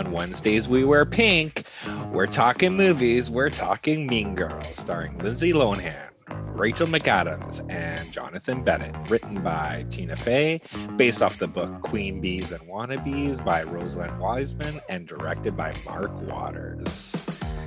On 0.00 0.12
Wednesdays, 0.12 0.66
we 0.66 0.82
wear 0.82 1.04
pink. 1.04 1.64
We're 2.10 2.26
talking 2.26 2.74
movies. 2.74 3.30
We're 3.30 3.50
talking 3.50 4.06
Mean 4.06 4.34
Girls, 4.34 4.78
starring 4.78 5.18
Lindsay 5.18 5.52
Lohan, 5.52 6.08
Rachel 6.54 6.86
McAdams, 6.86 7.70
and 7.70 8.10
Jonathan 8.10 8.64
Bennett. 8.64 8.96
Written 9.10 9.42
by 9.42 9.84
Tina 9.90 10.16
Fey, 10.16 10.62
based 10.96 11.22
off 11.22 11.38
the 11.38 11.46
book 11.46 11.82
Queen 11.82 12.18
Bees 12.18 12.50
and 12.50 12.62
Wannabes 12.62 13.44
by 13.44 13.62
Rosalind 13.62 14.18
Wiseman, 14.18 14.80
and 14.88 15.06
directed 15.06 15.54
by 15.54 15.74
Mark 15.84 16.10
Waters. 16.22 17.14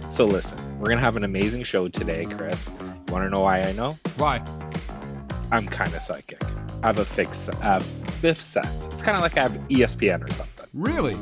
So 0.09 0.25
listen, 0.25 0.57
we're 0.79 0.89
gonna 0.89 1.01
have 1.01 1.17
an 1.17 1.23
amazing 1.23 1.61
show 1.61 1.87
today, 1.87 2.25
Chris. 2.25 2.67
You 2.79 3.13
want 3.13 3.25
to 3.25 3.29
know 3.29 3.41
why 3.41 3.61
I 3.61 3.73
know? 3.73 3.91
Why? 4.17 4.43
I'm 5.51 5.67
kind 5.67 5.93
of 5.93 6.01
psychic. 6.01 6.41
I 6.81 6.87
have 6.87 6.97
a 6.97 7.05
fixed 7.05 7.51
uh, 7.61 7.79
fifth 8.21 8.41
sense. 8.41 8.87
It's 8.87 9.03
kind 9.03 9.15
of 9.15 9.21
like 9.21 9.37
I 9.37 9.43
have 9.43 9.51
ESPN 9.67 10.27
or 10.27 10.33
something. 10.33 10.65
Really? 10.73 11.15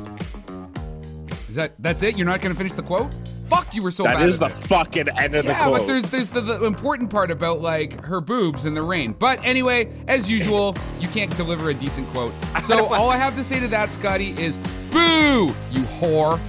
Is 1.52 1.56
that 1.56 1.74
that's 1.80 2.02
it? 2.02 2.16
You're 2.16 2.26
not 2.26 2.40
going 2.40 2.54
to 2.54 2.56
finish 2.56 2.72
the 2.72 2.82
quote? 2.82 3.12
Fuck, 3.50 3.74
you 3.74 3.82
were 3.82 3.90
so 3.90 4.04
That 4.04 4.22
is 4.22 4.38
the 4.38 4.46
it. 4.46 4.52
fucking 4.52 5.10
end 5.10 5.34
of 5.34 5.44
the 5.44 5.50
yeah, 5.50 5.68
but 5.68 5.86
there's 5.86 6.04
there's 6.06 6.28
the, 6.28 6.40
the 6.40 6.64
important 6.64 7.10
part 7.10 7.30
about 7.30 7.60
like 7.60 8.02
her 8.02 8.22
boobs 8.22 8.64
in 8.64 8.72
the 8.72 8.80
rain. 8.80 9.12
But 9.12 9.38
anyway, 9.44 9.92
as 10.08 10.30
usual, 10.30 10.74
you 10.98 11.08
can't 11.08 11.36
deliver 11.36 11.68
a 11.68 11.74
decent 11.74 12.08
quote. 12.08 12.32
So 12.64 12.86
all 12.94 13.10
I 13.10 13.18
have 13.18 13.36
to 13.36 13.44
say 13.44 13.60
to 13.60 13.68
that, 13.68 13.92
Scotty, 13.92 14.30
is 14.42 14.56
boo, 14.90 15.48
you 15.70 15.82
whore. 16.00 16.40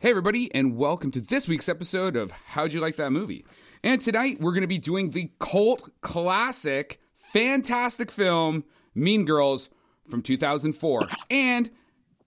Hey, 0.00 0.10
everybody, 0.10 0.52
and 0.52 0.76
welcome 0.76 1.12
to 1.12 1.20
this 1.20 1.46
week's 1.46 1.68
episode 1.68 2.16
of 2.16 2.32
How'd 2.32 2.72
You 2.72 2.80
Like 2.80 2.96
That 2.96 3.12
Movie? 3.12 3.44
And 3.82 4.00
tonight 4.00 4.40
we're 4.40 4.52
going 4.52 4.60
to 4.60 4.66
be 4.66 4.78
doing 4.78 5.10
the 5.10 5.30
cult 5.38 5.88
classic, 6.02 7.00
fantastic 7.16 8.10
film, 8.10 8.64
Mean 8.94 9.24
Girls 9.24 9.70
from 10.08 10.20
2004. 10.20 11.08
And 11.30 11.70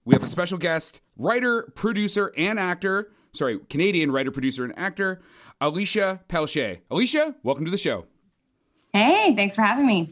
we 0.04 0.16
have 0.16 0.24
a 0.24 0.28
special 0.28 0.58
guest, 0.58 1.02
writer, 1.16 1.72
producer, 1.76 2.34
and 2.36 2.60
actor, 2.60 3.12
sorry, 3.34 3.60
Canadian 3.70 4.12
writer, 4.12 4.32
producer, 4.32 4.64
and 4.64 4.78
actor, 4.80 5.22
Alicia 5.62 6.22
Pelche. 6.28 6.80
Alicia, 6.90 7.36
welcome 7.44 7.66
to 7.66 7.72
the 7.72 7.78
show. 7.78 8.06
Hey, 8.92 9.36
thanks 9.36 9.54
for 9.56 9.62
having 9.62 9.86
me. 9.86 10.12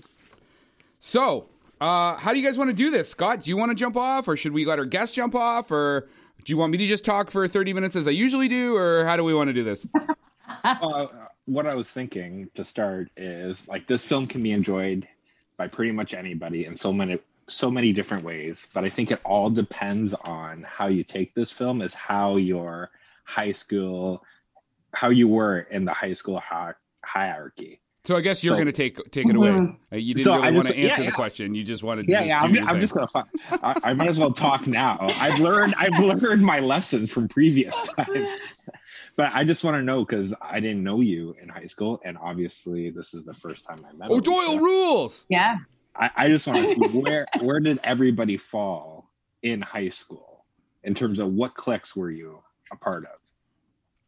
So, 0.99 1.49
uh, 1.79 2.17
how 2.17 2.33
do 2.33 2.39
you 2.39 2.45
guys 2.45 2.57
want 2.57 2.69
to 2.69 2.75
do 2.75 2.91
this? 2.91 3.09
Scott, 3.09 3.43
do 3.43 3.49
you 3.49 3.57
want 3.57 3.71
to 3.71 3.75
jump 3.75 3.97
off, 3.97 4.27
or 4.27 4.37
should 4.37 4.53
we 4.53 4.63
let 4.63 4.77
our 4.77 4.85
guest 4.85 5.15
jump 5.15 5.33
off, 5.33 5.71
or 5.71 6.07
do 6.45 6.53
you 6.53 6.57
want 6.57 6.71
me 6.71 6.77
to 6.77 6.85
just 6.85 7.03
talk 7.03 7.31
for 7.31 7.47
30 7.47 7.73
minutes 7.73 7.95
as 7.95 8.07
I 8.07 8.11
usually 8.11 8.47
do, 8.47 8.75
or 8.75 9.05
how 9.05 9.17
do 9.17 9.23
we 9.23 9.33
want 9.33 9.47
to 9.47 9.53
do 9.53 9.63
this? 9.63 9.87
uh, 10.81 11.07
what 11.45 11.65
I 11.67 11.75
was 11.75 11.89
thinking 11.89 12.49
to 12.55 12.63
start 12.63 13.09
is 13.17 13.67
like 13.67 13.87
this 13.87 14.03
film 14.03 14.27
can 14.27 14.43
be 14.43 14.51
enjoyed 14.51 15.07
by 15.57 15.67
pretty 15.67 15.91
much 15.91 16.13
anybody 16.13 16.65
in 16.65 16.75
so 16.75 16.91
many 16.93 17.19
so 17.47 17.69
many 17.69 17.91
different 17.91 18.23
ways, 18.23 18.65
but 18.73 18.83
I 18.85 18.89
think 18.89 19.11
it 19.11 19.19
all 19.25 19.49
depends 19.49 20.13
on 20.13 20.63
how 20.63 20.87
you 20.87 21.03
take 21.03 21.33
this 21.33 21.51
film 21.51 21.81
is 21.81 21.93
how 21.93 22.37
your 22.37 22.89
high 23.25 23.51
school 23.51 24.23
how 24.93 25.09
you 25.09 25.27
were 25.27 25.59
in 25.69 25.85
the 25.85 25.93
high 25.93 26.13
school 26.13 26.39
hi- 26.39 26.73
hierarchy. 27.03 27.79
So 28.03 28.15
I 28.17 28.21
guess 28.21 28.43
you're 28.43 28.51
So- 28.51 28.55
going 28.55 28.65
to 28.67 28.71
take 28.71 28.97
take 29.11 29.27
it 29.27 29.35
away. 29.35 29.49
Mhm. 29.49 29.77
Uh, 29.91 29.95
you 29.97 30.13
didn't 30.15 30.23
So 30.25 30.35
really 30.35 30.47
I 30.47 30.51
want 30.51 30.67
to 30.67 30.73
just- 30.73 30.77
yeah, 30.83 30.89
answer 30.91 31.01
the 31.03 31.07
yeah. 31.09 31.11
question. 31.11 31.53
You 31.55 31.63
just 31.63 31.83
wanted 31.83 32.05
to. 32.05 32.11
Yeah, 32.11 32.17
just 32.19 32.27
yeah, 32.29 32.39
do 32.41 32.45
I'm, 32.47 32.53
your 32.55 32.63
I'm 32.63 32.69
thing. 32.69 32.81
just 32.81 32.93
gonna. 32.95 33.25
I, 33.63 33.75
I 33.83 33.93
might 33.93 34.07
as 34.07 34.17
well 34.17 34.31
talk 34.31 34.65
now. 34.65 34.97
I've 35.19 35.39
learned. 35.39 35.75
I've 35.77 35.99
learned 35.99 36.41
my 36.41 36.59
lessons 36.61 37.11
from 37.11 37.27
previous 37.27 37.87
times. 37.89 38.61
But 39.15 39.31
I 39.33 39.43
just 39.43 39.63
want 39.63 39.75
to 39.75 39.81
know 39.81 40.05
because 40.05 40.33
I 40.41 40.59
didn't 40.59 40.83
know 40.83 41.01
you 41.01 41.35
in 41.41 41.49
high 41.49 41.65
school, 41.65 41.99
and 42.03 42.17
obviously 42.17 42.89
this 42.89 43.13
is 43.13 43.23
the 43.23 43.33
first 43.33 43.65
time 43.65 43.85
I 43.87 43.93
met. 43.93 44.09
Oh, 44.09 44.15
Alicia. 44.15 44.23
Doyle 44.23 44.59
rules. 44.59 45.25
Yeah. 45.29 45.57
I, 45.95 46.09
I 46.15 46.29
just 46.29 46.47
want 46.47 46.65
to 46.65 46.73
see 46.73 46.79
where 46.99 47.27
where 47.41 47.59
did 47.59 47.79
everybody 47.83 48.37
fall 48.37 49.09
in 49.43 49.61
high 49.61 49.89
school 49.89 50.45
in 50.83 50.93
terms 50.93 51.19
of 51.19 51.33
what 51.33 51.55
cliques 51.55 51.95
were 51.95 52.09
you 52.09 52.41
a 52.71 52.75
part 52.77 53.05
of? 53.05 53.19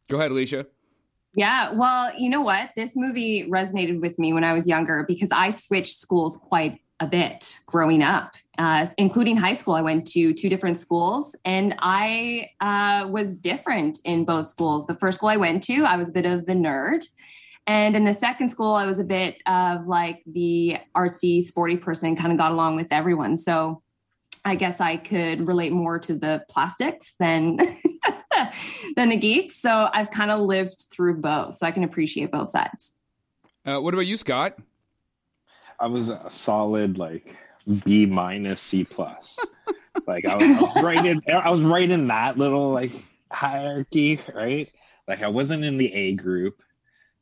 Go 0.09 0.17
ahead, 0.17 0.31
Alicia. 0.31 0.65
Yeah. 1.35 1.71
Well, 1.71 2.11
you 2.17 2.29
know 2.29 2.41
what? 2.41 2.69
This 2.75 2.93
movie 2.95 3.49
resonated 3.49 3.99
with 3.99 4.19
me 4.19 4.33
when 4.33 4.43
I 4.43 4.53
was 4.53 4.67
younger 4.67 5.03
because 5.07 5.31
I 5.31 5.49
switched 5.49 5.99
schools 5.99 6.37
quite 6.37 6.79
a 7.03 7.07
bit 7.07 7.59
growing 7.65 8.01
up, 8.01 8.35
uh, 8.57 8.87
including 8.97 9.35
high 9.35 9.53
school. 9.53 9.73
I 9.73 9.81
went 9.81 10.07
to 10.07 10.33
two 10.33 10.49
different 10.49 10.77
schools 10.77 11.35
and 11.43 11.75
I 11.79 12.49
uh, 12.61 13.07
was 13.09 13.35
different 13.35 13.99
in 14.05 14.23
both 14.23 14.47
schools. 14.47 14.87
The 14.87 14.95
first 14.95 15.17
school 15.17 15.29
I 15.29 15.35
went 15.35 15.63
to, 15.63 15.83
I 15.83 15.97
was 15.97 16.09
a 16.09 16.11
bit 16.13 16.25
of 16.25 16.45
the 16.45 16.53
nerd. 16.53 17.05
And 17.67 17.95
in 17.95 18.05
the 18.05 18.13
second 18.13 18.49
school, 18.49 18.73
I 18.73 18.85
was 18.85 18.99
a 18.99 19.03
bit 19.03 19.37
of 19.45 19.85
like 19.85 20.23
the 20.25 20.77
artsy, 20.95 21.43
sporty 21.43 21.77
person, 21.77 22.15
kind 22.15 22.31
of 22.31 22.37
got 22.37 22.51
along 22.51 22.77
with 22.77 22.87
everyone. 22.91 23.35
So 23.37 23.81
I 24.45 24.55
guess 24.55 24.79
I 24.79 24.97
could 24.97 25.45
relate 25.45 25.71
more 25.71 25.99
to 25.99 26.13
the 26.13 26.43
plastics 26.49 27.15
than 27.19 27.57
than 28.95 29.09
the 29.09 29.17
geeks. 29.17 29.57
So 29.57 29.89
I've 29.93 30.09
kind 30.09 30.31
of 30.31 30.39
lived 30.39 30.85
through 30.91 31.21
both, 31.21 31.55
so 31.55 31.67
I 31.67 31.71
can 31.71 31.83
appreciate 31.83 32.31
both 32.31 32.49
sides. 32.49 32.97
Uh, 33.65 33.79
what 33.79 33.93
about 33.93 34.07
you, 34.07 34.17
Scott? 34.17 34.57
I 35.83 35.87
was 35.87 36.07
a 36.07 36.29
solid 36.29 36.97
like 36.97 37.35
B 37.83 38.05
minus 38.05 38.61
C 38.61 38.85
plus. 38.85 39.37
like 40.07 40.25
I 40.25 40.35
was, 40.35 40.45
I 40.45 40.61
was 40.61 40.83
right 40.83 41.05
in 41.05 41.21
I 41.29 41.49
was 41.49 41.61
right 41.61 41.91
in 41.91 42.07
that 42.07 42.37
little 42.37 42.71
like 42.71 42.93
hierarchy, 43.29 44.21
right? 44.33 44.71
Like 45.09 45.23
I 45.23 45.27
wasn't 45.27 45.65
in 45.65 45.77
the 45.77 45.93
A 45.93 46.13
group. 46.13 46.61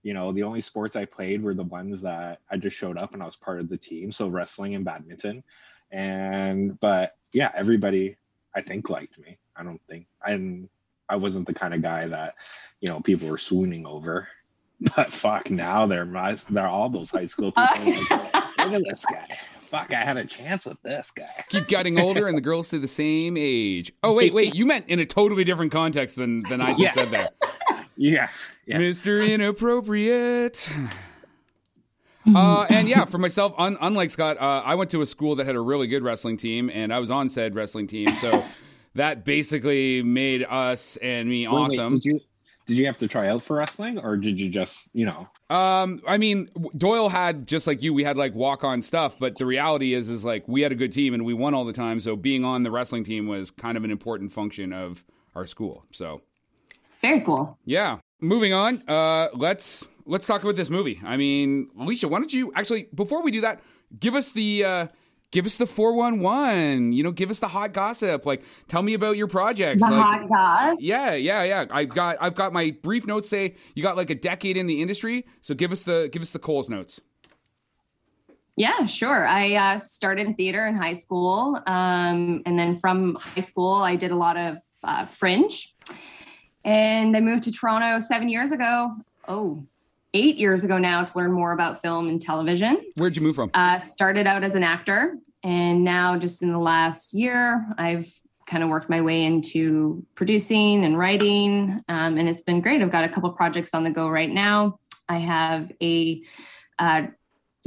You 0.03 0.13
know, 0.13 0.31
the 0.31 0.44
only 0.44 0.61
sports 0.61 0.95
I 0.95 1.05
played 1.05 1.41
were 1.41 1.55
the 1.55 1.63
ones 1.63 2.01
that 2.01 2.41
I 2.51 2.57
just 2.57 2.77
showed 2.77 3.00
up 3.00 3.16
and 3.16 3.23
I 3.23 3.25
was 3.25 3.35
part 3.35 3.59
of 3.59 3.67
the 3.67 3.77
team. 3.77 4.11
So 4.11 4.27
wrestling 4.27 4.75
and 4.75 4.85
badminton. 4.85 5.44
And 5.89 6.79
but 6.79 7.17
yeah, 7.33 7.51
everybody 7.55 8.16
I 8.53 8.61
think 8.61 8.91
liked 8.91 9.17
me. 9.17 9.39
I 9.55 9.63
don't 9.63 9.81
think 9.89 10.05
and 10.23 10.69
I 11.09 11.16
wasn't 11.16 11.47
the 11.47 11.55
kind 11.55 11.73
of 11.73 11.81
guy 11.81 12.07
that, 12.09 12.35
you 12.79 12.89
know, 12.89 13.00
people 13.00 13.27
were 13.27 13.39
swooning 13.39 13.88
over. 13.88 14.27
But 14.95 15.13
fuck 15.13 15.51
now 15.51 15.85
they're 15.85 16.05
my 16.05 16.38
they're 16.50 16.66
all 16.66 16.89
those 16.89 17.11
high 17.11 17.27
school 17.27 17.51
people 17.51 17.94
like, 18.09 18.33
look 18.66 18.73
at 18.73 18.83
this 18.83 19.05
guy. 19.05 19.38
Fuck, 19.63 19.94
I 19.94 20.03
had 20.03 20.17
a 20.17 20.25
chance 20.25 20.66
with 20.66 20.81
this 20.83 21.11
guy. 21.11 21.29
Keep 21.49 21.67
getting 21.67 21.99
older, 21.99 22.27
and 22.27 22.38
the 22.38 22.41
girls 22.41 22.67
stay 22.67 22.77
the 22.77 22.88
same 22.88 23.38
age. 23.38 23.94
Oh 24.03 24.13
wait, 24.13 24.33
wait. 24.33 24.53
You 24.53 24.66
meant 24.66 24.88
in 24.89 24.99
a 24.99 25.05
totally 25.05 25.44
different 25.44 25.72
context 25.72 26.16
than 26.17 26.44
than 26.49 26.59
I 26.61 26.71
just 26.71 26.79
Yeah. 26.81 26.91
said 26.91 27.11
there, 27.11 27.29
Yeah. 27.95 28.29
Yeah. 28.66 28.77
Mister 28.79 29.17
Inappropriate. 29.21 30.69
Uh, 32.35 32.66
and 32.69 32.88
yeah, 32.88 33.05
for 33.05 33.17
myself, 33.17 33.53
un- 33.57 33.77
unlike 33.81 34.11
Scott, 34.11 34.38
uh, 34.39 34.61
I 34.63 34.75
went 34.75 34.91
to 34.91 35.01
a 35.01 35.05
school 35.07 35.35
that 35.38 35.47
had 35.47 35.55
a 35.55 35.59
really 35.61 35.88
good 35.88 36.03
wrestling 36.03 36.38
team, 36.38 36.69
and 36.71 36.94
I 36.94 37.00
was 37.00 37.09
on 37.09 37.29
said 37.29 37.55
wrestling 37.55 37.88
team. 37.88 38.09
So 38.17 38.44
that 38.94 39.25
basically 39.25 40.03
made 40.03 40.44
us 40.44 40.97
and 40.97 41.27
me 41.27 41.47
Wait, 41.47 41.53
wait, 41.53 41.79
awesome. 41.79 41.94
did 41.95 42.05
you 42.05 42.19
did 42.71 42.77
you 42.77 42.85
have 42.85 42.97
to 42.99 43.07
try 43.09 43.27
out 43.27 43.43
for 43.43 43.57
wrestling 43.57 43.99
or 43.99 44.15
did 44.15 44.39
you 44.39 44.47
just, 44.47 44.89
you 44.93 45.05
know, 45.05 45.27
Um, 45.53 46.01
I 46.07 46.17
mean, 46.17 46.47
Doyle 46.77 47.09
had 47.09 47.45
just 47.45 47.67
like 47.67 47.81
you, 47.81 47.93
we 47.93 48.05
had 48.05 48.15
like 48.15 48.33
walk 48.33 48.63
on 48.63 48.81
stuff, 48.81 49.15
but 49.19 49.37
the 49.37 49.45
reality 49.45 49.93
is, 49.93 50.07
is 50.07 50.23
like 50.23 50.47
we 50.47 50.61
had 50.61 50.71
a 50.71 50.75
good 50.75 50.93
team 50.93 51.13
and 51.13 51.25
we 51.25 51.33
won 51.33 51.53
all 51.53 51.65
the 51.65 51.73
time. 51.73 51.99
So 51.99 52.15
being 52.15 52.45
on 52.45 52.63
the 52.63 52.71
wrestling 52.71 53.03
team 53.03 53.27
was 53.27 53.51
kind 53.51 53.75
of 53.77 53.83
an 53.83 53.91
important 53.91 54.31
function 54.31 54.71
of 54.71 55.03
our 55.35 55.45
school. 55.45 55.83
So 55.91 56.21
Very 57.01 57.19
cool. 57.19 57.57
yeah, 57.65 57.97
moving 58.21 58.53
on. 58.53 58.81
Uh, 58.88 59.27
let's 59.33 59.85
let's 60.05 60.25
talk 60.25 60.41
about 60.43 60.55
this 60.55 60.69
movie. 60.69 61.01
I 61.03 61.17
mean, 61.17 61.69
Alicia, 61.77 62.07
why 62.07 62.19
don't 62.19 62.31
you 62.31 62.53
actually 62.55 62.88
before 62.95 63.21
we 63.21 63.31
do 63.31 63.41
that, 63.41 63.59
give 63.99 64.15
us 64.15 64.31
the 64.31 64.63
uh, 64.63 64.88
give 65.31 65.46
us 65.46 65.58
the 65.58 65.66
four 65.66 65.96
one 65.96 66.19
one. 66.19 66.94
You 66.94 67.03
know, 67.03 67.12
give 67.12 67.30
us 67.30 67.40
the 67.40 67.47
hot 67.47 67.74
gossip. 67.74 68.25
Like, 68.25 68.44
tell 68.68 68.83
me 68.83 68.94
about 68.94 69.18
your 69.18 69.28
projects. 69.28 69.81
The 69.81 69.89
like, 69.89 70.04
hot 70.04 70.30
goss. 70.30 70.78
yeah, 70.81 71.13
yeah, 71.13 71.44
yeah. 71.44 71.66
I've 71.72 71.89
got 71.89 72.18
I've 72.22 72.36
got 72.36 72.54
my 72.54 72.72
brief 72.83 73.07
notes 73.07 73.30
say 73.30 73.56
you 73.74 73.83
got 73.83 73.98
like 73.98 74.10
a 74.10 74.16
decade 74.16 74.57
in 74.57 74.68
the 74.68 74.81
industry. 74.81 75.25
So 75.42 75.56
give 75.56 75.72
us 75.72 75.83
the 75.83 76.10
give 76.12 76.22
us 76.22 76.31
the 76.31 76.39
Coles 76.39 76.69
notes. 76.69 77.01
Yeah, 78.57 78.86
sure. 78.86 79.25
I 79.25 79.56
uh, 79.56 79.80
started 79.80 80.28
in 80.28 80.36
theater 80.36 80.68
in 80.68 80.75
high 80.75 80.94
school. 80.94 81.60
Um, 81.66 82.44
and 82.45 82.60
then 82.60 82.80
from 82.80 83.16
high 83.16 83.42
school, 83.42 83.75
I 83.75 83.95
did 83.95 84.12
a 84.12 84.16
lot 84.16 84.38
of 84.38 84.57
uh, 84.84 85.06
fringe. 85.06 85.74
And 86.63 87.16
I 87.16 87.22
moved 87.22 87.45
to 87.45 87.51
Toronto 87.51 88.00
seven 88.06 88.30
years 88.30 88.51
ago. 88.51 88.92
Oh, 89.27 89.66
eight 90.13 90.38
years 90.38 90.63
ago 90.63 90.78
now 90.78 91.04
to 91.04 91.18
learn 91.18 91.31
more 91.31 91.54
about 91.54 91.81
film 91.81 92.10
and 92.10 92.22
television. 92.22 92.81
Where'd 92.96 93.16
you 93.16 93.22
move 93.22 93.36
from? 93.36 93.52
Uh, 93.54 93.80
started 93.80 94.28
out 94.28 94.44
as 94.44 94.56
an 94.56 94.63
actor. 94.63 95.18
And 95.44 95.84
now, 95.84 96.18
just 96.18 96.44
in 96.44 96.52
the 96.52 96.60
last 96.60 97.13
year, 97.13 97.66
I've 97.78 98.08
kind 98.46 98.63
of 98.63 98.69
worked 98.69 98.90
my 98.90 99.02
way 99.02 99.24
into 99.24 100.06
producing 100.13 100.84
and 100.84 100.98
writing. 100.98 101.80
Um, 101.88 102.18
and 102.18 102.28
it's 102.28 102.42
been 102.42 102.62
great. 102.62 102.81
I've 102.81 102.92
got 102.92 103.06
a 103.06 103.10
couple 103.10 103.31
projects 103.31 103.74
on 103.74 103.84
the 103.84 103.90
go 103.90 104.10
right 104.10 104.30
now. 104.30 104.78
I 105.08 105.18
have 105.18 105.72
a 105.81 106.22
uh, 106.78 107.04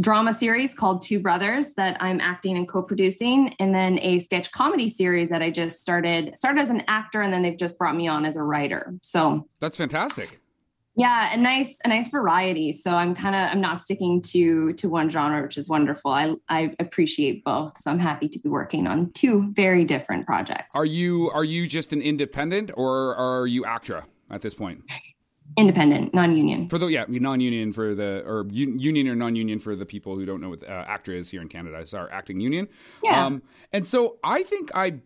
drama 0.01 0.35
series 0.35 0.75
called 0.75 1.03
Two 1.03 1.21
Brothers 1.21 1.75
that 1.75 1.97
I'm 2.01 2.21
acting 2.21 2.57
and 2.57 2.69
co-producing, 2.69 3.55
and 3.59 3.75
then 3.75 3.99
a 4.01 4.19
sketch 4.19 4.53
comedy 4.53 4.89
series 4.89 5.29
that 5.31 5.43
I 5.43 5.51
just 5.51 5.81
started 5.81 6.37
started 6.37 6.61
as 6.61 6.71
an 6.71 6.83
actor, 6.89 7.23
and 7.23 7.33
then 7.33 7.43
they've 7.43 7.57
just 7.57 7.79
brought 7.79 7.97
me 7.97 8.09
on 8.09 8.25
as 8.25 8.37
a 8.37 8.43
writer. 8.43 8.95
So 9.03 9.49
That's 9.61 9.77
fantastic. 9.77 10.41
Yeah, 10.97 11.35
a 11.35 11.37
nice 11.37 11.79
a 11.85 11.89
nice 11.89 12.09
variety. 12.09 12.73
So 12.73 12.93
I'm 12.93 13.15
kind 13.15 13.35
of 13.35 13.51
I'm 13.51 13.61
not 13.61 13.83
sticking 13.83 14.23
to 14.23 14.73
to 14.75 14.89
one 14.89 15.11
genre, 15.11 15.43
which 15.43 15.59
is 15.59 15.69
wonderful. 15.69 16.13
I 16.13 16.35
I 16.49 16.75
appreciate 16.79 17.45
both. 17.45 17.81
So 17.81 17.91
I'm 17.91 17.99
happy 17.99 18.29
to 18.29 18.39
be 18.39 18.49
working 18.49 18.87
on 18.87 19.11
two 19.13 19.53
very 19.55 19.85
different 19.85 20.27
projects. 20.27 20.75
Are 20.75 20.87
you 20.87 21.31
are 21.31 21.45
you 21.45 21.67
just 21.67 21.93
an 21.93 22.01
independent 22.01 22.71
or 22.75 23.17
are 23.17 23.47
you 23.47 23.65
ACTRA 23.65 24.07
at 24.31 24.43
this 24.43 24.55
point? 24.55 24.83
Independent, 25.57 26.15
non-union. 26.15 26.69
For 26.69 26.79
the 26.79 26.87
yeah, 26.87 27.05
non-union 27.09 27.73
for 27.73 27.95
the 27.95 28.25
or 28.25 28.41
un, 28.41 28.79
union 28.79 29.09
or 29.09 29.15
non-union 29.15 29.59
for 29.59 29.77
the 29.77 29.87
people 29.87 30.15
who 30.17 30.25
don't 30.25 30.41
know 30.41 30.51
what 30.51 30.63
uh, 30.69 30.85
ACTRA 30.87 31.17
is 31.17 31.29
here 31.29 31.43
in 31.43 31.49
Canada. 31.49 31.79
It's 31.79 31.93
our 31.93 32.11
acting 32.11 32.41
union. 32.41 32.69
Yeah. 33.03 33.27
Um, 33.27 33.43
and 33.73 33.87
so 33.87 34.19
I 34.25 34.43
think 34.43 34.71
I 34.75 35.01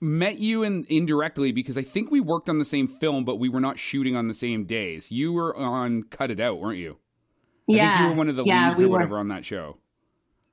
met 0.00 0.38
you 0.38 0.62
in, 0.62 0.86
indirectly 0.88 1.52
because 1.52 1.76
I 1.76 1.82
think 1.82 2.10
we 2.10 2.20
worked 2.20 2.48
on 2.48 2.58
the 2.58 2.64
same 2.64 2.88
film, 2.88 3.24
but 3.24 3.36
we 3.36 3.48
were 3.48 3.60
not 3.60 3.78
shooting 3.78 4.16
on 4.16 4.28
the 4.28 4.34
same 4.34 4.64
days. 4.64 5.10
You 5.10 5.32
were 5.32 5.56
on 5.56 6.04
Cut 6.04 6.30
It 6.30 6.40
Out, 6.40 6.60
weren't 6.60 6.78
you? 6.78 6.98
I 7.70 7.74
yeah, 7.74 7.88
think 7.90 8.00
you 8.00 8.08
were 8.10 8.16
one 8.16 8.28
of 8.28 8.36
the 8.36 8.44
yeah, 8.44 8.68
leads 8.68 8.80
we 8.80 8.86
or 8.86 8.88
were. 8.88 8.92
whatever 8.92 9.18
on 9.18 9.28
that 9.28 9.44
show. 9.44 9.76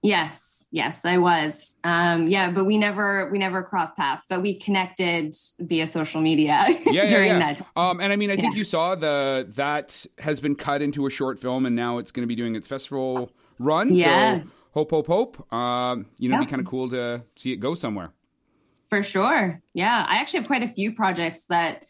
Yes, 0.01 0.67
yes, 0.71 1.03
I 1.03 1.17
was. 1.17 1.77
Um, 1.83 2.27
yeah, 2.27 2.51
but 2.51 2.65
we 2.65 2.77
never 2.77 3.29
we 3.31 3.39
never 3.39 3.63
crossed 3.63 3.95
paths, 3.95 4.27
but 4.29 4.41
we 4.41 4.59
connected 4.59 5.33
via 5.59 5.87
social 5.87 6.21
media 6.21 6.65
Yeah, 6.85 7.07
during 7.07 7.29
yeah, 7.29 7.39
yeah. 7.39 7.53
that. 7.53 7.67
Um, 7.75 7.99
and 7.99 8.13
I 8.13 8.15
mean, 8.15 8.29
I 8.29 8.35
think 8.35 8.55
you 8.55 8.63
saw 8.65 8.93
the 8.93 9.47
that 9.55 10.05
has 10.19 10.39
been 10.39 10.55
cut 10.55 10.83
into 10.83 11.07
a 11.07 11.09
short 11.09 11.39
film, 11.39 11.65
and 11.65 11.75
now 11.75 11.97
it's 11.97 12.11
going 12.11 12.21
to 12.21 12.27
be 12.27 12.35
doing 12.35 12.55
its 12.55 12.67
festival 12.67 13.31
run. 13.59 13.95
Yes. 13.95 14.43
So 14.43 14.49
hope, 14.73 14.91
hope, 14.91 15.07
hope. 15.07 15.53
Um, 15.53 16.05
you 16.19 16.29
know, 16.29 16.35
it'd 16.35 16.47
be 16.47 16.51
kind 16.51 16.61
of 16.61 16.67
cool 16.67 16.89
to 16.91 17.23
see 17.35 17.51
it 17.51 17.57
go 17.57 17.73
somewhere. 17.73 18.11
For 18.89 19.03
sure. 19.03 19.61
Yeah. 19.73 20.05
I 20.07 20.17
actually 20.17 20.39
have 20.39 20.47
quite 20.47 20.63
a 20.63 20.67
few 20.67 20.95
projects 20.95 21.45
that 21.49 21.85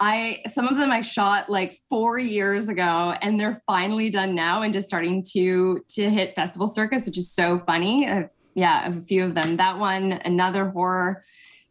I, 0.00 0.42
some 0.48 0.68
of 0.68 0.76
them 0.76 0.90
I 0.90 1.00
shot 1.00 1.50
like 1.50 1.76
four 1.88 2.18
years 2.18 2.68
ago 2.68 3.14
and 3.20 3.40
they're 3.40 3.60
finally 3.66 4.10
done 4.10 4.34
now 4.34 4.62
and 4.62 4.72
just 4.72 4.86
starting 4.86 5.24
to, 5.32 5.84
to 5.88 6.10
hit 6.10 6.34
festival 6.34 6.68
circuits, 6.68 7.06
which 7.06 7.18
is 7.18 7.32
so 7.32 7.58
funny. 7.58 8.06
Uh, 8.06 8.24
yeah. 8.54 8.80
I 8.80 8.82
have 8.84 8.96
a 8.98 9.02
few 9.02 9.24
of 9.24 9.34
them. 9.34 9.56
That 9.56 9.78
one, 9.78 10.12
another 10.12 10.68
horror. 10.68 11.24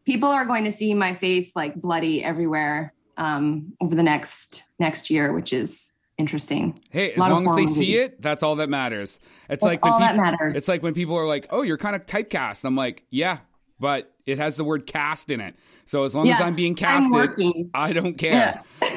People 0.04 0.28
are 0.28 0.44
going 0.44 0.64
to 0.64 0.70
see 0.70 0.94
my 0.94 1.14
face 1.14 1.52
like 1.54 1.74
bloody 1.74 2.22
everywhere 2.24 2.94
um, 3.16 3.74
over 3.80 3.94
the 3.94 4.02
next, 4.02 4.64
next 4.78 5.10
year, 5.10 5.32
which 5.32 5.52
is 5.52 5.92
interesting. 6.18 6.80
Hey, 6.90 7.12
as 7.12 7.18
long 7.18 7.46
as 7.46 7.54
they 7.54 7.64
horror 7.64 7.68
see 7.68 7.96
it, 7.96 8.20
that's 8.20 8.42
all 8.42 8.56
that 8.56 8.68
matters. 8.68 9.20
It's 9.48 9.48
That's 9.48 9.62
like 9.62 9.80
all 9.82 10.00
that 10.00 10.16
matters. 10.16 10.56
It's 10.56 10.68
like 10.68 10.82
when 10.82 10.94
people 10.94 11.16
are 11.16 11.26
like, 11.26 11.46
"Oh, 11.50 11.62
you're 11.62 11.78
kind 11.78 11.96
of 11.96 12.04
typecast." 12.06 12.64
I'm 12.64 12.76
like, 12.76 13.04
"Yeah, 13.10 13.38
but 13.80 14.12
it 14.28 14.38
has 14.38 14.56
the 14.56 14.64
word 14.64 14.86
cast 14.86 15.30
in 15.30 15.40
it. 15.40 15.54
So 15.84 16.04
as 16.04 16.14
long 16.14 16.28
as 16.28 16.40
I'm 16.40 16.54
being 16.54 16.72
I'm 16.84 17.10
casted. 17.10 17.70
I 17.74 17.92
don't 17.92 18.14
care." 18.14 18.62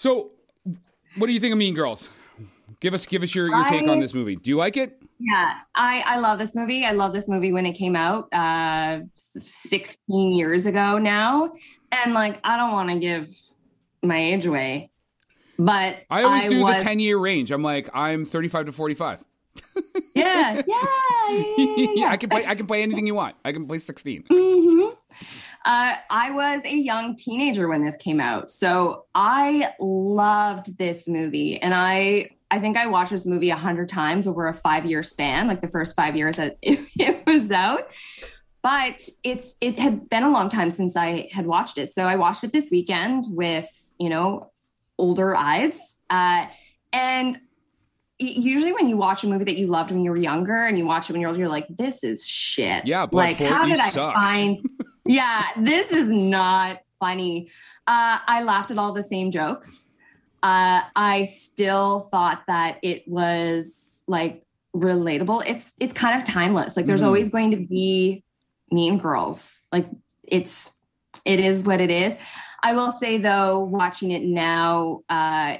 So, 0.00 0.30
what 1.16 1.26
do 1.26 1.32
you 1.34 1.40
think 1.40 1.52
of 1.52 1.58
Mean 1.58 1.74
Girls? 1.74 2.08
Give 2.80 2.94
us 2.94 3.04
give 3.04 3.22
us 3.22 3.34
your, 3.34 3.48
your 3.48 3.64
take 3.66 3.82
I- 3.82 3.86
on 3.86 4.00
this 4.00 4.14
movie. 4.14 4.34
Do 4.34 4.48
you 4.48 4.56
like 4.56 4.78
it? 4.78 4.96
Yeah, 5.18 5.58
I, 5.74 6.02
I 6.06 6.18
love 6.20 6.38
this 6.38 6.54
movie. 6.54 6.86
I 6.86 6.92
love 6.92 7.12
this 7.12 7.28
movie 7.28 7.52
when 7.52 7.66
it 7.66 7.74
came 7.74 7.94
out 7.94 8.32
uh, 8.32 9.00
16 9.16 10.32
years 10.32 10.64
ago 10.64 10.96
now. 10.96 11.52
And 11.92 12.14
like, 12.14 12.40
I 12.42 12.56
don't 12.56 12.72
want 12.72 12.88
to 12.88 12.98
give 12.98 13.36
my 14.02 14.18
age 14.18 14.46
away, 14.46 14.90
but 15.58 15.96
I 16.08 16.22
always 16.22 16.46
do 16.46 16.62
was, 16.62 16.78
the 16.78 16.84
10 16.84 17.00
year 17.00 17.18
range. 17.18 17.50
I'm 17.50 17.62
like, 17.62 17.90
I'm 17.92 18.24
35 18.24 18.66
to 18.66 18.72
45. 18.72 19.22
Yeah, 20.14 20.60
yeah, 20.66 20.86
yeah, 21.28 21.56
yeah, 21.56 21.86
yeah. 21.94 22.10
I 22.10 22.16
can 22.16 22.28
play 22.30 22.44
I 22.44 22.54
can 22.54 22.66
play 22.66 22.82
anything 22.82 23.06
you 23.06 23.14
want. 23.14 23.36
I 23.44 23.52
can 23.52 23.66
play 23.66 23.78
16. 23.78 24.24
Mhm. 24.24 24.96
Uh, 25.64 25.94
I 26.10 26.30
was 26.32 26.64
a 26.64 26.74
young 26.74 27.14
teenager 27.16 27.68
when 27.68 27.84
this 27.84 27.96
came 27.96 28.20
out, 28.20 28.50
so 28.50 29.04
I 29.14 29.72
loved 29.78 30.78
this 30.78 31.06
movie, 31.06 31.60
and 31.60 31.72
I 31.74 32.30
I 32.50 32.58
think 32.58 32.76
I 32.76 32.86
watched 32.86 33.12
this 33.12 33.24
movie 33.24 33.50
a 33.50 33.56
hundred 33.56 33.88
times 33.88 34.26
over 34.26 34.48
a 34.48 34.54
five 34.54 34.84
year 34.84 35.02
span, 35.02 35.46
like 35.46 35.60
the 35.60 35.68
first 35.68 35.94
five 35.94 36.16
years 36.16 36.36
that 36.36 36.58
it, 36.60 36.80
it 36.98 37.24
was 37.26 37.50
out. 37.52 37.90
But 38.62 39.08
it's 39.22 39.56
it 39.60 39.78
had 39.78 40.08
been 40.10 40.24
a 40.24 40.30
long 40.30 40.48
time 40.48 40.70
since 40.70 40.96
I 40.96 41.28
had 41.32 41.46
watched 41.46 41.78
it, 41.78 41.88
so 41.90 42.04
I 42.04 42.16
watched 42.16 42.42
it 42.44 42.52
this 42.52 42.68
weekend 42.70 43.24
with 43.28 43.68
you 43.98 44.08
know 44.08 44.50
older 44.98 45.36
eyes, 45.36 45.96
uh, 46.10 46.46
and 46.92 47.38
usually 48.20 48.72
when 48.72 48.88
you 48.88 48.96
watch 48.96 49.24
a 49.24 49.26
movie 49.26 49.44
that 49.44 49.56
you 49.56 49.66
loved 49.66 49.90
when 49.90 50.04
you 50.04 50.10
were 50.10 50.16
younger 50.16 50.66
and 50.66 50.76
you 50.78 50.86
watch 50.86 51.08
it 51.08 51.12
when 51.12 51.20
you're 51.20 51.28
older, 51.30 51.40
you're 51.40 51.48
like, 51.48 51.66
this 51.68 52.04
is 52.04 52.26
shit. 52.26 52.82
Yeah, 52.86 53.06
like 53.10 53.36
how 53.38 53.64
did 53.66 53.78
I 53.80 53.88
suck. 53.90 54.14
find? 54.14 54.58
yeah, 55.06 55.46
this 55.58 55.90
is 55.90 56.10
not 56.10 56.78
funny. 56.98 57.50
Uh, 57.86 58.18
I 58.26 58.42
laughed 58.42 58.70
at 58.70 58.78
all 58.78 58.92
the 58.92 59.02
same 59.02 59.30
jokes. 59.30 59.88
Uh, 60.42 60.82
I 60.94 61.24
still 61.30 62.00
thought 62.10 62.42
that 62.46 62.78
it 62.82 63.04
was 63.08 64.02
like 64.06 64.44
relatable. 64.74 65.42
It's 65.46 65.72
it's 65.80 65.92
kind 65.92 66.16
of 66.20 66.26
timeless. 66.26 66.76
Like 66.76 66.86
there's 66.86 67.02
Mhm. 67.02 67.06
always 67.06 67.28
going 67.28 67.50
to 67.50 67.56
be 67.56 68.22
mean 68.70 68.98
girls. 68.98 69.66
Like 69.72 69.88
it's 70.22 70.76
it 71.24 71.40
is 71.40 71.64
what 71.64 71.80
it 71.80 71.90
is. 71.90 72.16
I 72.62 72.74
will 72.74 72.92
say 72.92 73.18
though, 73.18 73.60
watching 73.60 74.10
it 74.12 74.22
now, 74.22 75.00
uh, 75.08 75.56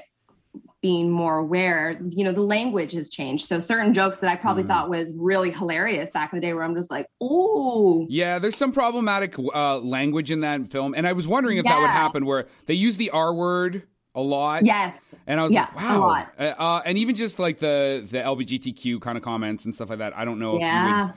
being 0.81 1.09
more 1.11 1.37
aware, 1.37 1.99
you 2.09 2.23
know, 2.23 2.31
the 2.31 2.41
language 2.41 2.91
has 2.93 3.09
changed. 3.09 3.45
So 3.45 3.59
certain 3.59 3.93
jokes 3.93 4.19
that 4.19 4.29
I 4.31 4.35
probably 4.35 4.63
Mhm. 4.63 4.67
thought 4.67 4.89
was 4.89 5.11
really 5.15 5.51
hilarious 5.51 6.09
back 6.09 6.33
in 6.33 6.39
the 6.39 6.45
day, 6.45 6.53
where 6.53 6.63
I'm 6.63 6.73
just 6.75 6.89
like, 6.89 7.05
oh, 7.21 8.07
Yeah, 8.09 8.39
there's 8.39 8.57
some 8.57 8.71
problematic 8.71 9.35
uh, 9.37 9.77
language 9.79 10.31
in 10.31 10.41
that 10.41 10.71
film, 10.71 10.93
and 10.95 11.07
I 11.07 11.13
was 11.13 11.27
wondering 11.27 11.57
if 11.59 11.65
that 11.65 11.79
would 11.79 11.91
happen 11.91 12.25
where 12.25 12.47
they 12.65 12.73
use 12.73 12.97
the 12.97 13.11
R 13.11 13.33
word 13.33 13.83
a 14.15 14.21
lot. 14.21 14.63
yes, 14.63 15.13
and 15.27 15.39
I 15.39 15.43
was 15.43 15.53
Yeah, 15.53 15.67
like, 15.73 15.75
wow. 15.75 16.27
Uh, 16.37 16.41
uh, 16.41 16.81
and 16.85 16.97
even 16.97 17.15
just 17.15 17.37
like 17.39 17.59
the 17.59 18.05
the 18.09 18.17
LGBTQ 18.17 18.99
kind 19.01 19.17
of 19.17 19.23
comments 19.23 19.65
and 19.65 19.75
stuff 19.75 19.89
like 19.89 19.99
that. 19.99 20.17
I 20.17 20.25
don't 20.25 20.39
know 20.39 20.55
if 20.55 20.61
yeah, 20.63 21.05
would, 21.05 21.13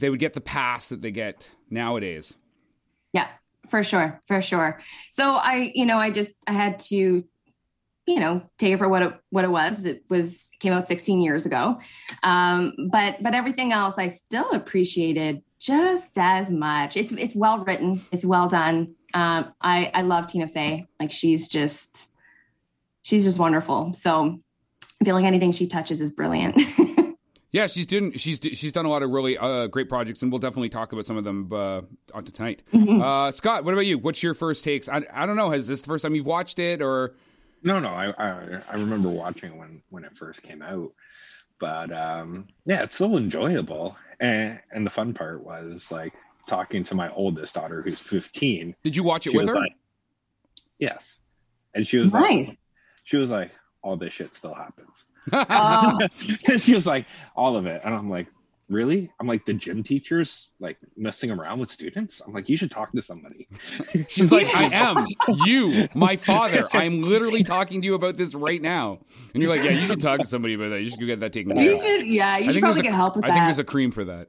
they 0.00 0.10
would 0.10 0.20
get 0.20 0.34
the 0.34 0.40
pass 0.42 0.90
that 0.90 1.00
they 1.00 1.10
get 1.10 1.48
nowadays. 1.70 2.34
yeah, 3.12 3.28
for 3.68 3.82
sure, 3.82 4.20
for 4.26 4.40
sure. 4.42 4.78
So 5.10 5.32
I, 5.32 5.72
you 5.74 5.86
know, 5.86 5.96
I 5.96 6.10
just 6.10 6.34
I 6.46 6.52
had 6.52 6.78
to, 6.90 7.24
you 8.06 8.18
know, 8.18 8.42
take 8.58 8.72
it 8.72 8.78
for 8.78 8.88
what 8.88 9.02
it 9.02 9.12
what 9.30 9.44
it 9.44 9.50
was. 9.50 9.84
It 9.84 10.04
was 10.08 10.50
came 10.58 10.72
out 10.72 10.86
16 10.86 11.20
years 11.20 11.46
ago, 11.46 11.78
um, 12.22 12.72
but 12.90 13.22
but 13.22 13.34
everything 13.34 13.72
else 13.72 13.98
I 13.98 14.08
still 14.08 14.50
appreciated 14.52 15.42
just 15.58 16.16
as 16.18 16.50
much. 16.50 16.96
It's 16.96 17.12
it's 17.12 17.34
well 17.36 17.64
written, 17.64 18.00
it's 18.12 18.24
well 18.24 18.48
done. 18.48 18.94
Um, 19.14 19.52
I 19.60 19.90
I 19.94 20.02
love 20.02 20.26
Tina 20.26 20.48
Fey. 20.48 20.86
Like 20.98 21.12
she's 21.12 21.48
just 21.48 22.12
she's 23.02 23.24
just 23.24 23.38
wonderful. 23.38 23.92
So 23.94 24.40
I 25.00 25.04
feel 25.04 25.14
like 25.14 25.24
anything 25.24 25.52
she 25.52 25.66
touches 25.66 26.00
is 26.00 26.12
brilliant. 26.12 26.60
Yeah, 27.52 27.66
she's 27.66 27.86
doing 27.88 28.12
she's 28.12 28.38
she's 28.54 28.70
done 28.70 28.84
a 28.84 28.88
lot 28.88 29.02
of 29.02 29.10
really 29.10 29.36
uh, 29.36 29.66
great 29.66 29.88
projects, 29.88 30.22
and 30.22 30.30
we'll 30.30 30.38
definitely 30.38 30.68
talk 30.68 30.92
about 30.92 31.04
some 31.04 31.16
of 31.16 31.24
them 31.24 31.52
uh, 31.52 31.80
on 32.14 32.24
to 32.24 32.30
tonight. 32.30 32.62
Mhm. 32.72 33.02
Uh, 33.02 33.32
Scott, 33.32 33.64
what 33.64 33.72
about 33.74 33.86
you? 33.86 33.98
What's 33.98 34.22
your 34.22 34.34
first 34.34 34.62
takes? 34.62 34.88
I, 34.88 35.02
I 35.12 35.26
don't 35.26 35.34
know. 35.34 35.50
Has 35.50 35.66
this 35.66 35.80
the 35.80 35.88
first 35.88 36.04
time 36.04 36.14
you've 36.14 36.26
watched 36.26 36.60
it, 36.60 36.80
or 36.80 37.16
No, 37.62 37.78
no, 37.78 37.88
I, 37.88 38.10
I 38.18 38.60
I 38.70 38.74
remember 38.74 39.08
watching 39.08 39.58
when 39.58 39.82
when 39.90 40.04
it 40.04 40.16
first 40.16 40.42
came 40.42 40.62
out, 40.62 40.92
but 41.58 41.92
um, 41.92 42.48
yeah, 42.64 42.82
it's 42.82 42.94
still 42.94 43.16
enjoyable. 43.18 43.96
And 44.18 44.60
and 44.72 44.86
the 44.86 44.90
fun 44.90 45.12
part 45.14 45.44
was 45.44 45.90
like 45.90 46.14
talking 46.46 46.82
to 46.84 46.94
my 46.94 47.10
oldest 47.12 47.54
daughter, 47.54 47.82
who's 47.82 47.98
15. 48.00 48.74
did 48.82 48.96
you 48.96 49.02
watch 49.04 49.26
it 49.26 49.34
with 49.34 49.48
her? 49.48 49.54
like, 49.54 49.74
"Yes," 50.78 51.20
and 51.74 51.86
she 51.86 51.98
was 51.98 52.12
like, 52.14 52.48
she 53.04 53.16
was 53.16 53.30
like, 53.30 53.50
"All 53.82 53.96
this 53.96 54.12
shit 54.12 54.34
still 54.34 54.54
happens." 54.54 55.06
And 56.50 56.60
she 56.60 56.74
was 56.74 56.86
like, 56.86 57.06
"All 57.36 57.56
of 57.56 57.66
it," 57.66 57.82
and 57.84 57.94
I'm 57.94 58.10
like. 58.10 58.26
Really? 58.70 59.10
I'm 59.18 59.26
like 59.26 59.44
the 59.46 59.54
gym 59.54 59.82
teachers 59.82 60.50
like 60.60 60.78
messing 60.96 61.32
around 61.32 61.58
with 61.58 61.72
students. 61.72 62.22
I'm 62.24 62.32
like, 62.32 62.48
you 62.48 62.56
should 62.56 62.70
talk 62.70 62.92
to 62.92 63.02
somebody. 63.02 63.48
She's 64.08 64.30
like, 64.30 64.46
I 64.54 64.70
am 64.72 65.04
you, 65.44 65.88
my 65.96 66.14
father. 66.14 66.68
I'm 66.72 67.02
literally 67.02 67.42
talking 67.42 67.82
to 67.82 67.86
you 67.86 67.94
about 67.94 68.16
this 68.16 68.32
right 68.32 68.62
now. 68.62 69.00
And 69.34 69.42
you're 69.42 69.52
like, 69.52 69.64
yeah, 69.64 69.72
you 69.72 69.86
should 69.86 70.00
talk 70.00 70.20
to 70.20 70.26
somebody 70.26 70.54
about 70.54 70.70
that. 70.70 70.82
You 70.82 70.90
should 70.90 71.00
go 71.00 71.06
get 71.06 71.18
that 71.18 71.32
taken 71.32 71.52
care 71.52 71.64
you 71.64 71.74
of. 71.74 71.82
should, 71.82 72.06
yeah, 72.06 72.38
you 72.38 72.52
should 72.52 72.60
probably 72.60 72.74
there's 72.74 72.86
a- 72.86 72.90
get 72.90 72.94
help 72.94 73.16
with 73.16 73.24
I 73.24 73.28
that. 73.28 73.34
I 73.34 73.36
think 73.38 73.46
there's 73.48 73.58
a 73.58 73.64
cream 73.64 73.90
for 73.90 74.04
that. 74.04 74.28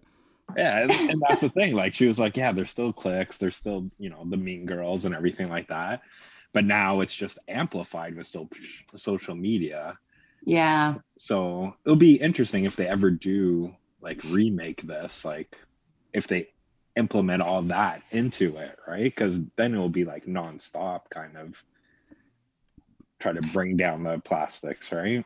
Yeah, 0.57 0.79
and, 0.79 0.91
and 0.91 1.23
that's 1.29 1.41
the 1.41 1.49
thing. 1.49 1.75
Like 1.75 1.93
she 1.93 2.07
was 2.07 2.17
like, 2.17 2.35
yeah, 2.35 2.51
there's 2.51 2.71
still 2.71 2.91
clicks, 2.91 3.37
there's 3.37 3.55
still 3.55 3.91
you 3.99 4.09
know 4.09 4.23
the 4.25 4.37
mean 4.37 4.65
girls 4.65 5.05
and 5.05 5.13
everything 5.15 5.49
like 5.49 5.67
that, 5.67 6.01
but 6.51 6.65
now 6.65 7.01
it's 7.01 7.15
just 7.15 7.37
amplified 7.47 8.15
with 8.15 8.25
so, 8.27 8.49
social 8.95 9.35
media. 9.35 9.97
yeah. 10.43 10.95
So 11.19 11.75
it'll 11.85 11.95
be 11.95 12.15
interesting 12.15 12.65
if 12.65 12.75
they 12.75 12.87
ever 12.87 13.11
do 13.11 13.75
like 14.01 14.21
remake 14.29 14.81
this, 14.83 15.23
like 15.25 15.57
if 16.13 16.27
they 16.27 16.47
implement 16.95 17.41
all 17.41 17.61
that 17.63 18.03
into 18.11 18.57
it, 18.57 18.77
right? 18.87 19.03
Because 19.03 19.41
then 19.55 19.73
it 19.73 19.77
will 19.77 19.89
be 19.89 20.05
like 20.05 20.25
nonstop, 20.25 21.01
kind 21.09 21.37
of 21.37 21.63
try 23.19 23.31
to 23.31 23.41
bring 23.53 23.77
down 23.77 24.03
the 24.03 24.19
plastics, 24.19 24.91
right? 24.91 25.23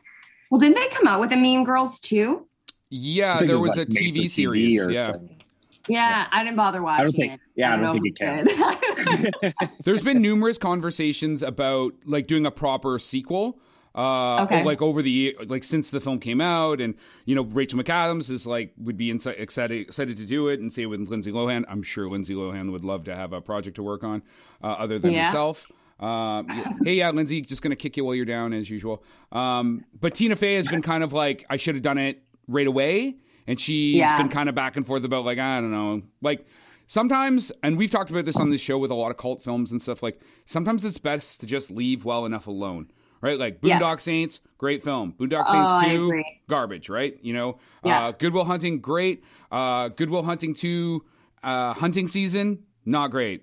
Well, 0.50 0.60
didn't 0.60 0.76
they 0.76 0.88
come 0.88 1.06
out 1.08 1.20
with 1.20 1.32
a 1.32 1.36
Mean 1.36 1.64
Girls 1.64 1.98
too? 1.98 2.46
Yeah, 2.88 3.42
there 3.42 3.58
was, 3.58 3.76
like 3.76 3.88
a 3.88 3.92
made 3.92 4.14
for 4.14 4.20
TV 4.20 4.30
series. 4.30 4.80
or 4.80 4.90
Yeah. 4.92 5.12
something. 5.12 5.42
Yeah, 5.88 6.26
I 6.30 6.42
didn't 6.42 6.56
bother 6.56 6.82
watching 6.82 7.00
I 7.00 7.04
don't 7.04 7.12
think. 7.12 7.32
it. 7.34 7.40
Yeah, 7.54 7.72
I 7.72 7.76
don't, 7.76 7.84
know 7.84 7.92
think 7.92 8.06
it 8.06 8.18
can. 8.18 9.52
There's 9.84 10.02
been 10.02 10.20
numerous 10.20 10.58
conversations 10.58 11.42
about 11.42 11.94
like 12.04 12.26
doing 12.26 12.44
a 12.44 12.50
proper 12.50 12.98
sequel. 12.98 13.60
Uh, 13.96 14.42
Okay. 14.44 14.62
like 14.62 14.82
over 14.82 15.00
the 15.00 15.10
year, 15.10 15.32
like 15.46 15.64
since 15.64 15.88
the 15.90 16.00
film 16.00 16.18
came 16.20 16.40
out, 16.40 16.80
and 16.82 16.94
you 17.24 17.34
know 17.34 17.42
Rachel 17.42 17.78
McAdams 17.82 18.30
is 18.30 18.46
like 18.46 18.74
would 18.76 18.96
be 18.98 19.10
insi- 19.10 19.38
excited 19.40 19.80
excited 19.80 20.16
to 20.18 20.26
do 20.26 20.48
it, 20.48 20.60
and 20.60 20.70
say 20.72 20.84
with 20.86 21.00
Lindsay 21.08 21.32
Lohan, 21.32 21.64
I'm 21.68 21.82
sure 21.82 22.08
Lindsay 22.08 22.34
Lohan 22.34 22.72
would 22.72 22.84
love 22.84 23.04
to 23.04 23.16
have 23.16 23.32
a 23.32 23.40
project 23.40 23.76
to 23.76 23.82
work 23.82 24.04
on, 24.04 24.22
uh, 24.62 24.66
other 24.66 24.98
than 24.98 25.12
Yeah. 25.12 25.24
herself. 25.26 25.66
Um, 25.98 26.46
hey, 26.84 26.96
yeah, 26.96 27.08
Lindsay, 27.10 27.40
just 27.40 27.62
gonna 27.62 27.74
kick 27.74 27.96
you 27.96 28.04
while 28.04 28.14
you're 28.14 28.26
down 28.26 28.52
as 28.52 28.68
usual. 28.68 29.02
Um, 29.32 29.82
but 29.98 30.14
Tina 30.14 30.36
Fey 30.36 30.56
has 30.56 30.68
been 30.68 30.82
kind 30.82 31.02
of 31.02 31.14
like 31.14 31.46
I 31.48 31.56
should 31.56 31.74
have 31.74 31.82
done 31.82 31.96
it 31.96 32.22
right 32.48 32.66
away, 32.66 33.16
and 33.46 33.58
she's 33.58 33.96
Yeah. 33.96 34.18
been 34.18 34.28
kind 34.28 34.50
of 34.50 34.54
back 34.54 34.76
and 34.76 34.86
forth 34.86 35.04
about 35.04 35.24
like 35.24 35.38
I 35.38 35.58
don't 35.58 35.70
know, 35.72 36.02
like 36.20 36.44
sometimes, 36.86 37.50
and 37.62 37.78
we've 37.78 37.90
talked 37.90 38.10
about 38.10 38.26
this 38.26 38.36
on 38.36 38.50
this 38.50 38.60
show 38.60 38.76
with 38.76 38.90
a 38.90 38.94
lot 38.94 39.10
of 39.10 39.16
cult 39.16 39.42
films 39.42 39.72
and 39.72 39.80
stuff. 39.80 40.02
Like 40.02 40.20
sometimes 40.44 40.84
it's 40.84 40.98
best 40.98 41.40
to 41.40 41.46
just 41.46 41.70
leave 41.70 42.04
well 42.04 42.26
enough 42.26 42.46
alone, 42.46 42.90
right? 43.20 43.38
Like 43.38 43.58
Yeah. 43.62 43.78
Boondock 43.80 44.00
Saints, 44.00 44.40
great 44.58 44.84
film. 44.84 45.14
Boondock 45.18 45.44
Oh, 45.48 45.52
Saints 45.52 45.72
I 45.72 45.88
Two, 45.96 46.22
garbage, 46.48 46.88
right? 46.88 47.16
You 47.22 47.32
know, 47.34 47.58
Yeah. 47.84 48.06
uh, 48.08 48.10
Goodwill 48.12 48.44
Hunting, 48.44 48.80
great. 48.80 49.22
Uh, 49.50 49.88
Goodwill 49.88 50.22
Hunting 50.22 50.54
Two, 50.54 51.04
uh, 51.42 51.72
hunting 51.74 52.08
season, 52.08 52.64
not 52.84 53.10
great. 53.10 53.42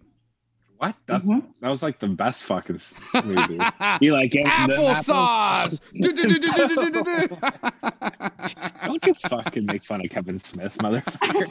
What? 0.84 0.96
That, 1.06 1.22
Mm-hmm. 1.22 1.40
that 1.62 1.70
was 1.70 1.82
like 1.82 2.00
the 2.00 2.10
best 2.10 2.44
fucking 2.44 2.78
movie. 3.24 3.60
he 4.02 4.12
like 4.12 4.32
gave 4.32 4.46
him 4.48 4.68
the 4.68 4.76
Applesauce. 4.76 5.80
Don't 8.86 9.06
you 9.06 9.14
fucking 9.14 9.66
make 9.66 9.84
fun 9.84 10.02
of 10.04 10.10
Kevin 10.10 10.40
Smith, 10.40 10.78
motherfucker. 10.80 11.48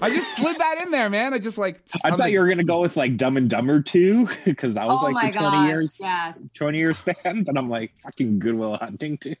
I 0.00 0.08
just 0.08 0.36
slid 0.36 0.56
that 0.58 0.80
in 0.82 0.90
there, 0.90 1.10
man. 1.10 1.34
I 1.34 1.38
just 1.38 1.58
like. 1.58 1.82
I 2.04 2.16
thought 2.16 2.30
you 2.32 2.40
were 2.40 2.48
gonna 2.48 2.64
go 2.64 2.80
with 2.80 2.96
like 2.96 3.16
Dumb 3.16 3.36
and 3.36 3.50
Dumber 3.50 3.82
too, 3.82 4.28
because 4.44 4.74
that 4.74 4.86
was 4.86 5.00
oh 5.02 5.06
like 5.06 5.14
my 5.14 5.30
the 5.30 5.38
twenty 5.38 5.56
gosh! 5.56 5.68
years, 5.68 5.98
Yeah, 6.00 6.32
twenty 6.54 6.78
year 6.78 6.94
span. 6.94 7.44
But 7.44 7.58
I'm 7.58 7.68
like 7.68 7.92
fucking 8.02 8.38
Goodwill 8.38 8.76
Hunting 8.78 9.18
too. 9.18 9.34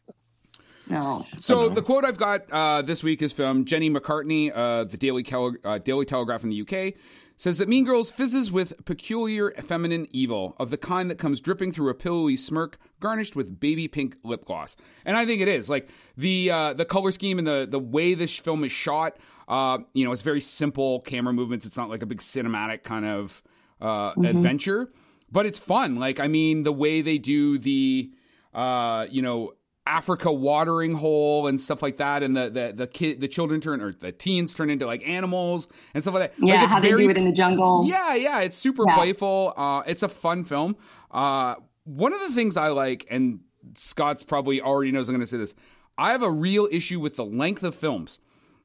no. 0.88 1.24
So 1.38 1.68
the 1.70 1.82
quote 1.82 2.04
I've 2.04 2.18
got 2.18 2.50
uh, 2.52 2.82
this 2.82 3.02
week 3.02 3.22
is 3.22 3.32
from 3.32 3.64
Jenny 3.64 3.88
McCartney, 3.90 4.52
uh, 4.54 4.84
the 4.84 4.96
Daily, 4.98 5.22
Cal- 5.22 5.56
uh, 5.64 5.78
Daily 5.78 6.04
Telegraph 6.04 6.44
in 6.44 6.50
the 6.50 6.60
UK. 6.62 6.94
Says 7.42 7.58
that 7.58 7.66
Mean 7.66 7.84
Girls 7.84 8.12
fizzes 8.12 8.52
with 8.52 8.84
peculiar 8.84 9.50
feminine 9.62 10.06
evil 10.12 10.54
of 10.60 10.70
the 10.70 10.76
kind 10.76 11.10
that 11.10 11.18
comes 11.18 11.40
dripping 11.40 11.72
through 11.72 11.88
a 11.88 11.94
pillowy 11.94 12.36
smirk 12.36 12.78
garnished 13.00 13.34
with 13.34 13.58
baby 13.58 13.88
pink 13.88 14.14
lip 14.22 14.44
gloss, 14.44 14.76
and 15.04 15.16
I 15.16 15.26
think 15.26 15.42
it 15.42 15.48
is 15.48 15.68
like 15.68 15.88
the 16.16 16.52
uh, 16.52 16.72
the 16.74 16.84
color 16.84 17.10
scheme 17.10 17.38
and 17.38 17.46
the 17.48 17.66
the 17.68 17.80
way 17.80 18.14
this 18.14 18.36
film 18.36 18.62
is 18.62 18.70
shot. 18.70 19.16
Uh, 19.48 19.78
you 19.92 20.04
know, 20.04 20.12
it's 20.12 20.22
very 20.22 20.40
simple 20.40 21.00
camera 21.00 21.32
movements. 21.32 21.66
It's 21.66 21.76
not 21.76 21.90
like 21.90 22.04
a 22.04 22.06
big 22.06 22.18
cinematic 22.18 22.84
kind 22.84 23.04
of 23.04 23.42
uh, 23.80 24.12
adventure, 24.24 24.92
but 25.32 25.44
it's 25.44 25.58
fun. 25.58 25.96
Like 25.96 26.20
I 26.20 26.28
mean, 26.28 26.62
the 26.62 26.72
way 26.72 27.02
they 27.02 27.18
do 27.18 27.58
the 27.58 28.12
uh, 28.54 29.06
you 29.10 29.20
know 29.20 29.54
Africa 29.86 30.32
watering 30.32 30.94
hole 30.94 31.48
and 31.48 31.60
stuff 31.60 31.82
like 31.82 31.96
that, 31.96 32.22
and 32.22 32.36
the 32.36 32.48
the 32.50 32.72
the 32.76 32.86
kid 32.86 33.20
the 33.20 33.28
children 33.28 33.60
turn 33.60 33.80
or 33.80 33.92
the 33.92 34.12
teens 34.12 34.54
turn 34.54 34.70
into 34.70 34.86
like 34.86 35.06
animals 35.06 35.66
and 35.94 36.04
stuff 36.04 36.14
like 36.14 36.30
that. 36.36 36.46
Yeah, 36.46 36.54
like, 36.54 36.64
it's 36.64 36.74
how 36.74 36.80
they 36.80 36.90
do 36.90 37.10
it 37.10 37.16
in 37.16 37.24
the 37.24 37.32
jungle. 37.32 37.84
Yeah, 37.86 38.14
yeah, 38.14 38.40
it's 38.40 38.56
super 38.56 38.84
Yeah. 38.86 38.94
playful. 38.94 39.54
Uh, 39.56 39.80
it's 39.86 40.02
a 40.02 40.08
fun 40.08 40.44
film. 40.44 40.76
Uh, 41.10 41.56
one 41.84 42.12
of 42.12 42.20
the 42.20 42.30
things 42.30 42.56
I 42.56 42.68
like, 42.68 43.06
and 43.10 43.40
Scott's 43.74 44.22
probably 44.22 44.60
already 44.60 44.92
knows 44.92 45.08
I'm 45.08 45.14
going 45.14 45.20
to 45.20 45.26
say 45.26 45.36
this. 45.38 45.54
I 45.98 46.12
have 46.12 46.22
a 46.22 46.30
real 46.30 46.68
issue 46.70 47.00
with 47.00 47.16
the 47.16 47.24
length 47.24 47.62
of 47.64 47.74
films. 47.74 48.18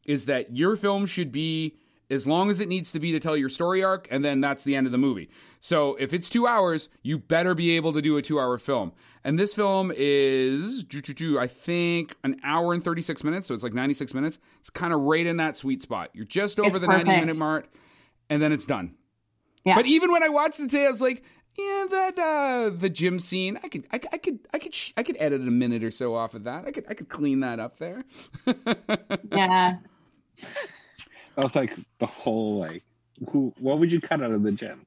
Is 0.05 0.25
that 0.25 0.55
your 0.55 0.75
film 0.77 1.05
should 1.05 1.31
be 1.31 1.77
as 2.09 2.25
long 2.25 2.49
as 2.49 2.59
it 2.61 2.67
needs 2.69 2.91
to 2.91 2.99
be 2.99 3.11
to 3.11 3.19
tell 3.19 3.35
your 3.35 3.49
story 3.49 3.83
arc, 3.83 4.07
and 4.09 4.23
then 4.23 4.39
that's 4.39 4.63
the 4.63 4.75
end 4.75 4.85
of 4.85 4.91
the 4.91 4.97
movie. 4.97 5.29
So 5.59 5.95
if 5.95 6.13
it's 6.13 6.29
two 6.29 6.47
hours, 6.47 6.87
you 7.03 7.17
better 7.17 7.53
be 7.53 7.75
able 7.75 7.91
to 7.93 8.01
do 8.01 8.15
a 8.17 8.21
two 8.21 8.39
hour 8.39 8.57
film. 8.57 8.93
And 9.23 9.37
this 9.37 9.53
film 9.53 9.91
is, 9.95 10.85
I 11.37 11.47
think, 11.47 12.15
an 12.23 12.39
hour 12.43 12.73
and 12.73 12.81
36 12.81 13.23
minutes. 13.25 13.47
So 13.47 13.53
it's 13.53 13.63
like 13.63 13.73
96 13.73 14.13
minutes. 14.13 14.39
It's 14.61 14.69
kind 14.69 14.93
of 14.93 15.01
right 15.01 15.25
in 15.25 15.37
that 15.37 15.57
sweet 15.57 15.81
spot. 15.81 16.11
You're 16.13 16.25
just 16.25 16.59
over 16.59 16.69
It's 16.69 16.79
the 16.79 16.87
90 16.87 17.09
minute 17.11 17.37
mark, 17.37 17.67
and 18.29 18.41
then 18.41 18.53
it's 18.53 18.65
done. 18.65 18.95
Yeah. 19.65 19.75
But 19.75 19.85
even 19.85 20.11
when 20.11 20.23
I 20.23 20.29
watched 20.29 20.61
it 20.61 20.69
today, 20.69 20.85
I 20.85 20.89
was 20.89 21.01
like, 21.01 21.23
yeah, 21.57 21.85
that 21.89 22.19
uh 22.19 22.69
the 22.69 22.87
gym 22.87 23.19
scene, 23.19 23.59
I 23.63 23.67
could, 23.67 23.85
I, 23.91 23.97
could- 23.97 24.13
I 24.13 24.17
could, 24.17 24.39
I 24.53 24.59
could, 24.59 24.73
sh- 24.73 24.93
I 24.95 25.03
could 25.03 25.17
edit 25.19 25.41
a 25.41 25.45
minute 25.45 25.83
or 25.83 25.91
so 25.91 26.15
off 26.15 26.35
of 26.35 26.43
that. 26.45 26.65
I 26.65 26.71
could, 26.71 26.85
I 26.87 26.93
could 26.93 27.09
clean 27.09 27.39
that 27.41 27.59
up 27.59 27.79
there. 27.79 28.03
yeah. 29.31 29.77
That 31.37 31.43
was 31.43 31.55
like 31.55 31.73
the 31.99 32.05
whole 32.07 32.57
like 32.57 32.83
who 33.29 33.53
what 33.59 33.77
would 33.79 33.91
you 33.91 34.01
cut 34.01 34.21
out 34.23 34.31
of 34.31 34.41
the 34.43 34.51
gym? 34.51 34.85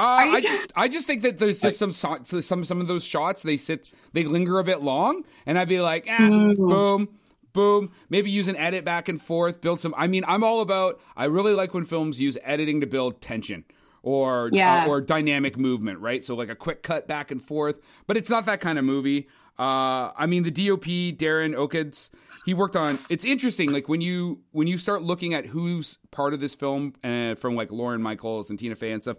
Uh, 0.00 0.04
I 0.30 0.40
just, 0.40 0.72
I 0.76 0.86
just 0.88 1.06
think 1.08 1.22
that 1.22 1.38
there's 1.38 1.60
just 1.60 1.78
some 1.80 1.92
some 1.92 2.64
some 2.64 2.80
of 2.80 2.86
those 2.86 3.04
shots 3.04 3.42
they 3.42 3.56
sit 3.56 3.90
they 4.12 4.22
linger 4.22 4.60
a 4.60 4.64
bit 4.64 4.80
long, 4.82 5.24
and 5.44 5.58
I'd 5.58 5.68
be 5.68 5.80
like, 5.80 6.06
ah, 6.08 6.20
Mm. 6.20 6.56
boom, 6.56 7.08
boom. 7.52 7.90
Maybe 8.08 8.30
use 8.30 8.46
an 8.46 8.54
edit 8.54 8.84
back 8.84 9.08
and 9.08 9.20
forth, 9.20 9.60
build 9.60 9.80
some. 9.80 9.92
I 9.98 10.06
mean, 10.06 10.24
I'm 10.28 10.44
all 10.44 10.60
about. 10.60 11.00
I 11.16 11.24
really 11.24 11.54
like 11.54 11.74
when 11.74 11.84
films 11.84 12.20
use 12.20 12.38
editing 12.44 12.80
to 12.82 12.86
build 12.86 13.20
tension 13.20 13.64
or 14.04 14.48
Yeah. 14.52 14.84
uh, 14.84 14.88
or 14.88 15.00
dynamic 15.00 15.58
movement, 15.58 15.98
right? 15.98 16.24
So 16.24 16.36
like 16.36 16.48
a 16.50 16.54
quick 16.54 16.84
cut 16.84 17.08
back 17.08 17.32
and 17.32 17.44
forth, 17.44 17.80
but 18.06 18.16
it's 18.16 18.30
not 18.30 18.46
that 18.46 18.60
kind 18.60 18.78
of 18.78 18.84
movie. 18.84 19.26
Uh, 19.58 20.12
I 20.16 20.26
mean, 20.26 20.44
the 20.44 20.50
DOP 20.50 20.84
Darren 21.18 21.54
Okada, 21.54 21.90
he 22.44 22.54
worked 22.54 22.76
on. 22.76 22.98
It's 23.10 23.24
interesting, 23.24 23.72
like 23.72 23.88
when 23.88 24.00
you 24.00 24.40
when 24.52 24.68
you 24.68 24.78
start 24.78 25.02
looking 25.02 25.34
at 25.34 25.46
who's 25.46 25.98
part 26.10 26.32
of 26.32 26.40
this 26.40 26.54
film, 26.54 26.94
uh, 27.02 27.34
from 27.34 27.56
like 27.56 27.72
Lorne 27.72 28.00
Michaels 28.00 28.50
and 28.50 28.58
Tina 28.58 28.76
Fey 28.76 28.92
and 28.92 29.02
stuff, 29.02 29.16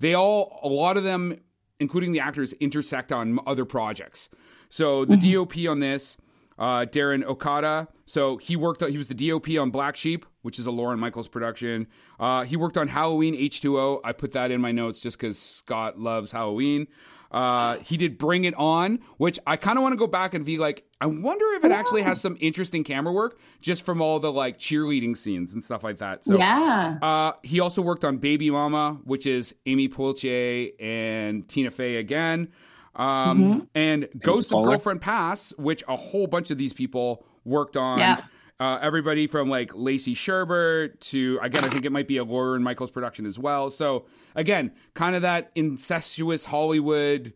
they 0.00 0.14
all 0.14 0.58
a 0.62 0.68
lot 0.68 0.96
of 0.96 1.04
them, 1.04 1.38
including 1.78 2.10
the 2.12 2.20
actors, 2.20 2.52
intersect 2.54 3.12
on 3.12 3.38
other 3.46 3.64
projects. 3.64 4.28
So 4.68 5.04
the 5.04 5.16
DOP 5.16 5.68
on 5.70 5.78
this, 5.78 6.16
uh, 6.58 6.86
Darren 6.86 7.22
Okada. 7.22 7.86
So 8.06 8.38
he 8.38 8.56
worked. 8.56 8.82
On, 8.82 8.90
he 8.90 8.98
was 8.98 9.06
the 9.08 9.14
DOP 9.14 9.50
on 9.60 9.70
Black 9.70 9.94
Sheep, 9.96 10.26
which 10.42 10.58
is 10.58 10.66
a 10.66 10.72
Lorne 10.72 10.98
Michaels 10.98 11.28
production. 11.28 11.86
Uh, 12.18 12.42
he 12.42 12.56
worked 12.56 12.76
on 12.76 12.88
Halloween 12.88 13.36
H 13.36 13.60
two 13.60 13.78
O. 13.78 14.00
I 14.02 14.12
put 14.12 14.32
that 14.32 14.50
in 14.50 14.60
my 14.60 14.72
notes 14.72 14.98
just 14.98 15.16
because 15.18 15.38
Scott 15.38 16.00
loves 16.00 16.32
Halloween. 16.32 16.88
Uh, 17.30 17.76
he 17.78 17.96
did 17.96 18.18
Bring 18.18 18.44
It 18.44 18.54
On, 18.54 19.00
which 19.16 19.38
I 19.46 19.56
kind 19.56 19.78
of 19.78 19.82
want 19.82 19.92
to 19.92 19.96
go 19.96 20.06
back 20.06 20.34
and 20.34 20.44
be 20.44 20.58
like, 20.58 20.84
I 21.00 21.06
wonder 21.06 21.44
if 21.56 21.64
it 21.64 21.72
actually 21.72 22.02
has 22.02 22.20
some 22.20 22.36
interesting 22.40 22.84
camera 22.84 23.12
work 23.12 23.38
just 23.60 23.84
from 23.84 24.00
all 24.00 24.20
the 24.20 24.32
like 24.32 24.58
cheerleading 24.58 25.16
scenes 25.16 25.52
and 25.52 25.62
stuff 25.62 25.84
like 25.84 25.98
that. 25.98 26.24
So 26.24 26.38
yeah. 26.38 26.98
uh, 27.02 27.32
he 27.42 27.60
also 27.60 27.82
worked 27.82 28.04
on 28.04 28.18
Baby 28.18 28.50
Mama, 28.50 29.00
which 29.04 29.26
is 29.26 29.54
Amy 29.66 29.88
Poehler 29.88 30.72
and 30.80 31.46
Tina 31.48 31.70
Fey 31.70 31.96
again. 31.96 32.48
Um, 32.94 33.68
And 33.74 34.08
Ghost 34.18 34.52
of 34.52 34.64
Girlfriend 34.64 35.02
Past, 35.02 35.58
which 35.58 35.84
a 35.86 35.96
whole 35.96 36.26
bunch 36.26 36.50
of 36.50 36.56
these 36.56 36.72
people 36.72 37.26
worked 37.44 37.76
on. 37.76 37.98
Yeah. 37.98 38.24
Uh, 38.58 38.78
everybody 38.80 39.26
from 39.26 39.50
like 39.50 39.70
Lacey 39.74 40.14
Chabert 40.14 40.98
to, 41.00 41.38
again, 41.42 41.64
I 41.64 41.68
think 41.68 41.84
it 41.84 41.92
might 41.92 42.08
be 42.08 42.16
a 42.16 42.24
Lorne 42.24 42.62
Michaels 42.62 42.90
production 42.90 43.26
as 43.26 43.38
well. 43.38 43.70
So, 43.70 44.06
again, 44.34 44.72
kind 44.94 45.14
of 45.14 45.22
that 45.22 45.50
incestuous 45.54 46.46
Hollywood, 46.46 47.34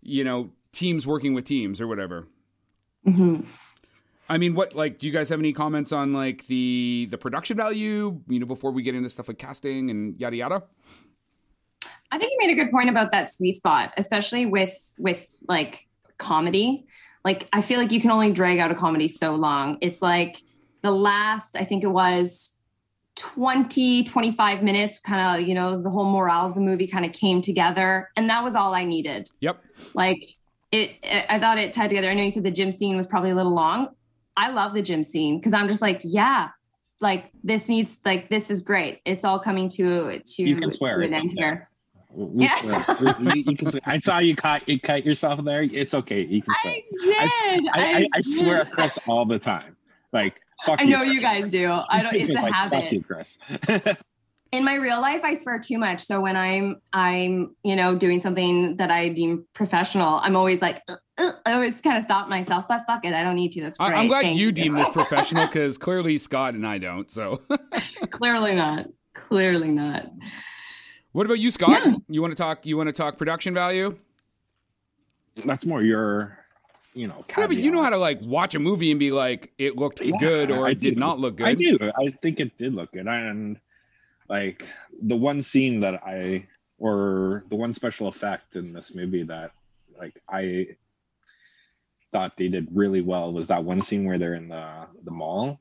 you 0.00 0.22
know, 0.22 0.50
teams 0.72 1.06
working 1.06 1.34
with 1.34 1.44
teams 1.44 1.80
or 1.80 1.88
whatever. 1.88 2.28
hmm 3.04 3.40
I 4.30 4.38
mean, 4.38 4.54
what 4.54 4.76
like 4.76 5.00
do 5.00 5.08
you 5.08 5.12
guys 5.12 5.28
have 5.30 5.40
any 5.40 5.52
comments 5.52 5.90
on 5.90 6.12
like 6.12 6.46
the 6.46 7.08
the 7.10 7.18
production 7.18 7.56
value? 7.56 8.20
You 8.28 8.38
know, 8.38 8.46
before 8.46 8.70
we 8.70 8.84
get 8.84 8.94
into 8.94 9.10
stuff 9.10 9.26
like 9.26 9.38
casting 9.38 9.90
and 9.90 10.16
yada 10.20 10.36
yada. 10.36 10.62
I 12.12 12.18
think 12.18 12.30
you 12.30 12.38
made 12.38 12.52
a 12.52 12.54
good 12.54 12.70
point 12.70 12.88
about 12.88 13.10
that 13.10 13.28
sweet 13.28 13.56
spot, 13.56 13.92
especially 13.96 14.46
with 14.46 14.94
with 15.00 15.26
like 15.48 15.88
comedy. 16.18 16.86
Like 17.24 17.48
I 17.52 17.60
feel 17.60 17.80
like 17.80 17.90
you 17.90 18.00
can 18.00 18.12
only 18.12 18.30
drag 18.30 18.60
out 18.60 18.70
a 18.70 18.76
comedy 18.76 19.08
so 19.08 19.34
long. 19.34 19.78
It's 19.80 20.00
like 20.00 20.40
the 20.82 20.90
last, 20.90 21.56
I 21.56 21.64
think 21.64 21.84
it 21.84 21.88
was 21.90 22.56
20, 23.16 24.04
25 24.04 24.62
minutes, 24.62 24.98
kind 24.98 25.40
of, 25.42 25.46
you 25.46 25.54
know, 25.54 25.80
the 25.82 25.90
whole 25.90 26.10
morale 26.10 26.46
of 26.46 26.54
the 26.54 26.60
movie 26.60 26.86
kind 26.86 27.04
of 27.04 27.12
came 27.12 27.40
together. 27.40 28.08
And 28.16 28.30
that 28.30 28.42
was 28.42 28.54
all 28.54 28.74
I 28.74 28.84
needed. 28.84 29.28
Yep. 29.40 29.62
Like 29.94 30.24
it, 30.72 30.92
I 31.28 31.38
thought 31.38 31.58
it 31.58 31.72
tied 31.72 31.88
together. 31.90 32.08
I 32.08 32.14
know 32.14 32.22
you 32.22 32.30
said 32.30 32.44
the 32.44 32.50
gym 32.50 32.72
scene 32.72 32.96
was 32.96 33.06
probably 33.06 33.30
a 33.30 33.34
little 33.34 33.54
long. 33.54 33.88
I 34.36 34.50
love 34.50 34.72
the 34.74 34.82
gym 34.82 35.02
scene 35.04 35.38
because 35.38 35.52
I'm 35.52 35.68
just 35.68 35.82
like, 35.82 36.00
yeah, 36.02 36.48
like 37.00 37.30
this 37.44 37.68
needs, 37.68 37.98
like 38.04 38.30
this 38.30 38.50
is 38.50 38.60
great. 38.60 39.00
It's 39.04 39.24
all 39.24 39.38
coming 39.38 39.68
to 39.70 40.20
to, 40.20 40.42
You 40.42 40.56
can 40.56 40.70
swear 40.70 40.98
to 41.00 41.04
an 41.06 41.12
end 41.14 41.32
okay. 41.32 41.36
here. 41.40 41.68
We 42.12 42.44
Yeah. 42.44 42.60
swear. 42.60 43.16
We- 43.20 43.32
you- 43.34 43.44
you 43.48 43.56
can 43.56 43.70
swear. 43.70 43.82
I 43.84 43.98
saw 43.98 44.18
you 44.18 44.34
cut 44.34 44.66
you 44.68 44.80
cut 44.80 45.04
yourself 45.04 45.44
there. 45.44 45.62
It's 45.62 45.92
okay. 45.94 46.22
You 46.22 46.42
can 46.42 46.54
swear. 46.62 46.74
I 47.20 47.56
did. 47.56 47.64
I, 47.74 47.80
I, 48.02 48.06
I 48.14 48.20
swear 48.22 48.56
at 48.62 48.66
did. 48.68 48.72
Chris 48.74 48.98
all 49.06 49.24
the 49.26 49.38
time. 49.38 49.76
Like 50.12 50.40
fuck 50.64 50.80
I 50.80 50.84
know 50.84 51.02
you, 51.02 51.12
you 51.14 51.20
guys 51.20 51.50
do. 51.50 51.70
I 51.88 52.02
don't. 52.02 52.14
It's 52.20 52.28
Just 52.28 52.38
a 52.38 52.42
like, 52.42 52.52
habit. 52.52 52.82
Fuck 52.84 52.92
you, 52.92 53.02
Chris. 53.02 53.38
in 54.52 54.64
my 54.64 54.74
real 54.74 55.00
life 55.00 55.20
i 55.22 55.32
swear 55.36 55.60
too 55.60 55.78
much 55.78 56.00
so 56.02 56.20
when 56.20 56.34
i'm 56.34 56.80
i'm 56.92 57.54
you 57.62 57.76
know 57.76 57.94
doing 57.94 58.18
something 58.18 58.76
that 58.78 58.90
i 58.90 59.08
deem 59.08 59.46
professional 59.52 60.18
i'm 60.24 60.34
always 60.34 60.60
like 60.60 60.82
"Uh, 60.88 60.96
I 61.46 61.52
always 61.52 61.80
kind 61.82 61.96
of 61.98 62.02
stop 62.02 62.28
myself, 62.28 62.64
but 62.66 62.84
fuck 62.86 63.04
it, 63.04 63.12
I 63.12 63.22
don't 63.22 63.34
need 63.34 63.52
to. 63.52 63.60
That's 63.60 63.76
great. 63.76 63.90
I- 63.92 63.94
I'm 63.96 64.08
glad 64.08 64.22
Thank 64.22 64.38
you, 64.38 64.50
deem 64.52 64.74
this 64.74 64.88
professional 64.92 65.46
because 65.46 65.76
clearly 65.76 66.16
Scott 66.18 66.54
and 66.54 66.66
I 66.66 66.78
don't. 66.78 67.10
So, 67.10 67.42
Clearly 68.10 68.54
not. 68.54 68.86
Clearly 69.14 69.70
not. 69.70 70.06
what 71.12 71.26
about 71.26 71.38
you, 71.38 71.50
Scott? 71.50 71.82
Yeah. 71.84 71.94
You 72.08 72.22
want 72.22 72.32
to 72.32 72.36
talk? 72.36 72.64
You 72.64 72.76
want 72.78 72.86
to 72.88 72.92
talk 72.94 73.18
production 73.18 73.52
value? 73.52 73.96
That's 75.44 75.66
more 75.66 75.82
your, 75.82 76.38
you 76.94 77.06
know. 77.06 77.24
Yeah, 77.36 77.46
but 77.46 77.56
you 77.56 77.70
know 77.70 77.82
how 77.82 77.90
to 77.90 77.98
like 77.98 78.20
watch 78.22 78.54
a 78.54 78.58
movie 78.58 78.90
and 78.90 78.98
be 79.00 79.10
like, 79.12 79.52
it 79.58 79.76
looked 79.76 80.00
Yeah, 80.04 80.16
good 80.20 80.50
or 80.50 80.66
I 80.66 80.70
it 80.70 80.78
did 80.80 80.94
do. 80.94 81.00
not 81.00 81.18
look 81.18 81.36
good. 81.36 81.46
I 81.46 81.54
do. 81.54 81.78
I 81.98 82.10
think 82.22 82.40
it 82.40 82.56
did 82.58 82.74
look 82.74 82.92
good. 82.92 83.06
And 83.06 83.58
like 84.28 84.64
the 85.02 85.16
one 85.16 85.42
scene 85.42 85.80
that 85.80 86.02
I 86.04 86.46
or 86.78 87.44
the 87.48 87.56
one 87.56 87.74
special 87.74 88.08
effect 88.08 88.56
in 88.56 88.72
this 88.72 88.94
movie 88.94 89.24
that 89.24 89.52
like 89.98 90.20
I 90.28 90.76
thought 92.12 92.36
they 92.36 92.48
did 92.48 92.68
really 92.72 93.02
well 93.02 93.32
was 93.32 93.46
that 93.48 93.64
one 93.64 93.82
scene 93.82 94.04
where 94.04 94.18
they're 94.18 94.34
in 94.34 94.48
the 94.48 94.86
the 95.04 95.10
mall 95.10 95.60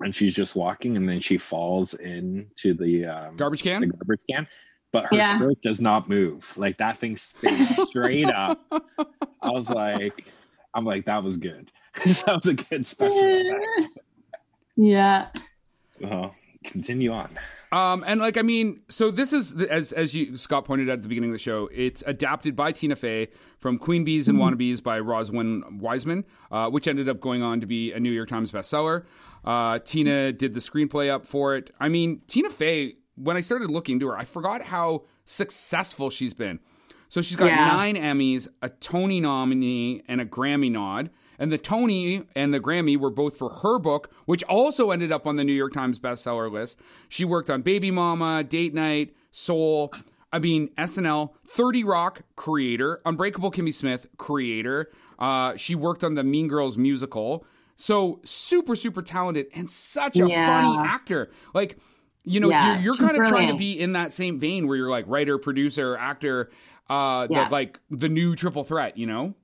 and 0.00 0.14
she's 0.14 0.34
just 0.34 0.56
walking 0.56 0.96
and 0.96 1.08
then 1.08 1.20
she 1.20 1.38
falls 1.38 1.94
into 1.94 2.74
the 2.74 3.06
um, 3.06 3.36
Garbage 3.36 3.62
the 3.62 3.70
can. 3.70 3.88
garbage 3.88 4.22
can. 4.28 4.46
But 4.90 5.06
her 5.06 5.16
Yeah. 5.16 5.36
skirt 5.36 5.62
does 5.62 5.80
not 5.80 6.08
move. 6.08 6.52
Like 6.58 6.78
that 6.78 6.98
thing 6.98 7.16
stays 7.16 7.68
straight 7.88 8.28
up. 8.28 8.58
I 9.40 9.50
was 9.50 9.70
like, 9.70 10.26
I'm 10.74 10.84
like, 10.84 11.04
that 11.06 11.22
was 11.22 11.36
good. 11.36 11.70
that 12.04 12.34
was 12.34 12.46
a 12.46 12.54
good 12.54 12.86
special 12.86 13.18
effect. 13.18 13.98
yeah. 14.76 15.28
Uh, 16.04 16.30
continue 16.64 17.12
on. 17.12 17.28
Um, 17.72 18.04
and 18.06 18.20
like 18.20 18.36
I 18.36 18.42
mean, 18.42 18.82
so 18.90 19.10
this 19.10 19.32
is 19.32 19.54
as 19.62 19.92
as 19.92 20.14
you 20.14 20.36
Scott 20.36 20.66
pointed 20.66 20.90
out 20.90 20.94
at 20.94 21.02
the 21.02 21.08
beginning 21.08 21.30
of 21.30 21.34
the 21.34 21.38
show. 21.38 21.70
It's 21.72 22.04
adapted 22.06 22.54
by 22.54 22.72
Tina 22.72 22.96
Fey 22.96 23.28
from 23.58 23.78
Queen 23.78 24.04
Bees 24.04 24.28
and 24.28 24.38
Wannabes 24.38 24.82
by 24.82 25.00
Rosalind 25.00 25.80
Wiseman, 25.80 26.24
uh, 26.50 26.68
which 26.68 26.86
ended 26.86 27.08
up 27.08 27.20
going 27.20 27.42
on 27.42 27.60
to 27.60 27.66
be 27.66 27.92
a 27.92 27.98
New 27.98 28.10
York 28.10 28.28
Times 28.28 28.52
bestseller. 28.52 29.04
Uh, 29.44 29.78
Tina 29.78 30.32
did 30.32 30.52
the 30.52 30.60
screenplay 30.60 31.10
up 31.10 31.26
for 31.26 31.56
it. 31.56 31.70
I 31.80 31.88
mean, 31.88 32.20
Tina 32.26 32.50
Fey. 32.50 32.96
When 33.14 33.36
I 33.36 33.40
started 33.40 33.70
looking 33.70 34.00
to 34.00 34.08
her, 34.08 34.16
I 34.16 34.24
forgot 34.24 34.62
how 34.62 35.04
successful 35.26 36.08
she's 36.08 36.32
been. 36.32 36.60
So 37.12 37.20
she's 37.20 37.36
got 37.36 37.48
Yeah. 37.48 37.66
nine 37.66 37.94
Emmys, 37.94 38.48
a 38.62 38.70
Tony 38.70 39.20
nominee, 39.20 40.00
and 40.08 40.18
a 40.18 40.24
Grammy 40.24 40.70
nod. 40.70 41.10
And 41.38 41.52
the 41.52 41.58
Tony 41.58 42.22
and 42.34 42.54
the 42.54 42.58
Grammy 42.58 42.96
were 42.96 43.10
both 43.10 43.36
for 43.36 43.50
her 43.50 43.78
book, 43.78 44.10
which 44.24 44.42
also 44.44 44.90
ended 44.92 45.12
up 45.12 45.26
on 45.26 45.36
the 45.36 45.44
New 45.44 45.52
York 45.52 45.74
Times 45.74 45.98
bestseller 46.00 46.50
list. 46.50 46.78
She 47.10 47.26
worked 47.26 47.50
on 47.50 47.60
Baby 47.60 47.90
Mama, 47.90 48.42
Date 48.42 48.72
Night, 48.72 49.14
Soul. 49.30 49.92
I 50.32 50.38
mean, 50.38 50.70
SNL, 50.78 51.34
30 51.48 51.84
Rock 51.84 52.22
creator, 52.34 53.02
Unbreakable 53.04 53.50
Kimmy 53.50 53.78
Schmidt 53.78 54.06
creator. 54.16 54.90
Uh, 55.18 55.54
she 55.58 55.74
worked 55.74 56.02
on 56.02 56.14
the 56.14 56.24
Mean 56.24 56.48
Girls 56.48 56.78
musical. 56.78 57.44
So 57.76 58.20
super, 58.24 58.74
super 58.74 59.02
talented 59.02 59.48
and 59.54 59.70
such 59.70 60.18
a 60.18 60.26
Yeah. 60.26 60.46
funny 60.46 60.78
actor. 60.78 61.30
Like, 61.52 61.76
you 62.24 62.38
know, 62.40 62.48
Yeah, 62.50 62.74
you're, 62.76 62.82
you're 62.94 62.94
kind 62.94 63.20
of 63.20 63.26
trying 63.28 63.48
to 63.48 63.54
be 63.54 63.78
in 63.78 63.92
that 63.92 64.12
same 64.14 64.38
vein 64.38 64.66
where 64.68 64.76
you're 64.76 64.88
like 64.90 65.04
writer, 65.08 65.36
producer, 65.38 65.96
actor, 65.96 66.48
uh, 66.92 67.28
Yeah. 67.28 67.44
that 67.44 67.52
like 67.52 67.80
the 67.90 68.08
new 68.08 68.36
triple 68.36 68.64
threat, 68.64 68.96
you 68.98 69.06
know? 69.06 69.34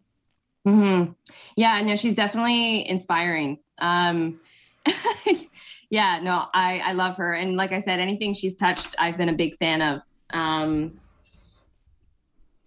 hmm 0.64 1.12
Yeah, 1.56 1.80
no, 1.82 1.96
she's 1.96 2.14
definitely 2.14 2.88
inspiring. 2.88 3.58
Um, 3.78 4.40
yeah, 5.90 6.20
no, 6.22 6.46
I 6.52 6.80
I 6.80 6.92
love 6.92 7.16
her, 7.16 7.32
and 7.32 7.56
like 7.56 7.72
I 7.72 7.80
said, 7.80 8.00
anything 8.00 8.34
she's 8.34 8.56
touched, 8.56 8.94
I've 8.98 9.16
been 9.16 9.28
a 9.28 9.34
big 9.34 9.56
fan 9.56 9.80
of. 9.82 10.02
Um, 10.30 11.00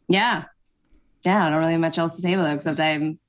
yeah, 0.07 0.45
yeah, 1.25 1.45
I 1.45 1.49
don't 1.49 1.59
really 1.59 1.73
have 1.73 1.81
much 1.81 1.97
else 1.97 2.15
to 2.15 2.21
say 2.21 2.33
about 2.33 2.49
it 2.51 2.55
except 2.55 2.79
I'm 2.79 3.19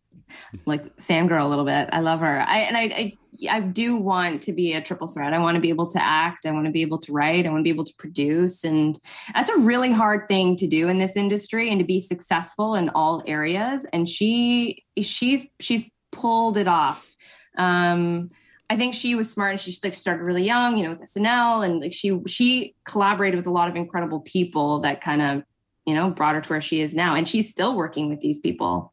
like 0.66 0.96
fangirl 0.96 1.44
a 1.44 1.48
little 1.48 1.64
bit. 1.64 1.88
I 1.92 2.00
love 2.00 2.20
her. 2.20 2.40
I 2.40 2.58
and 2.60 2.76
I, 2.76 2.82
I 2.82 3.12
I 3.48 3.60
do 3.60 3.96
want 3.96 4.42
to 4.42 4.52
be 4.52 4.74
a 4.74 4.82
triple 4.82 5.06
threat. 5.06 5.32
I 5.32 5.38
want 5.38 5.54
to 5.54 5.60
be 5.60 5.70
able 5.70 5.86
to 5.90 6.02
act. 6.02 6.44
I 6.44 6.50
want 6.50 6.66
to 6.66 6.72
be 6.72 6.82
able 6.82 6.98
to 6.98 7.12
write. 7.12 7.46
I 7.46 7.48
want 7.48 7.60
to 7.60 7.64
be 7.64 7.70
able 7.70 7.84
to 7.84 7.94
produce, 7.94 8.64
and 8.64 8.98
that's 9.34 9.50
a 9.50 9.56
really 9.56 9.90
hard 9.90 10.28
thing 10.28 10.56
to 10.56 10.66
do 10.66 10.88
in 10.88 10.98
this 10.98 11.16
industry 11.16 11.70
and 11.70 11.78
to 11.78 11.84
be 11.84 12.00
successful 12.00 12.74
in 12.74 12.90
all 12.90 13.22
areas. 13.26 13.86
And 13.92 14.08
she 14.08 14.84
she's 15.00 15.48
she's 15.60 15.82
pulled 16.10 16.56
it 16.56 16.68
off. 16.68 17.14
Um, 17.56 18.30
I 18.68 18.76
think 18.76 18.94
she 18.94 19.14
was 19.14 19.30
smart 19.30 19.52
and 19.52 19.60
she 19.60 19.74
like 19.84 19.94
started 19.94 20.24
really 20.24 20.44
young, 20.44 20.78
you 20.78 20.84
know, 20.84 20.90
with 20.90 21.00
SNL 21.00 21.64
and 21.66 21.80
like 21.80 21.92
she 21.92 22.18
she 22.26 22.74
collaborated 22.84 23.36
with 23.36 23.46
a 23.46 23.50
lot 23.50 23.68
of 23.68 23.76
incredible 23.76 24.20
people 24.20 24.80
that 24.80 25.00
kind 25.00 25.20
of 25.20 25.42
you 25.86 25.94
know 25.94 26.10
brought 26.10 26.34
her 26.34 26.40
to 26.40 26.48
where 26.48 26.60
she 26.60 26.80
is 26.80 26.94
now, 26.94 27.14
and 27.14 27.28
she's 27.28 27.50
still 27.50 27.76
working 27.76 28.08
with 28.08 28.20
these 28.20 28.40
people. 28.40 28.92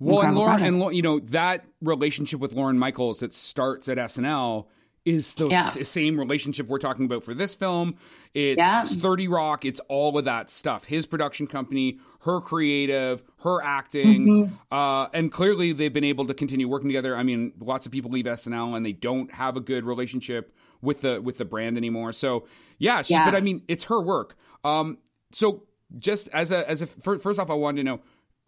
Well, 0.00 0.22
and 0.22 0.34
Lorne, 0.34 0.62
and 0.62 0.76
projects. 0.76 0.96
You 0.96 1.02
know 1.02 1.18
that 1.20 1.64
relationship 1.82 2.40
with 2.40 2.54
Lorne 2.54 2.78
Michaels 2.78 3.20
that 3.20 3.32
starts 3.34 3.88
at 3.88 3.98
SNL 3.98 4.66
is 5.04 5.32
the 5.34 5.48
Yeah. 5.48 5.66
s- 5.74 5.88
same 5.88 6.18
relationship 6.18 6.66
we're 6.68 6.78
talking 6.78 7.04
about 7.06 7.22
for 7.24 7.32
this 7.32 7.54
film. 7.54 7.94
It's 8.34 8.58
Yeah. 8.58 8.84
30 8.84 9.28
Rock. 9.28 9.64
It's 9.64 9.80
all 9.88 10.18
of 10.18 10.24
that 10.26 10.50
stuff. 10.50 10.84
His 10.84 11.06
production 11.06 11.46
company, 11.46 11.98
her 12.20 12.40
creative, 12.40 13.22
her 13.42 13.62
acting, 13.62 14.26
Mm-hmm. 14.26 14.54
uh, 14.74 15.06
and 15.14 15.32
clearly 15.32 15.72
they've 15.72 15.92
been 15.92 16.04
able 16.04 16.26
to 16.26 16.34
continue 16.34 16.68
working 16.68 16.88
together. 16.90 17.16
I 17.16 17.22
mean, 17.22 17.52
lots 17.60 17.86
of 17.86 17.92
people 17.92 18.10
leave 18.10 18.26
SNL 18.26 18.74
and 18.74 18.84
they 18.84 18.92
don't 18.92 19.32
have 19.32 19.56
a 19.56 19.60
good 19.60 19.84
relationship 19.84 20.54
with 20.82 21.00
the 21.02 21.20
with 21.20 21.38
the 21.38 21.44
brand 21.44 21.76
anymore. 21.76 22.12
So 22.12 22.44
yeah, 22.78 23.02
she, 23.02 23.14
Yeah. 23.14 23.24
but 23.24 23.34
I 23.34 23.40
mean, 23.40 23.62
it's 23.68 23.84
her 23.84 24.00
work. 24.02 24.36
Um, 24.64 24.98
so 25.32 25.64
just 25.98 26.28
as 26.28 26.52
a 26.52 26.68
as 26.70 26.82
a 26.82 26.86
first 26.86 27.38
off, 27.40 27.50
I 27.50 27.54
wanted 27.54 27.78
to 27.78 27.84
know: 27.84 28.00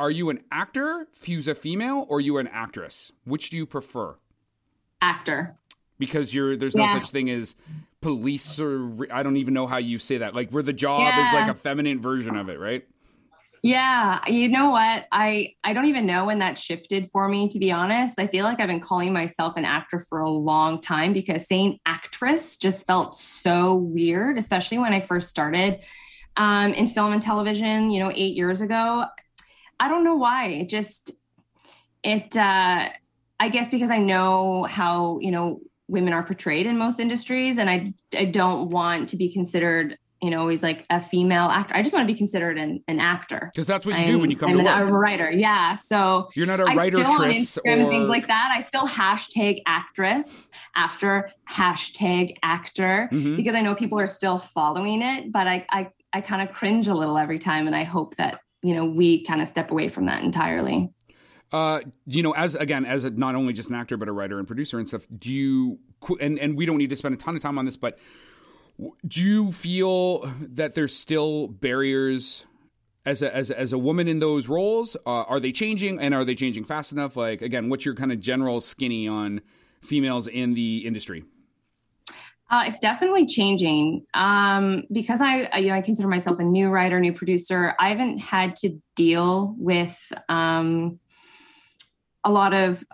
Are 0.03 0.11
you 0.11 0.31
an 0.31 0.41
actor, 0.51 1.07
fuse 1.13 1.47
a 1.47 1.55
female, 1.55 2.07
or 2.09 2.21
you 2.21 2.39
an 2.39 2.49
actress? 2.49 3.13
Which 3.23 3.51
do 3.51 3.57
you 3.57 3.67
prefer? 3.67 4.17
Actor. 5.01 5.55
Because 5.97 6.35
you're 6.35 6.57
there's 6.57 6.75
no 6.75 6.87
Yeah. 6.87 6.95
such 6.95 7.11
thing 7.11 7.31
as 7.31 7.55
police 8.01 8.59
or 8.59 9.07
I 9.13 9.23
don't 9.23 9.37
even 9.37 9.55
know 9.55 9.69
how 9.69 9.77
you 9.77 10.01
say 10.01 10.19
that. 10.19 10.35
Like 10.35 10.51
where 10.51 10.65
the 10.65 10.73
job 10.73 11.17
is 11.17 11.33
like 11.33 11.47
a 11.47 11.55
feminine 11.55 12.03
version 12.03 12.35
of 12.35 12.49
it, 12.49 12.59
right? 12.59 12.85
Yeah, 13.63 14.29
you 14.29 14.49
know 14.49 14.71
what? 14.71 15.07
I 15.13 15.55
I 15.63 15.73
don't 15.73 15.87
even 15.87 16.05
know 16.05 16.25
when 16.25 16.41
that 16.41 16.59
shifted 16.59 17.09
for 17.13 17.29
me 17.29 17.49
to 17.51 17.61
be 17.61 17.71
honest. 17.71 18.19
I 18.19 18.27
feel 18.27 18.45
like 18.45 18.59
I've 18.59 18.67
been 18.67 18.81
calling 18.81 19.13
myself 19.13 19.57
an 19.57 19.65
actor 19.65 20.01
for 20.01 20.19
a 20.19 20.29
long 20.29 20.81
time 20.81 21.13
because 21.13 21.47
saying 21.47 21.79
actress 21.87 22.57
just 22.57 22.89
felt 22.89 23.15
so 23.15 23.77
weird, 23.77 24.37
especially 24.37 24.79
when 24.79 24.93
I 24.93 24.99
first 24.99 25.29
started 25.31 25.79
um, 26.37 26.75
in 26.75 26.89
film 26.89 27.13
and 27.13 27.23
television, 27.23 27.91
you 27.91 28.01
know, 28.01 28.11
8 28.11 28.35
years 28.35 28.63
ago. 28.63 29.05
I 29.83 29.89
don't 29.89 30.05
know 30.05 30.15
why. 30.17 30.47
It 30.63 30.69
just 30.69 31.11
it 32.03 32.37
uh 32.37 32.89
I 33.45 33.49
guess 33.49 33.69
because 33.69 33.91
I 33.91 33.99
know 33.99 34.65
how, 34.65 35.19
you 35.21 35.33
know, 35.33 35.61
women 35.89 36.13
are 36.13 36.23
portrayed 36.23 36.67
in 36.67 36.79
most 36.79 37.01
industries 37.01 37.59
and 37.59 37.69
I 37.69 37.93
I 38.17 38.27
don't 38.27 38.71
want 38.71 39.09
to 39.11 39.17
be 39.17 39.29
considered 39.33 39.99
you 40.25 40.31
know, 40.31 40.39
always 40.39 40.63
like 40.63 40.87
a 40.89 41.01
female 41.01 41.49
actor. 41.51 41.75
I 41.75 41.83
just 41.83 41.93
want 41.93 42.07
to 42.07 42.13
be 42.15 42.17
considered 42.17 42.57
an, 42.57 42.85
an 42.87 43.01
actor. 43.01 43.51
Because 43.53 43.67
that's 43.67 43.85
what 43.85 43.97
you 43.99 44.03
I'm, 44.03 44.07
do 44.13 44.19
when 44.21 44.31
you 44.31 44.37
come 44.37 44.51
I'm 44.51 44.55
to 44.55 44.61
an, 44.61 44.67
work. 44.67 44.77
I'm 44.77 44.89
a 44.89 44.97
writer. 44.97 45.29
Yeah. 45.33 45.75
So 45.75 46.29
You're 46.37 46.47
not 46.47 46.61
a 46.61 46.63
I 46.63 46.77
writer, 46.77 46.99
still 46.99 47.11
on 47.11 47.29
Instagram 47.29 47.61
and 47.73 47.83
or 47.83 47.91
things 47.93 48.09
like 48.09 48.29
that. 48.29 48.53
I 48.57 48.61
still 48.61 48.87
hashtag 48.87 49.63
actress 49.67 50.49
after 50.77 51.29
hashtag 51.51 52.37
actor 52.45 53.09
Mhm. 53.11 53.35
because 53.35 53.57
I 53.57 53.63
know 53.63 53.75
people 53.75 53.99
are 53.99 54.07
still 54.07 54.39
following 54.39 55.03
it, 55.03 55.33
but 55.33 55.49
I 55.49 55.67
I, 55.69 55.89
I 56.13 56.21
kind 56.21 56.41
of 56.49 56.55
cringe 56.55 56.87
a 56.87 56.95
little 56.95 57.19
every 57.19 57.41
time, 57.41 57.67
and 57.67 57.75
I 57.75 57.83
hope 57.83 58.15
that 58.19 58.39
you 58.63 58.75
know 58.75 58.85
we 58.85 59.25
kind 59.25 59.43
of 59.43 59.49
step 59.49 59.71
away 59.71 59.89
from 59.89 60.07
that 60.07 60.23
entirely. 60.23 60.91
uh, 61.53 61.81
you 62.07 62.23
know, 62.23 62.33
as 62.33 62.55
again, 62.55 62.87
as 62.87 63.05
a, 63.05 63.11
not 63.11 63.35
only 63.35 63.53
just 63.53 63.69
an 63.69 63.75
actor 63.75 63.97
but 63.97 64.09
a 64.09 64.13
writer 64.13 64.39
and 64.39 64.47
producer 64.47 64.79
and 64.79 64.89
stuff. 64.89 65.07
Do 65.17 65.31
you 65.33 65.79
and 66.21 66.39
and 66.39 66.57
we 66.57 66.65
don't 66.67 66.79
need 66.79 66.91
to 66.91 66.97
spend 66.97 67.15
a 67.15 67.19
ton 67.19 67.37
of 67.37 67.43
time 67.43 67.59
on 67.59 67.67
this, 67.67 67.77
but 67.77 67.99
do 69.07 69.23
you 69.23 69.53
feel 69.53 70.33
that 70.41 70.75
there's 70.75 70.97
still 70.97 71.49
barriers 71.49 72.45
as 73.05 73.21
a 73.21 73.35
as 73.35 73.51
a, 73.51 73.61
as 73.61 73.73
a 73.73 73.79
woman 73.79 74.09
in 74.09 74.19
those 74.19 74.49
roles? 74.49 74.97
Uh, 75.07 75.11
are 75.11 75.41
they 75.41 75.53
changing, 75.53 76.01
and 76.01 76.15
are 76.15 76.25
they 76.25 76.35
changing 76.35 76.65
fast 76.65 76.91
enough? 76.91 77.17
Like 77.17 77.43
again, 77.43 77.69
what's 77.69 77.85
your 77.85 77.95
kind 77.95 78.13
of 78.13 78.21
general 78.21 78.61
skinny 78.61 79.07
on 79.07 79.43
females 79.83 80.27
in 80.27 80.55
the 80.55 80.87
industry? 80.87 81.25
Uh, 82.53 82.65
it's 82.67 82.79
definitely 82.79 83.25
changing 83.25 84.05
um, 84.13 84.85
because 84.93 85.23
I, 85.23 85.57
you 85.57 85.69
know, 85.69 85.75
I 85.75 85.81
consider 85.81 86.07
myself 86.07 86.39
a 86.39 86.45
new 86.45 86.69
writer, 86.69 87.01
new 87.01 87.15
producer. 87.15 87.75
I 87.81 87.89
haven't 87.89 88.19
had 88.19 88.57
to 88.57 88.79
deal 88.95 89.55
with 89.57 90.13
um, 90.29 91.01
a 92.25 92.31
lot 92.31 92.53
of. 92.53 92.85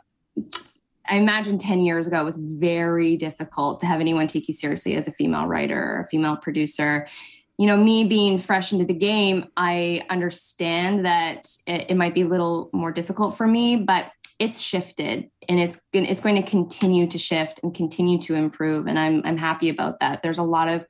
I 1.10 1.16
imagine 1.16 1.58
ten 1.58 1.80
years 1.80 2.06
ago 2.06 2.20
it 2.20 2.24
was 2.24 2.36
very 2.36 3.16
difficult 3.16 3.80
to 3.80 3.86
have 3.86 4.00
anyone 4.00 4.28
take 4.28 4.46
you 4.46 4.54
seriously 4.54 4.94
as 4.94 5.08
a 5.08 5.12
female 5.12 5.46
writer 5.46 5.96
or 5.96 6.00
a 6.02 6.06
female 6.06 6.36
producer. 6.36 7.08
You 7.56 7.66
know, 7.66 7.76
me 7.76 8.04
being 8.04 8.38
fresh 8.38 8.72
into 8.72 8.84
the 8.84 8.94
game, 8.94 9.46
I 9.56 10.06
understand 10.08 11.04
that 11.04 11.48
it, 11.66 11.86
it 11.90 11.96
might 11.96 12.14
be 12.14 12.20
a 12.22 12.28
little 12.28 12.70
more 12.72 12.92
difficult 12.92 13.36
for 13.36 13.48
me, 13.48 13.74
but 13.74 14.12
it's 14.38 14.60
shifted 14.60 15.30
and 15.48 15.58
it's 15.58 15.80
it's 15.92 16.20
going 16.20 16.36
to 16.36 16.42
continue 16.42 17.06
to 17.08 17.18
shift 17.18 17.60
and 17.62 17.74
continue 17.74 18.18
to 18.18 18.34
improve 18.34 18.86
and 18.86 18.98
I'm 18.98 19.22
I'm 19.24 19.36
happy 19.36 19.68
about 19.68 20.00
that. 20.00 20.22
There's 20.22 20.38
a 20.38 20.44
lot 20.44 20.68
of 20.68 20.82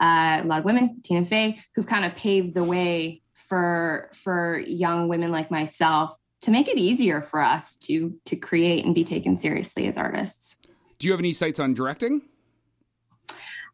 uh, 0.00 0.40
a 0.42 0.44
lot 0.44 0.60
of 0.60 0.64
women, 0.64 1.00
Tina 1.02 1.24
Fey, 1.24 1.60
who've 1.74 1.86
kind 1.86 2.04
of 2.04 2.14
paved 2.16 2.54
the 2.54 2.64
way 2.64 3.22
for 3.34 4.10
for 4.14 4.58
young 4.60 5.08
women 5.08 5.32
like 5.32 5.50
myself 5.50 6.16
to 6.42 6.50
make 6.50 6.68
it 6.68 6.78
easier 6.78 7.22
for 7.22 7.40
us 7.40 7.76
to 7.76 8.14
to 8.26 8.36
create 8.36 8.84
and 8.84 8.94
be 8.94 9.04
taken 9.04 9.36
seriously 9.36 9.86
as 9.86 9.98
artists. 9.98 10.56
Do 10.98 11.08
you 11.08 11.12
have 11.12 11.20
any 11.20 11.32
sights 11.32 11.58
on 11.58 11.74
directing? 11.74 12.22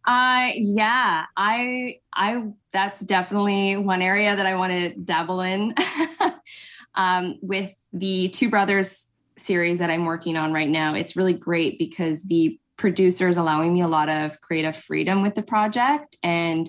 Uh 0.07 0.51
yeah, 0.55 1.27
I 1.37 1.99
I 2.15 2.45
that's 2.73 3.01
definitely 3.01 3.77
one 3.77 4.01
area 4.01 4.35
that 4.35 4.47
I 4.47 4.55
want 4.55 4.73
to 4.73 4.95
dabble 4.95 5.43
in. 5.43 5.75
um, 6.95 7.39
with 7.41 7.75
the 7.93 8.29
Two 8.29 8.51
Brothers 8.51 9.08
series 9.39 9.79
that 9.79 9.91
I'm 9.91 10.05
working 10.05 10.37
on 10.37 10.53
right 10.53 10.69
now, 10.69 10.95
it's 10.95 11.17
really 11.17 11.33
great 11.33 11.79
because 11.79 12.25
the 12.25 12.59
producer 12.77 13.29
is 13.29 13.37
allowing 13.37 13.75
me 13.75 13.83
a 13.83 13.89
lot 13.89 14.09
of 14.09 14.41
creative 14.41 14.77
freedom 14.77 15.23
with 15.23 15.35
the 15.35 15.43
project. 15.43 16.17
And 16.23 16.69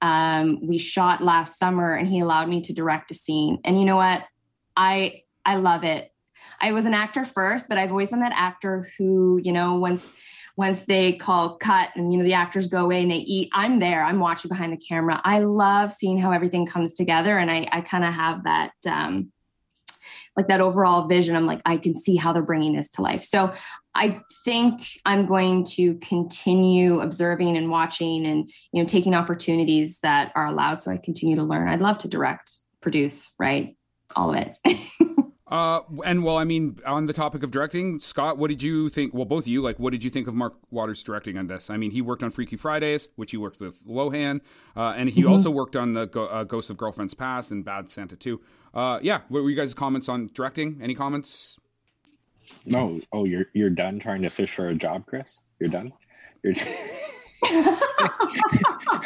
um, 0.00 0.66
we 0.66 0.78
shot 0.78 1.22
last 1.22 1.58
summer 1.58 1.94
and 1.94 2.08
he 2.08 2.20
allowed 2.20 2.48
me 2.48 2.60
to 2.62 2.72
direct 2.72 3.10
a 3.10 3.14
scene. 3.14 3.58
And 3.64 3.78
you 3.78 3.84
know 3.84 3.96
what? 3.96 4.24
I 4.76 5.22
i 5.44 5.56
love 5.56 5.84
it. 5.84 6.10
I 6.60 6.72
was 6.72 6.86
an 6.86 6.94
actor 6.94 7.24
first 7.24 7.68
but 7.68 7.78
i've 7.78 7.90
always 7.90 8.10
been 8.10 8.20
that 8.20 8.32
actor 8.34 8.88
who 8.96 9.40
you 9.42 9.52
know 9.52 9.74
once 9.74 10.14
once 10.56 10.82
they 10.84 11.14
call 11.14 11.56
cut 11.56 11.88
and 11.96 12.12
you 12.12 12.18
know 12.18 12.24
the 12.24 12.34
actors 12.34 12.68
go 12.68 12.84
away 12.84 13.02
and 13.02 13.10
they 13.10 13.16
eat 13.16 13.50
i'm 13.52 13.78
there. 13.80 14.02
I'm 14.02 14.20
watching 14.20 14.48
behind 14.48 14.72
the 14.72 14.76
camera. 14.76 15.20
I 15.24 15.40
love 15.40 15.92
seeing 15.92 16.18
how 16.18 16.32
everything 16.32 16.66
comes 16.66 16.94
together 16.94 17.36
and 17.36 17.50
i, 17.50 17.68
I 17.70 17.80
kind 17.80 18.04
of 18.04 18.12
have 18.12 18.44
that 18.44 18.72
um, 18.88 19.32
like 20.36 20.48
that 20.48 20.60
overall 20.60 21.06
vision 21.06 21.36
i'm 21.36 21.46
like 21.46 21.60
i 21.66 21.76
can 21.76 21.96
see 21.96 22.16
how 22.16 22.32
they're 22.32 22.42
bringing 22.42 22.74
this 22.74 22.88
to 22.90 23.02
life. 23.02 23.22
So 23.22 23.52
i 23.94 24.20
think 24.44 24.82
i'm 25.04 25.26
going 25.26 25.64
to 25.64 25.94
continue 25.96 27.00
observing 27.00 27.56
and 27.56 27.70
watching 27.70 28.26
and 28.26 28.50
you 28.72 28.82
know 28.82 28.86
taking 28.86 29.14
opportunities 29.14 30.00
that 30.00 30.32
are 30.34 30.46
allowed 30.46 30.80
so 30.80 30.90
i 30.90 30.96
continue 30.96 31.36
to 31.36 31.44
learn. 31.44 31.68
I'd 31.68 31.80
love 31.80 31.98
to 31.98 32.08
direct 32.08 32.50
produce 32.80 33.32
right 33.38 33.76
all 34.16 34.34
of 34.34 34.36
it 34.36 34.58
Uh, 35.52 35.82
and 36.06 36.24
well, 36.24 36.38
I 36.38 36.44
mean, 36.44 36.78
on 36.86 37.04
the 37.04 37.12
topic 37.12 37.42
of 37.42 37.50
directing, 37.50 38.00
Scott, 38.00 38.38
what 38.38 38.48
did 38.48 38.62
you 38.62 38.88
think? 38.88 39.12
Well, 39.12 39.26
both 39.26 39.44
of 39.44 39.48
you, 39.48 39.60
like, 39.60 39.78
what 39.78 39.90
did 39.90 40.02
you 40.02 40.08
think 40.08 40.26
of 40.26 40.32
Mark 40.32 40.54
Waters 40.70 41.02
directing 41.02 41.36
on 41.36 41.46
this? 41.46 41.68
I 41.68 41.76
mean, 41.76 41.90
he 41.90 42.00
worked 42.00 42.22
on 42.22 42.30
Freaky 42.30 42.56
Fridays, 42.56 43.08
which 43.16 43.32
he 43.32 43.36
worked 43.36 43.60
with 43.60 43.84
Lohan, 43.86 44.40
uh, 44.74 44.94
and 44.96 45.10
he 45.10 45.20
mm-hmm. 45.20 45.30
also 45.30 45.50
worked 45.50 45.76
on 45.76 45.92
the 45.92 46.06
Go- 46.06 46.24
uh, 46.24 46.44
Ghosts 46.44 46.70
of 46.70 46.78
Girlfriends 46.78 47.12
Past 47.12 47.50
and 47.50 47.62
Bad 47.66 47.90
Santa 47.90 48.16
too. 48.16 48.40
Uh, 48.72 48.98
yeah, 49.02 49.20
what 49.28 49.42
were 49.42 49.50
you 49.50 49.56
guys' 49.56 49.74
comments 49.74 50.08
on 50.08 50.30
directing? 50.32 50.80
Any 50.82 50.94
comments? 50.94 51.58
No. 52.64 52.98
Oh, 53.12 53.26
you're 53.26 53.44
you're 53.52 53.68
done 53.68 53.98
trying 53.98 54.22
to 54.22 54.30
fish 54.30 54.54
for 54.54 54.68
a 54.68 54.74
job, 54.74 55.04
Chris. 55.04 55.38
You're 55.60 55.68
done. 55.68 55.92
You're. 56.44 56.54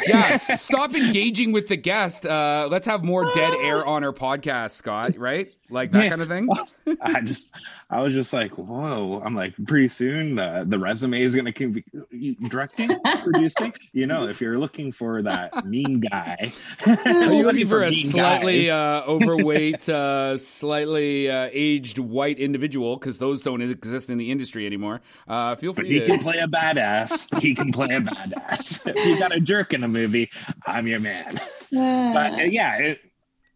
yes. 0.07 0.61
Stop 0.61 0.95
engaging 0.95 1.51
with 1.51 1.67
the 1.67 1.75
guest. 1.75 2.25
Uh, 2.25 2.69
let's 2.71 2.85
have 2.85 3.03
more 3.03 3.33
dead 3.33 3.53
air 3.53 3.85
on 3.85 4.05
our 4.05 4.13
podcast, 4.13 4.71
Scott. 4.71 5.17
Right? 5.17 5.51
Like 5.69 5.91
that 5.91 6.03
yeah. 6.03 6.09
kind 6.09 6.21
of 6.21 6.27
thing. 6.29 6.47
I 7.01 7.21
just, 7.21 7.51
I 7.89 8.01
was 8.01 8.13
just 8.13 8.31
like, 8.31 8.51
whoa. 8.57 9.21
I'm 9.23 9.35
like, 9.35 9.53
pretty 9.65 9.89
soon 9.89 10.35
the 10.35 10.63
the 10.65 10.79
resume 10.79 11.21
is 11.21 11.35
going 11.35 11.51
to 11.51 11.69
be 11.69 12.37
directing, 12.47 12.97
producing. 13.23 13.73
You 13.91 14.07
know, 14.07 14.27
if 14.27 14.39
you're 14.39 14.57
looking 14.57 14.93
for 14.93 15.21
that 15.23 15.65
mean 15.65 15.99
guy, 15.99 16.51
are 16.87 17.33
you 17.33 17.43
looking 17.43 17.67
for, 17.67 17.81
for 17.81 17.83
a 17.83 17.91
slightly 17.91 18.69
uh, 18.69 19.01
overweight, 19.03 19.89
uh, 19.89 20.37
slightly 20.37 21.29
uh, 21.29 21.49
aged 21.51 21.99
white 21.99 22.39
individual? 22.39 22.95
Because 22.95 23.17
those 23.17 23.43
don't 23.43 23.61
exist 23.61 24.09
in 24.09 24.17
the 24.17 24.31
industry 24.31 24.65
anymore. 24.65 25.01
Uh, 25.27 25.55
feel 25.55 25.73
free. 25.73 25.83
But 25.83 25.91
he 25.91 25.99
to... 25.99 26.05
can 26.05 26.19
play 26.19 26.37
a 26.37 26.47
badass. 26.47 27.41
He 27.41 27.53
can 27.53 27.73
play 27.73 27.93
a 27.93 27.99
badass. 27.99 28.87
if 28.87 29.05
you 29.05 29.19
got 29.19 29.35
a 29.35 29.41
jerk 29.41 29.73
in 29.73 29.83
a 29.83 29.87
movie, 29.87 30.29
I'm 30.65 30.87
your 30.87 31.01
man. 31.01 31.39
Yeah. 31.71 32.13
But 32.13 32.33
uh, 32.33 32.43
yeah, 32.45 32.77
it, 32.77 32.99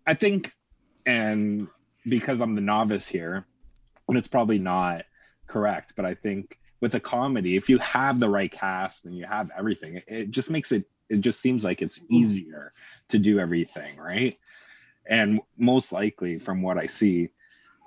I 0.06 0.14
think, 0.14 0.52
and 1.06 1.68
because 2.08 2.42
I'm 2.42 2.56
the 2.56 2.62
novice 2.62 3.08
here, 3.08 3.46
and 4.08 4.18
it's 4.18 4.28
probably 4.28 4.60
not 4.60 5.06
correct, 5.48 5.94
but 5.96 6.06
I 6.06 6.14
think 6.16 6.58
with 6.80 6.96
a 6.96 7.00
comedy, 7.00 7.56
if 7.56 7.70
you 7.70 7.78
have 7.80 8.20
the 8.20 8.30
right 8.30 8.52
cast 8.52 9.06
and 9.06 9.16
you 9.16 9.26
have 9.26 9.52
everything, 9.58 9.98
it, 9.98 10.04
it 10.08 10.32
just 10.32 10.50
makes 10.50 10.72
it 10.72 10.86
it 11.10 11.20
just 11.20 11.42
seems 11.42 11.64
like 11.64 11.82
it's 11.82 12.00
mm-hmm. 12.00 12.16
easier 12.16 12.74
to 13.10 13.20
do 13.20 13.40
everything, 13.40 13.98
right? 13.98 14.38
And 15.06 15.42
most 15.58 15.92
likely 15.92 16.38
from 16.38 16.62
what 16.62 16.78
I 16.78 16.88
see, 16.88 17.30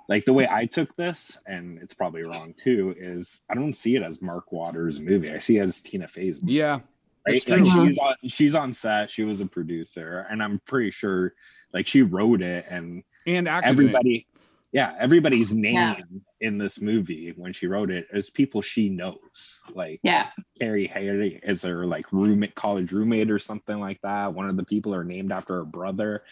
like 0.07 0.25
the 0.25 0.33
way 0.33 0.47
I 0.49 0.67
took 0.67 0.95
this, 0.95 1.39
and 1.47 1.79
it's 1.79 1.93
probably 1.93 2.23
wrong 2.23 2.53
too, 2.61 2.93
is 2.97 3.41
I 3.49 3.55
don't 3.55 3.73
see 3.73 3.95
it 3.95 4.03
as 4.03 4.21
Mark 4.21 4.51
Waters' 4.51 4.99
movie. 4.99 5.31
I 5.31 5.39
see 5.39 5.57
it 5.57 5.63
as 5.63 5.81
Tina 5.81 6.07
Fey's 6.07 6.41
movie. 6.41 6.53
Yeah. 6.53 6.79
Right? 7.27 7.49
Like 7.49 7.65
she's 7.65 7.97
on 7.97 8.15
she's 8.27 8.55
on 8.55 8.73
set, 8.73 9.09
she 9.09 9.23
was 9.23 9.41
a 9.41 9.47
producer, 9.47 10.27
and 10.29 10.43
I'm 10.43 10.59
pretty 10.59 10.91
sure 10.91 11.33
like 11.73 11.87
she 11.87 12.03
wrote 12.03 12.43
it 12.43 12.65
and 12.69 13.03
and 13.25 13.47
everybody 13.47 14.27
yeah 14.75 14.93
everybody's 14.99 15.53
name 15.53 15.73
yeah. 15.73 15.95
in 16.41 16.57
this 16.57 16.81
movie 16.81 17.33
when 17.37 17.53
she 17.53 17.65
wrote 17.65 17.89
it 17.89 18.07
is 18.11 18.29
people 18.29 18.61
she 18.61 18.89
knows 18.89 19.61
like 19.73 20.01
yeah. 20.03 20.27
Carrie 20.59 20.85
harry 20.85 21.39
is 21.41 21.61
her 21.61 21.85
like 21.85 22.11
roommate 22.11 22.55
college 22.55 22.91
roommate 22.91 23.31
or 23.31 23.39
something 23.39 23.79
like 23.79 24.01
that. 24.01 24.33
One 24.33 24.49
of 24.49 24.57
the 24.57 24.65
people 24.65 24.93
are 24.93 25.05
named 25.05 25.31
after 25.31 25.55
her 25.55 25.65
brother. 25.65 26.23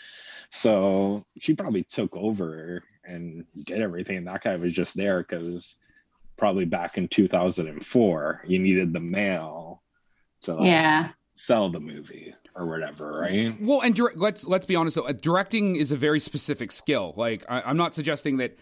So 0.49 1.25
she 1.39 1.55
probably 1.55 1.83
took 1.83 2.15
over 2.15 2.83
and 3.05 3.45
did 3.63 3.81
everything. 3.81 4.25
That 4.25 4.43
guy 4.43 4.57
was 4.57 4.73
just 4.73 4.95
there 4.95 5.21
because 5.21 5.75
probably 6.35 6.65
back 6.65 6.97
in 6.97 7.07
2004 7.07 8.41
you 8.45 8.59
needed 8.59 8.91
the 8.91 8.99
male 8.99 9.81
to 10.41 10.57
yeah. 10.59 11.09
sell 11.35 11.69
the 11.69 11.79
movie 11.79 12.35
or 12.55 12.65
whatever, 12.65 13.19
right? 13.19 13.55
Well, 13.61 13.81
and 13.81 13.99
let's 14.15 14.45
let's 14.45 14.65
be 14.65 14.75
honest 14.75 14.95
though, 14.95 15.03
uh, 15.07 15.13
directing 15.13 15.75
is 15.75 15.91
a 15.91 15.95
very 15.95 16.19
specific 16.19 16.71
skill. 16.71 17.13
Like 17.17 17.45
I, 17.49 17.69
am 17.69 17.77
not 17.77 17.93
suggesting 17.93 18.37
that 18.37 18.57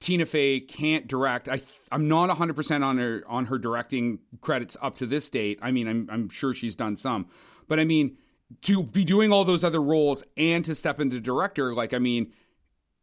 Tina 0.00 0.26
Fey 0.26 0.60
can't 0.60 1.06
direct. 1.06 1.48
I 1.48 1.60
I'm 1.92 2.08
not 2.08 2.28
100 2.28 2.54
percent 2.56 2.84
on 2.84 2.98
her 2.98 3.22
on 3.28 3.46
her 3.46 3.58
directing 3.58 4.18
credits 4.40 4.76
up 4.82 4.96
to 4.98 5.06
this 5.06 5.28
date. 5.28 5.58
I 5.62 5.70
mean, 5.70 5.88
I'm 5.88 6.08
I'm 6.10 6.28
sure 6.28 6.52
she's 6.52 6.74
done 6.74 6.96
some, 6.96 7.26
but 7.68 7.78
I 7.78 7.84
mean 7.84 8.16
to 8.62 8.82
be 8.82 9.04
doing 9.04 9.32
all 9.32 9.44
those 9.44 9.64
other 9.64 9.82
roles 9.82 10.22
and 10.36 10.64
to 10.64 10.74
step 10.74 11.00
into 11.00 11.20
director, 11.20 11.74
like 11.74 11.92
I 11.92 11.98
mean, 11.98 12.32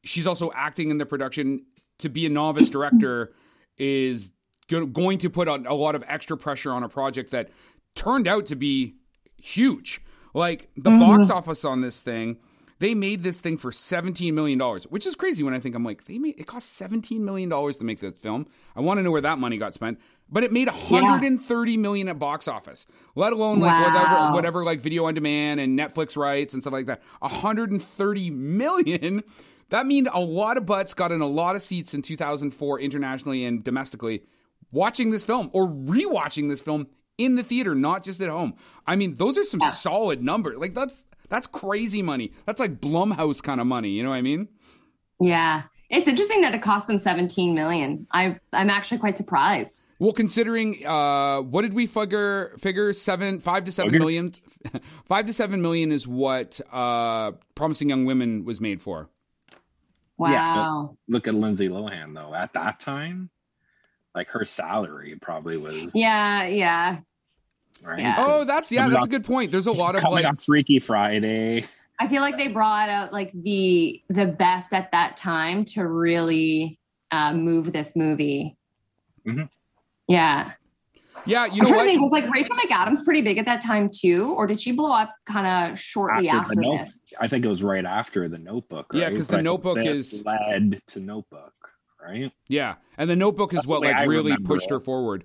she's 0.03 0.27
also 0.27 0.51
acting 0.55 0.89
in 0.89 0.97
the 0.97 1.05
production. 1.05 1.65
To 1.99 2.09
be 2.09 2.25
a 2.25 2.29
novice 2.29 2.69
director 2.69 3.33
is 3.77 4.31
going 4.67 5.19
to 5.19 5.29
put 5.29 5.47
a 5.47 5.73
lot 5.73 5.95
of 5.95 6.03
extra 6.07 6.35
pressure 6.35 6.71
on 6.71 6.83
a 6.83 6.89
project 6.89 7.31
that 7.31 7.49
turned 7.95 8.27
out 8.27 8.47
to 8.47 8.55
be 8.55 8.95
huge. 9.37 10.01
Like 10.33 10.69
the 10.75 10.89
mm-hmm. 10.89 10.99
box 10.99 11.29
office 11.29 11.63
on 11.63 11.81
this 11.81 12.01
thing, 12.01 12.37
they 12.79 12.95
made 12.95 13.23
this 13.23 13.39
thing 13.39 13.57
for 13.57 13.71
$17 13.71 14.33
million, 14.33 14.59
which 14.89 15.05
is 15.05 15.15
crazy 15.15 15.43
when 15.43 15.53
I 15.53 15.59
think 15.59 15.75
I'm 15.75 15.85
like, 15.85 16.05
they 16.05 16.17
made 16.17 16.39
it 16.39 16.47
cost 16.47 16.79
$17 16.81 17.19
million 17.19 17.49
to 17.49 17.83
make 17.83 17.99
this 17.99 18.17
film. 18.17 18.47
I 18.75 18.81
want 18.81 18.97
to 18.97 19.03
know 19.03 19.11
where 19.11 19.21
that 19.21 19.39
money 19.39 19.57
got 19.57 19.73
spent. 19.73 19.99
But 20.29 20.43
it 20.43 20.51
made 20.51 20.67
130 20.67 21.71
yeah. 21.71 21.77
million 21.77 22.09
at 22.09 22.17
box 22.17 22.47
office, 22.47 22.87
let 23.15 23.33
alone 23.33 23.59
like 23.59 23.71
wow. 23.71 23.93
whatever, 23.93 24.33
whatever 24.33 24.63
like 24.65 24.81
video 24.81 25.05
on 25.05 25.13
demand 25.13 25.59
and 25.59 25.77
Netflix 25.77 26.17
rights 26.17 26.53
and 26.53 26.63
stuff 26.63 26.73
like 26.73 26.87
that. 26.87 27.01
130 27.19 28.29
million. 28.31 29.23
That 29.69 29.85
means 29.85 30.07
a 30.11 30.19
lot 30.19 30.57
of 30.57 30.65
butts 30.65 30.93
got 30.93 31.11
in 31.11 31.21
a 31.21 31.27
lot 31.27 31.55
of 31.55 31.61
seats 31.61 31.93
in 31.93 32.01
2004 32.01 32.79
internationally 32.79 33.45
and 33.45 33.63
domestically 33.63 34.23
watching 34.71 35.11
this 35.11 35.23
film 35.23 35.49
or 35.53 35.67
rewatching 35.67 36.49
this 36.49 36.61
film 36.61 36.87
in 37.17 37.35
the 37.35 37.43
theater, 37.43 37.75
not 37.75 38.03
just 38.03 38.21
at 38.21 38.29
home. 38.29 38.55
I 38.87 38.95
mean, 38.95 39.15
those 39.15 39.37
are 39.37 39.43
some 39.43 39.59
yeah. 39.61 39.69
solid 39.69 40.21
numbers. 40.21 40.57
Like 40.57 40.73
that's 40.73 41.03
that's 41.29 41.47
crazy 41.47 42.01
money. 42.01 42.31
That's 42.45 42.59
like 42.59 42.79
Blumhouse 42.79 43.41
kind 43.41 43.61
of 43.61 43.67
money. 43.67 43.89
You 43.89 44.03
know 44.03 44.09
what 44.09 44.15
I 44.15 44.21
mean? 44.21 44.47
Yeah. 45.19 45.63
It's 45.89 46.07
interesting 46.07 46.41
that 46.41 46.55
it 46.55 46.61
cost 46.61 46.87
them 46.87 46.97
17 46.97 47.53
million. 47.53 48.07
I 48.11 48.39
I'm 48.51 48.69
actually 48.69 48.97
quite 48.97 49.17
surprised. 49.17 49.83
Well, 49.99 50.11
considering 50.11 50.85
uh, 50.85 51.41
what 51.41 51.61
did 51.61 51.73
we 51.73 51.85
figure? 51.85 52.55
Figure 52.59 52.91
seven, 52.93 53.39
five 53.39 53.65
to 53.65 53.71
seven 53.71 53.97
million. 53.97 54.33
five 55.05 55.27
to 55.27 55.33
seven 55.33 55.61
million 55.61 55.91
is 55.91 56.07
what 56.07 56.59
uh, 56.71 57.33
Promising 57.55 57.89
Young 57.89 58.05
Women 58.05 58.43
was 58.43 58.59
made 58.59 58.81
for. 58.81 59.09
Wow. 60.17 60.29
Yeah, 60.29 61.13
look 61.13 61.27
at 61.27 61.35
Lindsay 61.35 61.69
Lohan 61.69 62.15
though. 62.15 62.33
At 62.33 62.53
that 62.53 62.79
time, 62.79 63.29
like 64.15 64.29
her 64.29 64.45
salary 64.45 65.17
probably 65.21 65.57
was. 65.57 65.95
Yeah, 65.95 66.45
yeah. 66.45 66.99
Right. 67.83 67.99
Yeah. 67.99 68.15
Oh, 68.17 68.43
that's 68.45 68.71
yeah, 68.71 68.87
that's 68.89 69.05
a 69.05 69.09
good 69.09 69.25
point. 69.25 69.51
There's 69.51 69.67
a 69.67 69.71
lot 69.83 69.95
of 69.95 70.03
like 70.03 70.25
Freaky 70.41 70.79
Friday. 70.79 71.65
I 71.99 72.07
feel 72.07 72.21
like 72.21 72.37
they 72.37 72.47
brought 72.47 72.89
out 72.89 73.13
like 73.13 73.31
the 73.33 74.01
the 74.09 74.25
best 74.25 74.73
at 74.73 74.91
that 74.91 75.17
time 75.17 75.65
to 75.65 75.87
really 75.87 76.79
uh, 77.11 77.33
move 77.33 77.71
this 77.71 77.95
movie. 77.95 78.57
Mm-hmm. 79.27 79.43
Yeah. 80.07 80.51
Yeah, 81.25 81.45
you 81.45 81.53
I'm 81.53 81.57
know 81.59 81.65
trying 81.65 81.77
what? 81.77 81.83
to 81.83 81.89
think, 81.89 82.01
was 82.01 82.11
like 82.11 82.29
Rachel 82.29 82.55
McAdams 82.57 83.05
pretty 83.05 83.21
big 83.21 83.37
at 83.37 83.45
that 83.45 83.61
time 83.61 83.89
too, 83.89 84.33
or 84.33 84.45
did 84.45 84.59
she 84.59 84.73
blow 84.73 84.91
up 84.91 85.15
kind 85.25 85.47
of 85.71 85.79
shortly 85.79 86.27
after, 86.27 86.59
after 86.59 86.77
this? 86.83 87.01
I 87.17 87.29
think 87.29 87.45
it 87.45 87.47
was 87.47 87.63
right 87.63 87.85
after 87.85 88.27
the 88.27 88.39
Notebook. 88.39 88.91
Right? 88.91 89.03
Yeah, 89.03 89.09
because 89.09 89.29
the 89.29 89.41
Notebook 89.41 89.77
is 89.79 90.21
led 90.25 90.81
to 90.87 90.99
Notebook 90.99 91.53
right? 92.05 92.31
Yeah, 92.47 92.75
and 92.97 93.09
the 93.09 93.15
Notebook 93.15 93.53
is 93.53 93.59
That's 93.59 93.67
what 93.67 93.81
like 93.81 94.07
really 94.07 94.37
pushed 94.37 94.65
it. 94.65 94.71
her 94.71 94.79
forward. 94.79 95.23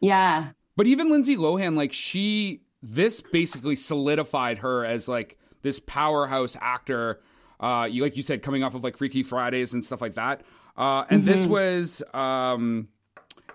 Yeah, 0.00 0.50
but 0.76 0.86
even 0.86 1.10
Lindsay 1.10 1.36
Lohan, 1.36 1.76
like 1.76 1.92
she, 1.92 2.62
this 2.82 3.20
basically 3.20 3.76
solidified 3.76 4.58
her 4.58 4.84
as 4.84 5.08
like 5.08 5.38
this 5.62 5.80
powerhouse 5.80 6.56
actor. 6.60 7.20
Uh, 7.60 7.86
you 7.90 8.02
like 8.02 8.16
you 8.16 8.22
said, 8.22 8.42
coming 8.42 8.64
off 8.64 8.74
of 8.74 8.82
like 8.82 8.96
Freaky 8.96 9.22
Fridays 9.22 9.72
and 9.72 9.84
stuff 9.84 10.00
like 10.00 10.14
that. 10.14 10.42
Uh, 10.76 11.04
and 11.10 11.24
this 11.24 11.46
was 11.46 12.02
um, 12.14 12.88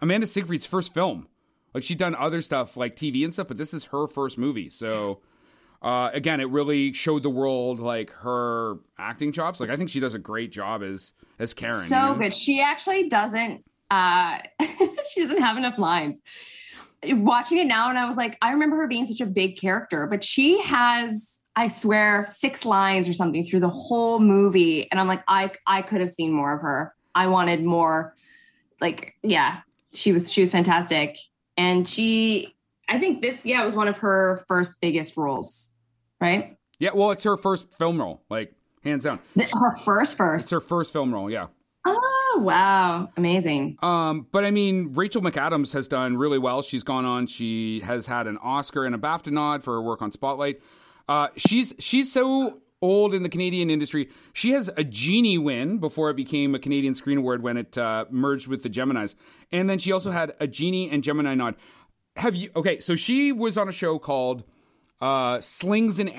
Amanda 0.01 0.27
Seyfried's 0.27 0.65
first 0.65 0.93
film. 0.93 1.27
Like 1.73 1.83
she'd 1.83 1.97
done 1.97 2.15
other 2.15 2.41
stuff 2.41 2.77
like 2.77 2.95
TV 2.95 3.23
and 3.23 3.33
stuff, 3.33 3.47
but 3.47 3.57
this 3.57 3.73
is 3.73 3.85
her 3.85 4.07
first 4.07 4.37
movie. 4.37 4.69
So 4.69 5.19
uh, 5.81 6.09
again, 6.13 6.39
it 6.39 6.49
really 6.49 6.93
showed 6.93 7.23
the 7.23 7.29
world 7.29 7.79
like 7.79 8.11
her 8.11 8.77
acting 8.97 9.31
chops. 9.31 9.59
Like 9.59 9.69
I 9.69 9.75
think 9.75 9.89
she 9.89 9.99
does 9.99 10.13
a 10.13 10.19
great 10.19 10.51
job 10.51 10.81
as 10.81 11.13
as 11.39 11.53
Karen. 11.53 11.73
So 11.73 11.95
you 11.95 12.01
know? 12.01 12.15
good. 12.15 12.33
She 12.33 12.61
actually 12.61 13.09
doesn't. 13.09 13.63
Uh, 13.89 14.39
she 15.13 15.21
doesn't 15.21 15.39
have 15.39 15.57
enough 15.57 15.77
lines. 15.77 16.21
Watching 17.03 17.59
it 17.59 17.67
now, 17.67 17.89
and 17.89 17.97
I 17.97 18.05
was 18.05 18.17
like, 18.17 18.37
I 18.41 18.51
remember 18.51 18.75
her 18.77 18.87
being 18.87 19.05
such 19.05 19.21
a 19.21 19.25
big 19.27 19.57
character, 19.57 20.07
but 20.07 20.23
she 20.23 20.59
has, 20.63 21.41
I 21.55 21.67
swear, 21.67 22.25
six 22.27 22.65
lines 22.65 23.07
or 23.07 23.13
something 23.13 23.43
through 23.43 23.59
the 23.59 23.69
whole 23.69 24.19
movie, 24.19 24.89
and 24.89 24.99
I'm 24.99 25.07
like, 25.07 25.23
I 25.27 25.51
I 25.67 25.83
could 25.83 26.01
have 26.01 26.11
seen 26.11 26.31
more 26.31 26.55
of 26.55 26.61
her. 26.61 26.93
I 27.13 27.27
wanted 27.27 27.63
more. 27.63 28.15
Like, 28.81 29.15
yeah, 29.21 29.59
she 29.93 30.11
was 30.11 30.31
she 30.31 30.41
was 30.41 30.51
fantastic, 30.51 31.17
and 31.55 31.87
she. 31.87 32.55
I 32.87 32.99
think 32.99 33.21
this, 33.21 33.45
yeah, 33.45 33.63
was 33.65 33.75
one 33.75 33.87
of 33.87 33.97
her 33.99 34.43
first 34.47 34.79
biggest 34.81 35.17
roles, 35.17 35.73
right? 36.21 36.57
Yeah, 36.79 36.91
well, 36.93 37.11
it's 37.11 37.23
her 37.23 37.37
first 37.37 37.73
film 37.75 37.99
role, 37.99 38.23
like 38.29 38.53
hands 38.83 39.03
down. 39.03 39.19
Her 39.35 39.75
first, 39.77 40.15
first. 40.15 40.45
It's 40.45 40.51
her 40.51 40.61
first 40.61 40.93
film 40.93 41.13
role, 41.13 41.29
yeah. 41.29 41.47
Oh 41.85 42.39
wow, 42.39 43.09
amazing. 43.17 43.77
Um, 43.81 44.27
but 44.31 44.45
I 44.45 44.51
mean, 44.51 44.93
Rachel 44.93 45.21
McAdams 45.21 45.73
has 45.73 45.87
done 45.87 46.17
really 46.17 46.37
well. 46.37 46.61
She's 46.61 46.83
gone 46.83 47.05
on. 47.05 47.27
She 47.27 47.79
has 47.81 48.05
had 48.05 48.27
an 48.27 48.37
Oscar 48.37 48.85
and 48.85 48.93
a 48.93 48.97
BAFTA 48.97 49.31
nod 49.31 49.63
for 49.63 49.73
her 49.73 49.81
work 49.81 50.01
on 50.01 50.11
Spotlight. 50.11 50.61
Uh, 51.09 51.29
she's 51.35 51.73
she's 51.79 52.11
so 52.11 52.61
old 52.81 53.13
in 53.13 53.23
the 53.23 53.29
Canadian 53.29 53.69
industry. 53.69 54.09
She 54.33 54.51
has 54.51 54.69
a 54.77 54.83
Genie 54.83 55.37
win 55.37 55.79
before 55.79 56.09
it 56.11 56.15
became 56.15 56.53
a 56.53 56.59
Canadian 56.59 56.93
Screen 56.93 57.17
Award 57.17 57.41
when 57.41 57.57
it 57.57 57.77
uh, 57.77 58.05
merged 58.11 58.47
with 58.47 58.61
the 58.61 58.69
Gemini's, 58.69 59.15
and 59.51 59.69
then 59.69 59.79
she 59.79 59.91
also 59.91 60.11
had 60.11 60.33
a 60.39 60.47
Genie 60.47 60.89
and 60.89 61.03
Gemini 61.03 61.33
nod. 61.33 61.55
Have 62.17 62.35
you? 62.35 62.49
Okay, 62.55 62.79
so 62.79 62.95
she 62.95 63.31
was 63.31 63.57
on 63.57 63.69
a 63.69 63.71
show 63.71 63.99
called 63.99 64.43
uh, 65.01 65.39
Slings 65.39 65.99
and 65.99 66.11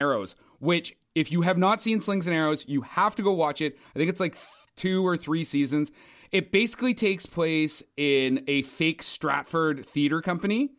Arrows, 0.00 0.36
which 0.58 0.96
if 1.14 1.32
you 1.32 1.40
have 1.42 1.58
not 1.58 1.80
seen 1.80 2.00
Slings 2.00 2.26
and 2.26 2.36
Arrows, 2.36 2.64
you 2.68 2.82
have 2.82 3.16
to 3.16 3.22
go 3.22 3.32
watch 3.32 3.60
it. 3.60 3.78
I 3.94 3.98
think 3.98 4.10
it's 4.10 4.20
like 4.20 4.36
two 4.76 5.06
or 5.06 5.16
three 5.16 5.44
seasons. 5.44 5.90
It 6.30 6.52
basically 6.52 6.94
takes 6.94 7.26
place 7.26 7.82
in 7.96 8.44
a 8.46 8.62
fake 8.62 9.02
Stratford 9.02 9.86
theater 9.86 10.20
company. 10.20 10.70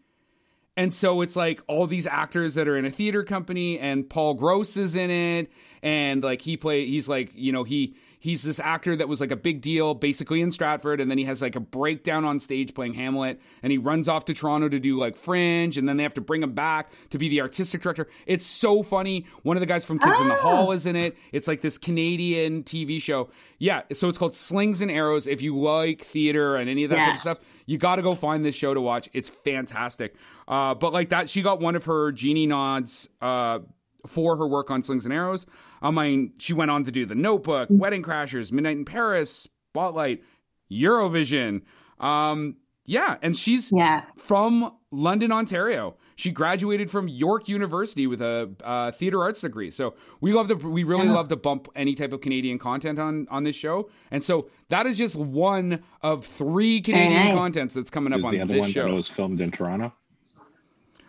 And 0.78 0.94
so 0.94 1.22
it's 1.22 1.36
like 1.36 1.62
all 1.68 1.86
these 1.86 2.08
actors 2.08 2.54
that 2.54 2.68
are 2.68 2.78
in 2.78 2.86
a 2.86 2.90
theater 2.90 3.24
company 3.24 3.78
and 3.78 4.10
Paul 4.10 4.36
Gross 4.36 4.78
is 4.78 4.96
in 4.96 5.12
it 5.12 5.52
and 5.84 6.24
like 6.24 6.42
he 6.42 6.56
play 6.56 6.86
he's 6.86 7.10
like, 7.10 7.32
you 7.36 7.52
know, 7.52 7.64
he 7.64 7.96
he's 8.22 8.44
this 8.44 8.60
actor 8.60 8.96
that 8.96 9.10
was 9.10 9.20
like 9.20 9.32
a 9.32 9.36
big 9.36 9.62
deal 9.62 9.94
basically 9.96 10.42
in 10.42 10.52
Stratford 10.52 11.02
and 11.02 11.12
then 11.12 11.18
he 11.18 11.26
has 11.26 11.42
like 11.42 11.56
a 11.56 11.60
breakdown 11.60 12.24
on 12.24 12.40
stage 12.40 12.74
playing 12.74 12.94
Hamlet 12.94 13.42
and 13.64 13.72
he 13.72 13.78
runs 13.78 14.08
off 14.08 14.26
to 14.26 14.34
Toronto 14.34 14.70
to 14.70 14.80
do 14.80 14.98
like 14.98 15.18
Fringe 15.18 15.78
and 15.78 15.90
then 15.90 15.98
they 15.98 16.04
have 16.04 16.14
to 16.14 16.22
bring 16.22 16.44
him 16.44 16.54
back 16.54 16.92
to 17.10 17.18
be 17.18 17.28
the 17.28 17.42
artistic 17.42 17.82
director. 17.82 18.08
It's 18.28 18.46
so 18.46 18.84
funny. 18.84 19.26
One 19.42 19.58
of 19.58 19.62
the 19.62 19.66
guys 19.66 19.84
from 19.84 20.00
Kids 20.00 20.20
in 20.20 20.30
the 20.30 20.36
Hall 20.36 20.72
is 20.72 20.86
in 20.86 20.96
it. 20.96 21.18
It's 21.32 21.48
like 21.48 21.62
this 21.62 21.78
Canadian 21.78 22.64
TV 22.64 23.02
show. 23.02 23.30
Yeah, 23.58 23.82
so 23.92 24.08
it's 24.08 24.18
called 24.18 24.36
Slings 24.36 24.82
and 24.82 24.92
Arrows. 24.92 25.26
If 25.28 25.42
you 25.42 25.58
like 25.58 26.04
theater 26.04 26.56
and 26.56 26.70
any 26.70 26.84
of 26.84 26.92
that 26.92 27.04
type 27.04 27.14
of 27.16 27.20
stuff, 27.20 27.40
you 27.66 27.78
got 27.78 27.96
to 27.96 28.02
go 28.04 28.16
find 28.16 28.46
this 28.46 28.56
show 28.56 28.74
to 28.74 28.82
watch. 28.82 29.10
It's 29.14 29.30
fantastic. 29.30 30.16
Uh, 30.48 30.76
but 30.76 30.94
like 30.94 31.10
that, 31.10 31.30
she 31.30 31.42
got 31.42 31.60
one 31.60 31.76
of 31.76 31.86
her 31.86 32.12
genie 32.12 32.48
nods 32.48 33.10
uh, 33.22 33.60
for 34.08 34.38
her 34.38 34.48
work 34.48 34.72
on 34.72 34.82
Slings 34.84 35.06
and 35.06 35.14
Arrows. 35.14 35.46
I 35.82 35.92
mean, 35.92 36.34
she 36.38 36.54
went 36.54 36.72
on 36.72 36.84
to 36.86 36.92
do 36.92 37.06
The 37.06 37.16
Notebook, 37.16 37.68
Wedding 37.72 38.04
Crashers, 38.04 38.52
Midnight 38.52 38.78
in 38.78 38.86
Paris, 38.86 39.48
Spotlight, 39.72 40.24
Eurovision. 40.72 41.62
Um, 42.00 42.58
yeah, 42.86 43.18
and 43.22 43.38
she's 43.38 43.72
Yeah. 43.72 44.04
from 44.18 44.74
London, 44.92 45.32
Ontario. 45.32 45.96
She 46.16 46.30
graduated 46.32 46.92
from 46.92 47.08
York 47.08 47.48
University 47.48 48.06
with 48.06 48.22
a 48.22 48.52
uh, 48.64 48.92
theater 48.92 49.22
arts 49.24 49.42
degree. 49.42 49.72
So 49.72 49.96
we 50.20 50.34
love 50.34 50.48
to 50.50 50.56
we 50.56 50.84
really 50.84 51.06
Yeah. 51.06 51.14
love 51.14 51.30
to 51.30 51.36
bump 51.36 51.68
any 51.76 51.96
type 51.96 52.12
of 52.12 52.22
Canadian 52.22 52.60
content 52.60 53.00
on 53.00 53.28
on 53.32 53.44
this 53.44 53.56
show. 53.56 53.90
And 54.12 54.24
so 54.24 54.50
that 54.70 54.86
is 54.86 54.98
just 54.98 55.16
one 55.16 55.84
of 56.02 56.26
three 56.26 56.82
Canadian 56.82 57.28
nice. 57.28 57.36
contents 57.36 57.76
that's 57.76 57.90
coming 57.90 58.14
up 58.14 58.20
Is 58.20 58.26
on 58.26 58.32
the 58.34 58.42
other 58.42 58.54
this 58.56 58.62
one 58.62 58.72
that 58.90 58.94
was 58.94 59.08
filmed 59.08 59.42
in 59.42 59.52
Toronto? 59.52 59.94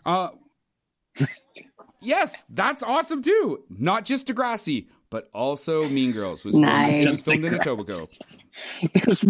Uh, 0.06 0.28
yes, 2.02 2.42
that's 2.50 2.82
awesome 2.82 3.22
too. 3.22 3.62
Not 3.70 4.04
just 4.04 4.26
Degrassi, 4.26 4.86
but 5.10 5.28
also 5.32 5.88
Mean 5.88 6.12
Girls 6.12 6.44
was 6.44 6.54
filmed, 6.54 6.66
Nice. 6.66 7.06
was 7.06 7.14
Just 7.16 7.24
filmed 7.24 7.44
in 7.44 7.54
Degrassi. 7.54 8.08
Etobicoke. 8.84 8.92
There's 9.04 9.24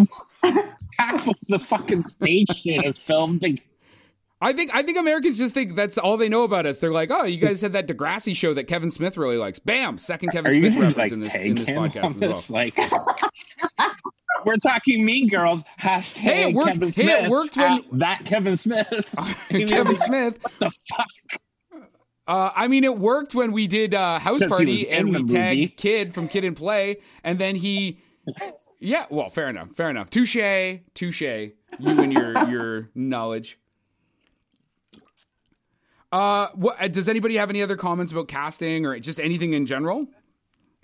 half 0.99 1.29
of 1.29 1.37
the 1.49 1.59
fucking 1.59 2.05
station 2.05 2.83
is 2.85 2.97
filmed 2.97 3.45
in 3.45 3.57
I 4.41 4.53
think 4.53 4.73
I 4.75 4.83
think 4.83 4.99
Americans 4.99 5.39
just 5.39 5.55
think 5.55 5.77
that's 5.77 5.97
all 5.99 6.17
they 6.17 6.29
know 6.29 6.43
about 6.43 6.67
us. 6.67 6.81
They're 6.81 6.91
like, 6.93 7.13
oh, 7.13 7.23
you 7.25 7.37
guys 7.39 7.61
had 7.61 7.75
that 7.75 7.87
Degrassi 7.87 8.35
show 8.35 8.53
that 8.55 8.65
Kevin 8.65 8.91
Smith 8.91 9.17
really 9.17 9.37
likes. 9.37 9.61
Bam, 9.61 9.99
second 9.99 10.31
Kevin 10.31 10.51
Are 10.51 10.55
Smith 10.55 10.75
reference 10.75 10.97
like 10.97 11.13
in 11.13 11.21
this 11.21 11.35
in 11.37 11.55
this 11.55 11.69
podcast 11.69 12.05
on 12.17 12.23
as 12.25 12.51
well. 12.51 12.59
Like, 12.59 12.77
we're 14.45 14.57
talking 14.57 15.05
Mean 15.05 15.29
Girls. 15.29 15.63
Hashtag 15.81 16.17
Hey, 16.17 16.49
it 16.51 16.55
worked- 16.57 16.73
Kevin 16.73 16.83
hey, 16.83 16.89
it 16.89 16.93
Smith. 17.21 17.31
worked 17.31 17.57
when- 17.57 17.85
that 18.01 18.25
Kevin 18.25 18.57
Smith. 18.57 19.15
Kevin 19.49 19.99
Smith. 19.99 20.39
What 20.43 20.53
the 20.59 20.71
fuck? 20.71 21.07
Uh, 22.29 22.51
I 22.55 22.69
mean, 22.69 22.85
it 22.85 22.97
worked 22.99 23.35
when 23.35 23.51
we 23.53 23.67
did 23.67 23.95
uh, 23.95 24.19
House 24.19 24.41
'Cause 24.41 24.61
he 24.61 24.67
was 24.67 24.85
Party 24.85 24.89
and 24.91 25.09
we 25.09 25.15
tagged 25.25 25.31
movie. 25.59 25.69
Kid 25.77 26.15
from 26.15 26.29
Kid 26.29 26.45
and 26.45 26.57
Play, 26.57 26.99
and 27.25 27.39
then 27.39 27.57
he, 27.57 27.99
yeah, 28.79 29.07
well, 29.11 29.29
fair 29.29 29.49
enough, 29.49 29.71
fair 29.75 29.91
enough. 29.91 30.09
Touche, 30.09 30.37
touche. 30.95 31.21
You 31.23 31.53
and 31.81 32.13
your 32.13 32.49
your 32.49 32.89
knowledge. 32.95 33.59
Uh, 36.13 36.49
what 36.55 36.77
uh, 36.81 36.89
does 36.89 37.09
anybody 37.09 37.37
have 37.37 37.49
any 37.51 37.63
other 37.63 37.77
comments 37.77 38.13
about 38.13 38.29
casting 38.29 38.85
or 38.85 38.99
just 39.01 39.19
anything 39.19 39.55
in 39.55 39.65
general? 39.67 40.07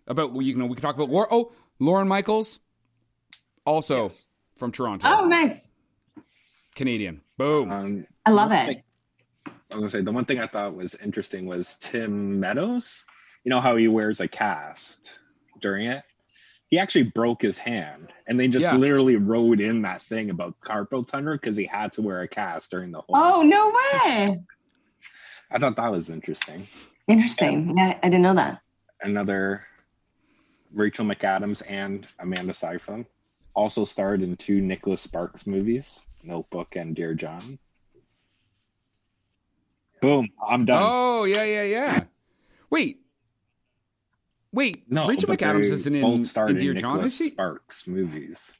About 0.07 0.33
well, 0.33 0.43
you 0.43 0.55
know, 0.55 0.65
we 0.67 0.75
can 0.75 0.83
talk 0.83 0.95
about 0.97 1.11
Laura. 1.11 1.29
Oh, 1.31 1.53
Lorne 1.79 2.09
Michaels, 2.09 2.61
also 3.67 4.05
Yes. 4.05 4.27
from 4.57 4.73
Toronto, 4.73 5.07
Oh, 5.07 5.27
nice. 5.27 5.69
Canadian. 6.75 7.21
Boom. 7.37 7.71
Um, 7.71 8.07
I 8.25 8.31
love 8.31 8.51
one 8.51 8.71
it. 8.71 8.85
Thing- 9.69 9.77
I 9.79 9.81
was 9.81 9.93
gonna 9.93 10.01
say 10.01 10.05
the 10.05 10.13
one 10.13 10.25
thing 10.25 10.41
I 10.41 10.47
thought 10.47 10.75
was 10.75 10.95
interesting 10.97 11.47
was 11.47 11.77
Tim 11.77 12.41
Meadows. 12.41 13.05
You 13.45 13.51
know 13.51 13.61
how 13.61 13.77
he 13.77 13.89
wears 13.89 14.21
a 14.21 14.29
cast 14.29 15.19
during 15.61 15.87
it. 15.87 16.05
He 16.71 16.79
actually 16.79 17.05
broke 17.05 17.41
his 17.41 17.57
hand, 17.57 18.13
and 18.27 18.39
they 18.39 18.47
just 18.49 18.65
Yeah. 18.65 18.77
literally 18.77 19.17
wrote 19.17 19.59
in 19.61 19.83
that 19.83 20.03
thing 20.03 20.29
about 20.31 20.61
carpal 20.61 21.07
tunnel 21.07 21.35
because 21.35 21.57
he 21.57 21.65
had 21.65 21.93
to 21.95 22.03
wear 22.03 22.21
a 22.21 22.29
cast 22.29 22.71
during 22.71 22.91
the 22.93 23.01
whole. 23.01 23.17
Oh, 23.17 23.43
no 23.43 23.69
way. 23.71 24.41
I 25.51 25.59
thought 25.59 25.77
that 25.77 25.91
was 25.91 26.11
interesting. 26.11 26.67
Interesting. 27.07 27.75
Yeah, 27.77 27.99
I 28.03 28.09
didn't 28.11 28.21
know 28.23 28.35
that. 28.35 28.61
Another 29.01 29.65
Rachel 30.75 31.07
McAdams 31.07 31.63
and 31.71 32.07
Amanda 32.19 32.53
Seyfried 32.53 33.07
also 33.55 33.87
starred 33.87 34.21
in 34.21 34.37
two 34.37 34.61
Nicholas 34.61 35.01
Sparks 35.01 35.47
movies, 35.47 36.03
Notebook 36.23 36.77
and 36.77 36.95
Dear 36.95 37.15
John. 37.15 37.59
Boom! 40.01 40.29
I'm 40.47 40.65
done. 40.65 40.83
Oh 40.85 41.25
yeah, 41.25 41.45
yeah, 41.45 41.63
yeah. 41.63 42.01
Wait, 42.71 43.01
wait. 44.53 44.91
No, 44.91 45.09
Rachel 45.09 45.27
but 45.29 45.39
McAdams 45.39 45.73
isn't 45.73 45.95
in, 45.95 46.05
in 46.05 46.59
Dear 46.59 46.73
in 46.73 46.81
John, 46.81 47.05
is 47.05 47.17
she? 47.17 47.31
Sparks 47.31 47.87
movies. 47.87 48.53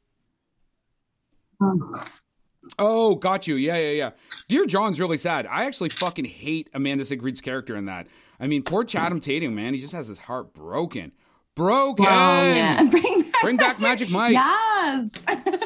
Oh, 2.79 3.15
got 3.15 3.47
you. 3.47 3.57
Yeah, 3.57 3.77
yeah, 3.77 3.91
yeah. 3.91 4.11
Dear 4.49 4.67
John's 4.67 5.01
really 5.01 5.19
sad. 5.19 5.47
I 5.47 5.65
actually 5.65 5.89
fucking 5.89 6.25
hate 6.25 6.69
Amanda 6.75 7.05
Seyfried's 7.05 7.41
character 7.41 7.77
in 7.77 7.87
that. 7.87 8.07
I 8.41 8.47
mean, 8.47 8.63
poor 8.63 8.85
Channing 8.85 9.21
Tatum, 9.21 9.55
man. 9.55 9.75
He 9.75 9.81
just 9.81 9.93
has 9.95 10.07
his 10.07 10.19
heart 10.19 10.53
broken. 10.55 11.13
Broken. 11.55 12.07
Oh, 12.07 12.11
yeah. 12.11 12.83
Bring 12.91 13.23
back, 13.23 13.43
Bring 13.43 13.57
back 13.57 13.81
Magic 13.81 14.11
Mike. 14.11 14.33
Yes. 14.33 15.11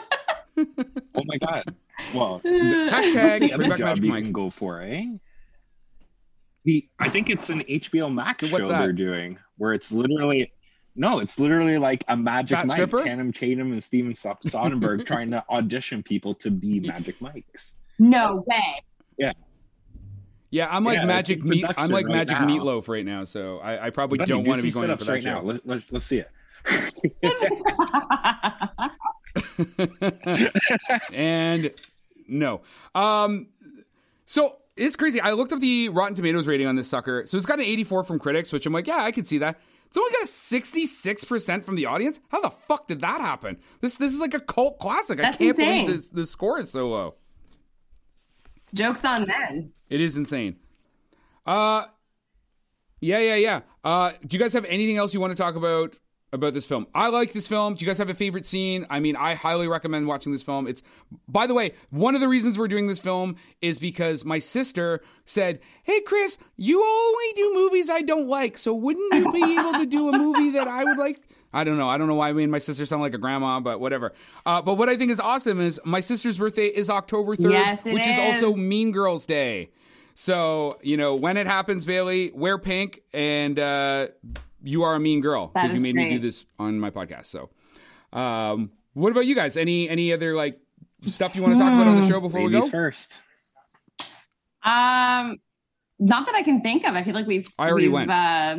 Oh 1.14 1.22
my 1.26 1.38
god! 1.38 1.64
Well, 2.14 2.40
Hashtag 2.44 3.50
the 3.50 3.56
bring 3.56 3.70
back 3.70 3.78
job 3.78 3.88
Magic 3.88 4.04
you 4.04 4.10
Mike. 4.10 4.24
can 4.24 4.32
go 4.32 4.50
for, 4.50 4.82
it, 4.82 4.90
eh? 4.90 5.06
The 6.64 6.88
I 6.98 7.08
think 7.08 7.28
it's 7.30 7.48
an 7.50 7.60
HBO 7.62 8.12
Max 8.12 8.42
What's 8.50 8.66
show 8.66 8.72
that? 8.72 8.78
they're 8.78 8.92
doing 8.92 9.38
where 9.58 9.72
it's 9.72 9.90
literally 9.90 10.52
no, 10.94 11.20
it's 11.20 11.38
literally 11.40 11.78
like 11.78 12.04
a 12.08 12.16
Magic 12.16 12.56
Fat 12.58 12.66
Mike, 12.66 12.76
stripper? 12.76 13.02
Channing 13.02 13.32
Tatum 13.32 13.72
and 13.72 13.82
Steven 13.82 14.14
So- 14.14 14.36
Soderbergh 14.44 15.06
trying 15.12 15.30
to 15.30 15.42
audition 15.50 16.02
people 16.02 16.34
to 16.36 16.50
be 16.50 16.80
Magic 16.80 17.20
Mikes. 17.20 17.72
no 17.98 18.44
way. 18.46 18.82
Yeah, 19.18 19.32
Yeah, 20.50 20.68
I'm 20.70 20.84
like 20.84 20.98
Yeah, 20.98 21.04
Magic 21.06 21.42
Meat. 21.44 21.64
I'm 21.76 21.90
like 21.90 22.06
right 22.06 22.14
Magic 22.14 22.38
now. 22.38 22.46
Meatloaf 22.46 22.88
right 22.88 23.04
now, 23.06 23.24
so 23.24 23.58
I, 23.58 23.86
I 23.86 23.90
probably 23.90 24.18
Buddy, 24.18 24.32
don't 24.32 24.44
do 24.44 24.48
want 24.50 24.58
to 24.60 24.62
be 24.62 24.70
going 24.70 24.90
in 24.90 24.96
for 24.98 25.04
that 25.04 25.12
right 25.12 25.22
show. 25.22 25.34
now. 25.34 25.42
Let, 25.42 25.66
let, 25.66 25.82
let's 25.90 26.04
see 26.04 26.18
it. 26.18 26.30
and 31.12 31.70
no. 32.28 32.60
Um, 32.94 33.48
so 34.26 34.56
it's 34.82 34.96
crazy. 34.96 35.20
I 35.20 35.32
looked 35.32 35.52
up 35.52 35.60
the 35.60 35.88
Rotten 35.90 36.14
Tomatoes 36.14 36.46
rating 36.46 36.66
on 36.66 36.76
this 36.76 36.88
sucker. 36.88 37.24
So 37.26 37.36
it's 37.36 37.46
got 37.46 37.58
an 37.58 37.64
84 37.64 38.04
from 38.04 38.18
critics, 38.18 38.52
which 38.52 38.66
I'm 38.66 38.72
like, 38.72 38.86
yeah, 38.86 39.02
I 39.02 39.12
can 39.12 39.24
see 39.24 39.38
that. 39.38 39.58
It's 39.86 39.96
only 39.98 40.10
got 40.12 40.22
a 40.22 40.26
66% 40.26 41.64
from 41.64 41.76
the 41.76 41.84
audience. 41.86 42.18
How 42.28 42.40
the 42.40 42.48
fuck 42.50 42.88
did 42.88 43.00
that 43.02 43.20
happen? 43.20 43.58
This 43.82 43.96
this 43.96 44.14
is 44.14 44.20
like 44.20 44.32
a 44.32 44.40
cult 44.40 44.78
classic. 44.78 45.18
That's 45.18 45.34
I 45.34 45.38
can't 45.38 45.50
insane. 45.50 45.86
believe 45.86 45.96
this 45.98 46.08
the 46.08 46.24
score 46.26 46.58
is 46.60 46.70
so 46.70 46.88
low. 46.88 47.14
Jokes 48.74 49.04
on 49.04 49.24
them. 49.26 49.72
It 49.90 50.00
is 50.00 50.16
insane. 50.16 50.56
Uh 51.44 51.84
yeah, 53.00 53.18
yeah, 53.18 53.34
yeah. 53.34 53.60
Uh 53.84 54.12
do 54.26 54.34
you 54.36 54.42
guys 54.42 54.54
have 54.54 54.64
anything 54.64 54.96
else 54.96 55.12
you 55.12 55.20
want 55.20 55.32
to 55.32 55.36
talk 55.36 55.56
about 55.56 55.98
about 56.32 56.54
this 56.54 56.64
film? 56.66 56.86
I 56.94 57.08
like 57.08 57.32
this 57.32 57.46
film. 57.46 57.74
Do 57.74 57.84
you 57.84 57.90
guys 57.90 57.98
have 57.98 58.08
a 58.08 58.14
favorite 58.14 58.46
scene? 58.46 58.86
I 58.90 59.00
mean, 59.00 59.16
I 59.16 59.34
highly 59.34 59.68
recommend 59.68 60.06
watching 60.06 60.32
this 60.32 60.42
film. 60.42 60.66
It's 60.66 60.82
by 61.28 61.46
the 61.46 61.54
way, 61.54 61.74
one 61.90 62.14
of 62.14 62.20
the 62.20 62.28
reasons 62.28 62.56
we're 62.58 62.68
doing 62.68 62.86
this 62.86 62.98
film 62.98 63.36
is 63.60 63.78
because 63.78 64.24
my 64.24 64.38
sister 64.38 65.00
said, 65.24 65.60
"Hey 65.82 66.00
Chris, 66.00 66.38
you 66.56 66.82
only 66.82 67.32
do 67.36 67.54
movies 67.54 67.90
I 67.90 68.02
don't 68.02 68.28
like. 68.28 68.58
So 68.58 68.72
wouldn't 68.74 69.12
you 69.14 69.32
be 69.32 69.42
able 69.58 69.72
to 69.74 69.86
do 69.86 70.08
a 70.08 70.12
movie 70.18 70.50
that 70.50 70.68
I 70.68 70.84
would 70.84 70.98
like?" 70.98 71.20
I 71.54 71.64
don't 71.64 71.76
know. 71.76 71.86
I 71.88 71.98
don't 71.98 72.06
know 72.08 72.14
why 72.14 72.32
me 72.32 72.44
and 72.44 72.50
my 72.50 72.56
sister 72.58 72.86
sound 72.86 73.02
like 73.02 73.12
a 73.12 73.18
grandma, 73.18 73.60
but 73.60 73.78
whatever. 73.78 74.14
Uh, 74.46 74.62
but 74.62 74.74
what 74.76 74.88
I 74.88 74.96
think 74.96 75.10
is 75.10 75.20
awesome 75.20 75.60
is 75.60 75.78
my 75.84 76.00
sister's 76.00 76.38
birthday 76.38 76.68
is 76.68 76.88
October 76.88 77.36
3rd, 77.36 77.50
Yes, 77.50 77.84
which 77.84 78.06
is 78.06 78.14
is. 78.14 78.18
also 78.18 78.54
Mean 78.56 78.90
Girls 78.90 79.26
Day. 79.26 79.70
So, 80.14 80.78
you 80.82 80.96
know, 80.96 81.14
when 81.14 81.36
it 81.36 81.46
happens, 81.46 81.84
Bailey, 81.84 82.30
wear 82.34 82.56
pink 82.56 83.02
and 83.12 83.58
uh, 83.58 84.08
you 84.62 84.82
are 84.82 84.94
a 84.94 85.00
mean 85.00 85.20
girl 85.20 85.48
because 85.48 85.70
you 85.70 85.76
is 85.76 85.82
made 85.82 85.94
me 85.94 86.10
do 86.10 86.18
this 86.18 86.44
on 86.58 86.78
my 86.78 86.90
podcast. 86.90 87.26
So, 87.26 87.50
um, 88.16 88.70
what 88.94 89.10
about 89.10 89.26
you 89.26 89.34
guys? 89.34 89.56
Any 89.56 89.88
any 89.88 90.12
other 90.12 90.34
like 90.34 90.60
stuff 91.06 91.34
you 91.36 91.42
want 91.42 91.54
to 91.54 91.58
talk 91.58 91.72
about 91.72 91.86
on 91.86 92.00
the 92.00 92.08
show 92.08 92.20
before 92.20 92.44
we 92.44 92.52
go? 92.52 92.68
first. 92.68 93.16
Um, 94.64 95.38
not 95.98 96.26
that 96.26 96.34
I 96.34 96.42
can 96.42 96.60
think 96.60 96.86
of. 96.86 96.94
I 96.94 97.02
feel 97.02 97.14
like 97.14 97.26
we've 97.26 97.48
I 97.58 97.68
already 97.68 97.88
we've 97.88 97.94
went. 97.94 98.10
Uh, 98.10 98.56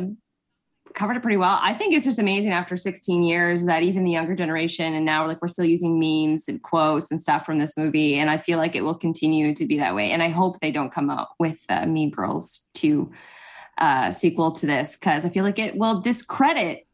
covered 0.94 1.16
it 1.16 1.22
pretty 1.22 1.36
well. 1.36 1.58
I 1.60 1.74
think 1.74 1.92
it's 1.92 2.04
just 2.04 2.18
amazing 2.18 2.52
after 2.52 2.76
16 2.76 3.22
years 3.24 3.64
that 3.64 3.82
even 3.82 4.04
the 4.04 4.12
younger 4.12 4.34
generation 4.34 4.94
and 4.94 5.04
now 5.04 5.26
like 5.26 5.42
we're 5.42 5.48
still 5.48 5.64
using 5.64 5.98
memes 5.98 6.48
and 6.48 6.62
quotes 6.62 7.10
and 7.10 7.20
stuff 7.20 7.44
from 7.44 7.58
this 7.58 7.76
movie, 7.76 8.14
and 8.16 8.30
I 8.30 8.36
feel 8.36 8.58
like 8.58 8.76
it 8.76 8.82
will 8.82 8.94
continue 8.94 9.54
to 9.54 9.66
be 9.66 9.78
that 9.78 9.94
way. 9.94 10.10
And 10.10 10.22
I 10.22 10.28
hope 10.28 10.60
they 10.60 10.70
don't 10.70 10.92
come 10.92 11.10
out 11.10 11.28
with 11.38 11.64
uh, 11.68 11.86
Mean 11.86 12.10
Girls 12.10 12.68
2 12.74 13.10
uh, 13.78 14.12
sequel 14.12 14.52
to 14.52 14.66
this 14.66 14.96
because 14.96 15.24
I 15.24 15.28
feel 15.30 15.44
like 15.44 15.58
it 15.58 15.76
will 15.76 16.00
discredit 16.00 16.86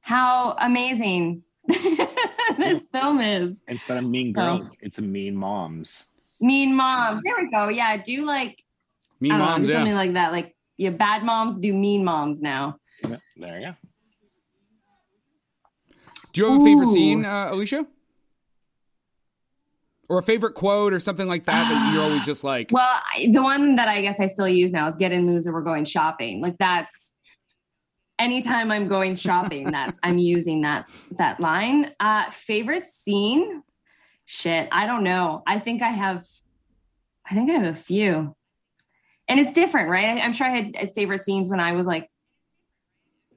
how 0.00 0.54
amazing 0.58 1.42
this 1.66 2.86
film 2.88 3.20
is. 3.20 3.62
Instead 3.68 3.98
of 3.98 4.04
mean 4.04 4.32
girls, 4.32 4.76
it's 4.80 4.98
a 4.98 5.02
mean 5.02 5.36
moms. 5.36 6.06
Mean 6.40 6.74
moms. 6.74 7.22
There 7.22 7.36
we 7.36 7.50
go. 7.50 7.68
Yeah, 7.68 7.96
do 7.96 8.24
like 8.24 8.64
Mean 9.20 9.36
moms, 9.36 9.62
know, 9.62 9.66
do 9.66 9.72
yeah. 9.72 9.78
something 9.78 9.94
like 9.94 10.12
that. 10.14 10.32
Like 10.32 10.56
yeah, 10.76 10.90
bad 10.90 11.24
moms 11.24 11.58
do 11.58 11.72
mean 11.74 12.04
moms 12.04 12.40
now. 12.40 12.78
Yeah, 13.06 13.16
There 13.36 13.60
you 13.60 13.66
go. 13.66 13.74
Do 16.32 16.40
you 16.40 16.52
have 16.52 16.60
a 16.60 16.64
favorite 16.64 16.88
Ooh. 16.88 16.92
scene, 16.92 17.24
uh, 17.24 17.48
Alicia? 17.50 17.86
Or 20.10 20.18
a 20.18 20.22
favorite 20.24 20.54
quote 20.54 20.92
or 20.92 20.98
something 20.98 21.28
like 21.28 21.44
that 21.44 21.70
that 21.70 21.94
you're 21.94 22.02
always 22.02 22.24
just 22.24 22.42
like, 22.42 22.70
Well, 22.72 23.00
I, 23.14 23.30
the 23.32 23.42
one 23.42 23.76
that 23.76 23.86
I 23.86 24.02
guess 24.02 24.18
I 24.18 24.26
still 24.26 24.48
use 24.48 24.72
now 24.72 24.88
is 24.88 24.96
"Get 24.96 25.12
in, 25.12 25.24
loser, 25.24 25.52
we're 25.52 25.62
going 25.62 25.84
shopping." 25.84 26.42
Like 26.42 26.58
that's 26.58 27.14
anytime 28.18 28.72
I'm 28.72 28.88
going 28.88 29.14
shopping, 29.14 29.64
that's 29.70 30.00
I'm 30.02 30.18
using 30.18 30.62
that 30.62 30.88
that 31.12 31.38
line. 31.38 31.92
Uh, 32.00 32.28
favorite 32.32 32.88
scene? 32.88 33.62
Shit, 34.26 34.68
I 34.72 34.86
don't 34.86 35.04
know. 35.04 35.44
I 35.46 35.60
think 35.60 35.80
I 35.80 35.90
have. 35.90 36.26
I 37.24 37.34
think 37.34 37.48
I 37.48 37.52
have 37.52 37.72
a 37.72 37.78
few, 37.78 38.34
and 39.28 39.38
it's 39.38 39.52
different, 39.52 39.90
right? 39.90 40.06
I, 40.06 40.20
I'm 40.22 40.32
sure 40.32 40.48
I 40.48 40.50
had 40.50 40.76
uh, 40.76 40.86
favorite 40.92 41.22
scenes 41.22 41.48
when 41.48 41.60
I 41.60 41.70
was 41.70 41.86
like 41.86 42.08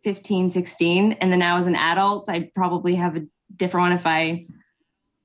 15, 0.03 0.49
16, 0.49 1.11
and 1.13 1.31
then 1.31 1.37
now 1.37 1.57
as 1.57 1.67
an 1.67 1.75
adult, 1.75 2.29
I'd 2.29 2.51
probably 2.55 2.95
have 2.95 3.15
a 3.15 3.21
different 3.55 3.83
one 3.83 3.91
if 3.91 4.07
I 4.07 4.47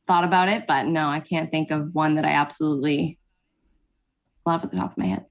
thought 0.08 0.24
about 0.24 0.48
it. 0.48 0.66
But 0.66 0.86
no, 0.86 1.06
I 1.06 1.20
can't 1.20 1.50
think 1.52 1.70
of 1.70 1.94
one 1.94 2.16
that 2.16 2.24
I 2.24 2.30
absolutely 2.32 3.18
love 4.44 4.64
at 4.64 4.72
the 4.72 4.78
top 4.78 4.92
of 4.92 4.98
my 4.98 5.06
head. 5.06 5.26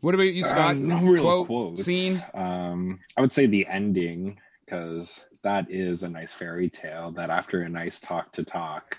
what 0.00 0.14
about 0.14 0.22
you, 0.22 0.44
Scott? 0.44 0.70
Um, 0.76 0.88
no 0.88 0.98
real 1.00 1.22
Quote, 1.24 1.46
quotes. 1.48 1.84
scene? 1.84 2.24
Um, 2.32 3.00
I 3.18 3.20
would 3.20 3.32
say 3.32 3.44
the 3.46 3.66
ending 3.66 4.38
because 4.64 5.26
that 5.42 5.70
is 5.70 6.02
a 6.04 6.08
nice 6.08 6.32
fairy 6.32 6.70
tale. 6.70 7.10
That 7.10 7.28
after 7.28 7.62
a 7.62 7.68
nice 7.68 8.00
talk 8.00 8.32
to 8.32 8.44
talk, 8.44 8.96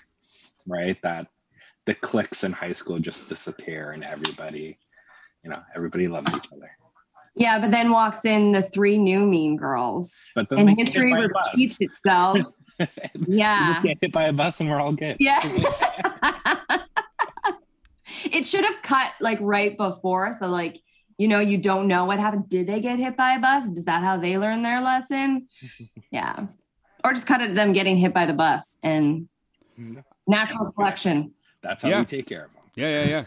right? 0.66 1.00
That 1.02 1.26
the 1.86 1.94
cliques 1.94 2.44
in 2.44 2.52
high 2.52 2.72
school 2.74 2.98
just 3.00 3.28
disappear 3.28 3.90
and 3.90 4.04
everybody, 4.04 4.78
you 5.42 5.50
know, 5.50 5.60
everybody 5.74 6.06
loves 6.06 6.28
each 6.36 6.46
other. 6.52 6.70
Yeah, 7.34 7.58
but 7.58 7.70
then 7.70 7.90
walks 7.90 8.26
in 8.26 8.52
the 8.52 8.60
three 8.60 8.98
new 8.98 9.26
mean 9.26 9.56
girls. 9.56 10.30
But 10.34 10.48
and 10.50 10.68
history 10.78 11.10
hit 11.12 11.18
by 11.18 11.24
a 11.24 11.28
bus. 11.30 11.48
repeats 11.54 11.76
itself. 11.80 12.38
You 13.14 13.36
yeah. 13.38 13.72
just 13.72 13.82
get 13.82 13.98
hit 14.00 14.12
by 14.12 14.24
a 14.24 14.32
bus 14.32 14.60
and 14.60 14.70
we're 14.70 14.80
all 14.80 14.92
good. 14.92 15.16
Yeah. 15.20 15.40
it 18.30 18.46
should 18.46 18.64
have 18.64 18.82
cut 18.82 19.12
like 19.20 19.38
right 19.40 19.76
before. 19.76 20.32
So 20.32 20.48
like, 20.48 20.80
you 21.18 21.28
know, 21.28 21.38
you 21.38 21.58
don't 21.58 21.88
know 21.88 22.04
what 22.04 22.18
happened. 22.18 22.48
Did 22.48 22.66
they 22.66 22.80
get 22.80 22.98
hit 22.98 23.16
by 23.16 23.34
a 23.34 23.38
bus? 23.38 23.66
Is 23.66 23.84
that 23.84 24.02
how 24.02 24.16
they 24.16 24.38
learned 24.38 24.64
their 24.64 24.80
lesson? 24.80 25.48
Yeah. 26.10 26.46
Or 27.04 27.12
just 27.12 27.26
cut 27.26 27.40
it 27.40 27.54
them 27.54 27.72
getting 27.72 27.96
hit 27.96 28.14
by 28.14 28.26
the 28.26 28.32
bus 28.32 28.78
and 28.82 29.28
natural 30.26 30.64
selection. 30.74 31.32
That's 31.62 31.82
how 31.82 31.88
Yeah. 31.90 31.98
we 32.00 32.04
take 32.04 32.26
care 32.26 32.46
of 32.46 32.52
them. 32.52 32.62
Yeah, 32.74 32.90
yeah, 32.92 33.08
yeah. 33.08 33.24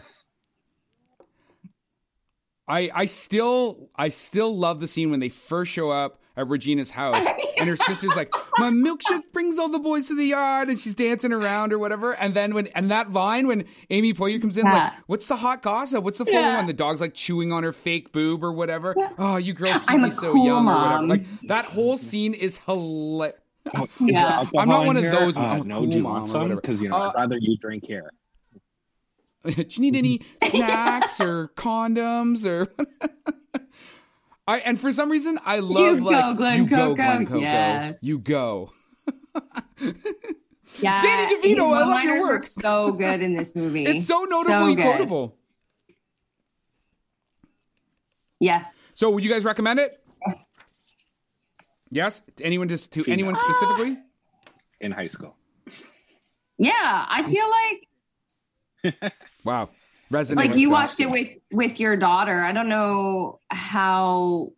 I 2.68 2.90
I 2.94 3.04
still 3.06 3.90
I 3.94 4.08
still 4.08 4.56
love 4.56 4.80
the 4.80 4.88
scene 4.88 5.10
when 5.10 5.20
they 5.20 5.28
first 5.28 5.70
show 5.72 5.90
up 5.90 6.20
at 6.36 6.46
Regina's 6.48 6.90
house 6.90 7.26
and 7.58 7.68
her 7.68 7.76
sister's 7.76 8.14
like, 8.14 8.30
My 8.58 8.70
milkshake 8.70 9.32
brings 9.32 9.58
all 9.58 9.68
the 9.68 9.78
boys 9.78 10.08
to 10.08 10.14
the 10.16 10.24
yard 10.26 10.68
and 10.68 10.78
she's 10.78 10.94
dancing 10.94 11.32
around 11.32 11.72
or 11.72 11.78
whatever. 11.78 12.12
And 12.12 12.34
then 12.34 12.54
when 12.54 12.66
and 12.68 12.90
that 12.90 13.12
line 13.12 13.46
when 13.46 13.64
Amy 13.90 14.12
Poehler 14.12 14.40
comes 14.40 14.56
in, 14.58 14.64
like, 14.64 14.92
what's 15.06 15.26
the 15.26 15.36
hot 15.36 15.62
gossip? 15.62 16.04
What's 16.04 16.18
the 16.18 16.24
full 16.26 16.34
Yeah. 16.34 16.56
one? 16.56 16.66
The 16.66 16.72
dog's 16.72 17.00
like 17.00 17.14
chewing 17.14 17.52
on 17.52 17.62
her 17.62 17.72
fake 17.72 18.12
boob 18.12 18.44
or 18.44 18.52
whatever. 18.52 18.94
Oh, 19.18 19.36
you 19.36 19.52
girls 19.54 19.80
keep 19.80 19.90
I'm 19.92 20.02
me 20.02 20.08
a 20.08 20.10
so 20.10 20.32
cool 20.32 20.44
young 20.46 20.68
or 20.68 20.74
whatever. 20.74 21.06
Like 21.06 21.26
that 21.48 21.64
whole 21.64 21.96
scene 21.96 22.34
is 22.34 22.58
hilarious. 22.58 23.38
Oh, 23.74 23.86
Yeah. 24.00 24.44
I'm 24.56 24.68
not 24.68 24.82
in 24.82 24.86
one 24.86 24.96
of 24.96 25.02
those- 25.04 25.36
Uh, 25.36 25.40
I'm 25.40 25.66
no, 25.66 25.78
cool 25.80 25.86
do 25.90 25.96
you 25.96 26.02
mom 26.02 26.12
want 26.12 26.24
or 26.28 26.30
some? 26.32 26.48
Because 26.54 26.80
you 26.80 26.88
know, 26.88 26.96
Uh, 26.96 27.08
I'd 27.08 27.14
rather 27.20 27.38
you 27.40 27.56
drink 27.56 27.84
here. 27.86 28.10
Do 29.44 29.52
you 29.68 29.80
need 29.80 29.94
any 29.96 30.20
snacks 30.48 31.20
or 31.20 31.48
condoms 31.56 32.44
or? 32.44 32.66
I 34.46 34.58
and 34.58 34.80
for 34.80 34.92
some 34.92 35.10
reason 35.10 35.38
I 35.44 35.58
love 35.58 35.98
You 35.98 36.04
go, 36.04 36.10
like 36.10 36.36
Glen 36.36 36.58
you 36.64 36.68
go 36.68 36.94
Coco. 36.94 37.24
Coco. 37.24 37.38
Yes. 37.40 37.98
You 38.02 38.20
go. 38.20 38.72
Yeah. 40.80 41.00
Danny 41.02 41.36
DeVito, 41.36 41.74
I 41.76 41.84
love 41.86 42.02
your 42.04 42.20
work. 42.20 42.42
So 42.42 42.92
good 42.92 43.22
in 43.22 43.34
this 43.34 43.54
movie. 43.56 43.84
It's 43.86 44.06
so 44.06 44.24
notably 44.28 44.74
good. 44.74 44.82
quotable. 44.84 45.36
Yes. 48.40 48.74
So 48.94 49.10
would 49.10 49.24
you 49.24 49.30
guys 49.30 49.44
recommend 49.44 49.80
it? 49.80 50.02
Yes. 51.90 52.22
To 52.36 52.44
anyone 52.44 52.68
just 52.68 52.90
to 52.92 53.04
Female. 53.04 53.12
anyone 53.14 53.38
specifically? 53.38 53.98
in 54.80 54.92
high 54.92 55.06
school. 55.06 55.34
Yeah. 56.58 56.72
I 57.08 57.22
feel 57.22 57.48
like 58.92 59.12
Wow. 59.44 59.70
Resonates. 60.10 60.36
like 60.36 60.54
you 60.56 60.70
watched 60.70 61.00
it 61.00 61.10
with 61.10 61.28
with 61.50 61.80
your 61.80 61.96
daughter 61.96 62.42
i 62.42 62.52
don't 62.52 62.68
know 62.68 63.40
how 63.50 64.52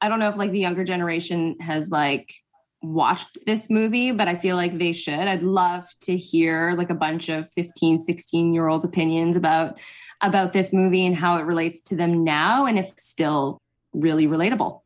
i 0.00 0.08
don't 0.08 0.18
know 0.18 0.28
if 0.28 0.36
like 0.36 0.50
the 0.50 0.58
younger 0.58 0.82
generation 0.82 1.56
has 1.60 1.90
like 1.90 2.34
watched 2.82 3.38
this 3.46 3.70
movie 3.70 4.10
but 4.10 4.26
i 4.28 4.34
feel 4.34 4.56
like 4.56 4.76
they 4.78 4.92
should 4.92 5.14
i'd 5.14 5.42
love 5.42 5.86
to 6.00 6.16
hear 6.16 6.74
like 6.76 6.90
a 6.90 6.94
bunch 6.94 7.28
of 7.28 7.48
15 7.50 7.98
16 7.98 8.52
year 8.52 8.68
olds 8.68 8.84
opinions 8.84 9.36
about 9.36 9.78
about 10.20 10.52
this 10.52 10.72
movie 10.72 11.06
and 11.06 11.14
how 11.14 11.38
it 11.38 11.42
relates 11.42 11.80
to 11.80 11.96
them 11.96 12.24
now 12.24 12.66
and 12.66 12.78
if 12.78 12.92
still 12.98 13.60
really 13.92 14.26
relatable 14.26 14.80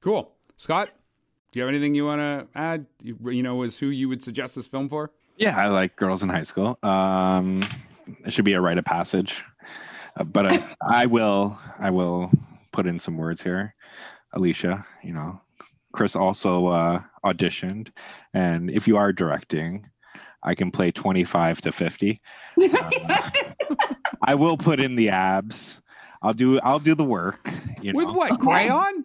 Cool. 0.00 0.32
Scott, 0.56 0.90
do 1.52 1.58
you 1.58 1.62
have 1.64 1.68
anything 1.68 1.94
you 1.94 2.04
want 2.04 2.20
to 2.20 2.46
add? 2.58 2.86
You, 3.02 3.16
you 3.30 3.42
know, 3.42 3.62
is 3.62 3.78
who 3.78 3.86
you 3.86 4.08
would 4.08 4.22
suggest 4.22 4.54
this 4.54 4.66
film 4.66 4.88
for? 4.88 5.10
Yeah, 5.36 5.56
I 5.56 5.68
like 5.68 5.96
girls 5.96 6.22
in 6.22 6.28
high 6.28 6.42
school. 6.44 6.78
Um, 6.82 7.62
it 8.24 8.32
should 8.32 8.44
be 8.44 8.54
a 8.54 8.60
rite 8.60 8.78
of 8.78 8.84
passage, 8.84 9.44
uh, 10.16 10.24
but 10.24 10.46
I, 10.46 10.76
I 10.88 11.06
will, 11.06 11.58
I 11.78 11.90
will 11.90 12.30
put 12.72 12.86
in 12.86 12.98
some 12.98 13.16
words 13.16 13.42
here. 13.42 13.74
Alicia, 14.32 14.84
you 15.02 15.14
know, 15.14 15.40
Chris 15.92 16.14
also 16.14 16.66
uh, 16.68 17.02
auditioned, 17.24 17.90
and 18.34 18.70
if 18.70 18.86
you 18.86 18.96
are 18.96 19.12
directing, 19.12 19.86
I 20.42 20.54
can 20.54 20.70
play 20.70 20.90
twenty-five 20.90 21.60
to 21.62 21.72
fifty. 21.72 22.20
I 24.22 24.34
will 24.34 24.56
put 24.58 24.80
in 24.80 24.96
the 24.96 25.10
abs. 25.10 25.80
I'll 26.20 26.34
do, 26.34 26.58
I'll 26.60 26.80
do 26.80 26.94
the 26.94 27.04
work. 27.04 27.48
You 27.80 27.92
know, 27.92 28.06
With 28.06 28.14
what? 28.14 28.40
Crayon? 28.40 29.04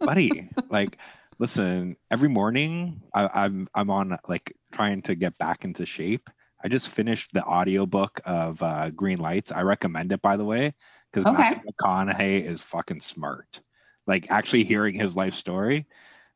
buddy 0.00 0.48
like 0.70 0.98
listen 1.38 1.96
every 2.10 2.28
morning 2.28 3.02
I, 3.14 3.28
i'm 3.44 3.68
i'm 3.74 3.90
on 3.90 4.16
like 4.28 4.54
trying 4.72 5.02
to 5.02 5.14
get 5.14 5.36
back 5.38 5.64
into 5.64 5.86
shape 5.86 6.30
I 6.62 6.68
just 6.68 6.88
finished 6.88 7.30
the 7.32 7.44
audiobook 7.44 8.20
of 8.24 8.62
uh, 8.62 8.90
Green 8.90 9.18
Lights. 9.18 9.50
I 9.52 9.62
recommend 9.62 10.12
it, 10.12 10.20
by 10.22 10.36
the 10.36 10.44
way, 10.44 10.74
because 11.12 11.24
Okay. 11.26 11.36
Matthew 11.38 11.70
McConaughey 11.80 12.42
is 12.44 12.60
fucking 12.60 13.00
smart. 13.00 13.60
Like 14.06 14.30
actually 14.30 14.64
hearing 14.64 14.94
his 14.94 15.16
life 15.16 15.34
story 15.34 15.86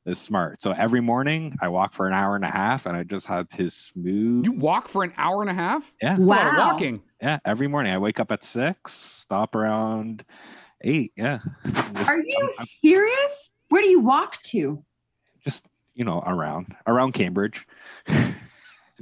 is 0.06 0.18
smart. 0.18 0.62
So 0.62 0.70
every 0.72 1.00
morning 1.00 1.56
I 1.60 1.68
walk 1.68 1.92
for 1.94 2.06
an 2.06 2.12
hour 2.14 2.36
and 2.36 2.44
a 2.44 2.50
half, 2.50 2.86
and 2.86 2.96
I 2.96 3.02
just 3.04 3.26
have 3.26 3.50
his 3.52 3.74
smooth. 3.74 4.44
You 4.44 4.52
walk 4.52 4.88
for 4.88 5.02
an 5.02 5.12
hour 5.16 5.40
and 5.42 5.50
a 5.50 5.54
half? 5.54 5.82
yeah, 6.02 6.16
That's 6.16 6.20
a 6.20 6.32
lot 6.32 6.46
of 6.46 6.52
Wow. 6.54 6.72
walking. 6.72 7.02
yeah. 7.20 7.38
Every 7.44 7.66
morning 7.68 7.92
I 7.92 7.98
wake 7.98 8.20
up 8.20 8.30
at 8.32 8.44
six, 8.44 8.92
stop 8.92 9.54
around 9.54 10.24
eight. 10.82 11.12
Yeah. 11.16 11.38
Just- 11.66 12.08
Are 12.10 12.18
you 12.18 12.36
I'm- 12.40 12.50
I'm 12.58 12.66
serious? 12.66 13.52
Where 13.70 13.82
do 13.82 13.88
you 13.88 14.00
walk 14.00 14.40
to? 14.42 14.84
just 15.44 15.66
you 15.94 16.04
know 16.04 16.22
around 16.26 16.74
around 16.86 17.12
Cambridge. 17.12 17.66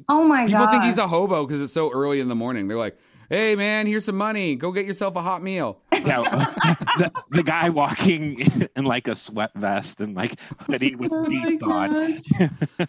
Oh 0.09 0.25
my 0.25 0.49
god! 0.49 0.59
People 0.59 0.67
think 0.69 0.85
he's 0.85 0.99
a 0.99 1.07
hobo 1.07 1.47
because 1.47 1.61
it's 1.61 1.73
so 1.73 1.91
early 1.93 2.21
in 2.21 2.29
the 2.29 2.35
morning. 2.35 2.67
They're 2.69 2.79
like, 2.79 2.97
hey, 3.29 3.55
man, 3.55 3.87
here's 3.87 4.05
some 4.05 4.17
money. 4.17 4.57
Go 4.57 4.73
get 4.73 4.87
yourself 4.87 5.17
a 5.17 5.23
hot 5.23 5.43
meal. 5.43 5.81
yeah, 5.93 6.23
the, 6.99 7.13
the 7.31 7.43
guy 7.43 7.69
walking 7.71 8.41
in 8.77 8.85
like 8.85 9.09
a 9.09 9.15
sweat 9.15 9.51
vest 9.55 10.01
and 10.01 10.15
like 10.15 10.39
hoodie 10.61 10.95
with 10.97 11.11
Oh 11.13 11.27
deep 11.27 11.61
thought. 11.61 11.91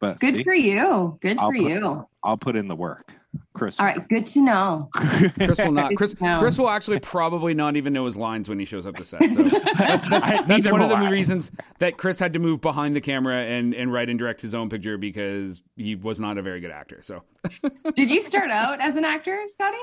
but 0.00 0.18
Good 0.20 0.36
see, 0.36 0.42
for 0.44 0.54
you. 0.54 1.18
Good 1.20 1.38
I'll 1.38 1.50
for 1.50 1.56
put- 1.56 1.62
you. 1.70 2.06
I'll 2.22 2.36
put 2.36 2.56
in 2.56 2.68
the 2.68 2.76
work, 2.76 3.12
Chris. 3.52 3.78
All 3.78 3.86
right. 3.86 4.08
Good 4.08 4.26
to 4.28 4.40
know. 4.40 4.88
Chris 4.94 5.58
will 5.58 5.72
not. 5.72 5.94
Chris, 5.96 6.18
No. 6.20 6.38
Chris 6.38 6.56
will 6.58 6.70
actually 6.70 7.00
probably 7.00 7.54
not 7.54 7.76
even 7.76 7.92
know 7.92 8.06
his 8.06 8.16
lines 8.16 8.48
when 8.48 8.58
he 8.58 8.64
shows 8.64 8.86
up 8.86 8.96
to 8.96 9.04
set. 9.04 9.22
So 9.22 9.42
that's, 9.76 10.08
that's, 10.08 10.48
that's 10.48 10.70
one 10.70 10.80
of 10.80 10.88
the 10.88 10.96
I. 10.96 11.10
reasons 11.10 11.50
that 11.78 11.96
Chris 11.98 12.18
had 12.18 12.32
to 12.34 12.38
move 12.38 12.60
behind 12.60 12.94
the 12.96 13.00
camera 13.00 13.36
and, 13.36 13.74
and 13.74 13.92
write 13.92 14.08
and 14.08 14.18
direct 14.18 14.40
his 14.40 14.54
own 14.54 14.68
picture 14.70 14.96
because 14.96 15.62
he 15.76 15.94
was 15.94 16.20
not 16.20 16.38
a 16.38 16.42
very 16.42 16.60
good 16.60 16.70
actor. 16.70 17.00
So 17.02 17.22
Did 17.94 18.10
you 18.10 18.20
start 18.20 18.50
out 18.50 18.80
as 18.80 18.96
an 18.96 19.04
actor, 19.04 19.42
Scotty? 19.46 19.76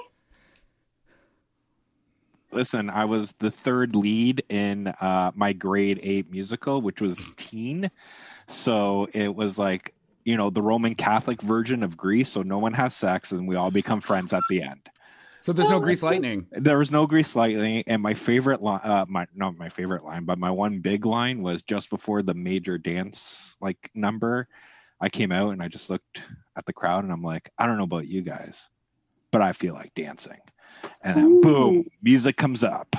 Listen, 2.51 2.89
I 2.89 3.05
was 3.05 3.33
the 3.39 3.51
third 3.51 3.95
lead 3.95 4.43
in 4.49 4.87
uh, 4.87 5.31
my 5.35 5.51
grade 5.51 5.99
eight 6.03 6.31
musical, 6.31 6.81
which 6.81 7.01
was 7.01 7.31
Teen. 7.35 7.91
So 8.47 9.07
it 9.13 9.33
was 9.35 9.57
like 9.57 9.93
you 10.26 10.36
know 10.36 10.49
the 10.49 10.61
Roman 10.61 10.95
Catholic 10.95 11.41
version 11.41 11.84
of 11.84 11.95
Grease. 11.95 12.30
So 12.30 12.41
no 12.41 12.57
one 12.57 12.73
has 12.73 12.93
sex, 12.95 13.32
and 13.32 13.47
we 13.47 13.55
all 13.55 13.71
become 13.71 14.01
friends 14.01 14.34
at 14.34 14.43
the 14.49 14.63
end. 14.63 14.89
so 15.41 15.53
there's 15.53 15.69
no 15.69 15.80
grease 15.80 16.03
lightning. 16.03 16.47
There 16.51 16.80
was 16.80 16.91
no 16.91 17.07
grease 17.07 17.36
lightning, 17.36 17.84
and 17.88 18.01
my 18.01 18.13
favorite 18.13 18.61
line, 18.61 18.82
uh, 18.84 19.05
my 19.07 19.28
not 19.34 19.57
my 19.57 19.69
favorite 19.69 20.03
line, 20.03 20.26
but 20.26 20.39
my 20.39 20.51
one 20.51 20.80
big 20.80 21.05
line 21.05 21.41
was 21.41 21.63
just 21.63 21.89
before 21.89 22.23
the 22.23 22.34
major 22.34 22.78
dance 22.78 23.55
like 23.61 23.89
number. 23.93 24.47
I 24.99 25.09
came 25.09 25.32
out 25.32 25.51
and 25.51 25.61
I 25.61 25.67
just 25.67 25.89
looked 25.89 26.21
at 26.55 26.65
the 26.65 26.73
crowd 26.73 27.03
and 27.03 27.11
I'm 27.11 27.21
like, 27.23 27.51
I 27.57 27.67
don't 27.67 27.78
know 27.78 27.84
about 27.84 28.07
you 28.07 28.21
guys, 28.21 28.69
but 29.32 29.41
I 29.41 29.51
feel 29.51 29.73
like 29.73 29.93
dancing. 29.93 30.39
And 31.01 31.17
then 31.17 31.26
Ooh. 31.26 31.41
boom, 31.41 31.86
music 32.01 32.38
comes 32.38 32.63
up. 32.63 32.95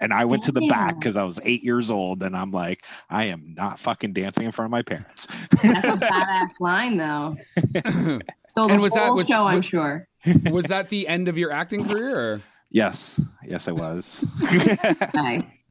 And 0.00 0.12
I 0.14 0.24
went 0.24 0.44
to 0.44 0.52
the 0.52 0.66
back 0.68 0.98
because 0.98 1.16
I 1.16 1.24
was 1.24 1.38
eight 1.44 1.62
years 1.62 1.90
old, 1.90 2.22
and 2.22 2.34
I'm 2.36 2.50
like, 2.50 2.84
I 3.10 3.26
am 3.26 3.54
not 3.56 3.78
fucking 3.78 4.14
dancing 4.14 4.44
in 4.46 4.52
front 4.52 4.66
of 4.66 4.70
my 4.70 4.82
parents. 4.82 5.26
That's 5.62 5.86
a 5.86 5.96
badass 5.96 6.50
line, 6.60 6.96
though. 6.96 7.36
So 8.52 8.66
the 8.66 8.72
And 8.72 8.82
was 8.82 8.92
that- 8.94 9.06
whole 9.06 9.14
was- 9.14 9.28
show, 9.28 9.44
I'm 9.46 9.62
sure. 9.62 10.08
was 10.50 10.64
that 10.66 10.88
the 10.88 11.06
end 11.06 11.28
of 11.28 11.38
your 11.38 11.52
acting 11.52 11.86
career? 11.88 12.18
Or? 12.18 12.42
yes, 12.70 13.20
yes, 13.46 13.68
it 13.68 13.76
was. 13.76 14.24
Nice. 15.14 15.68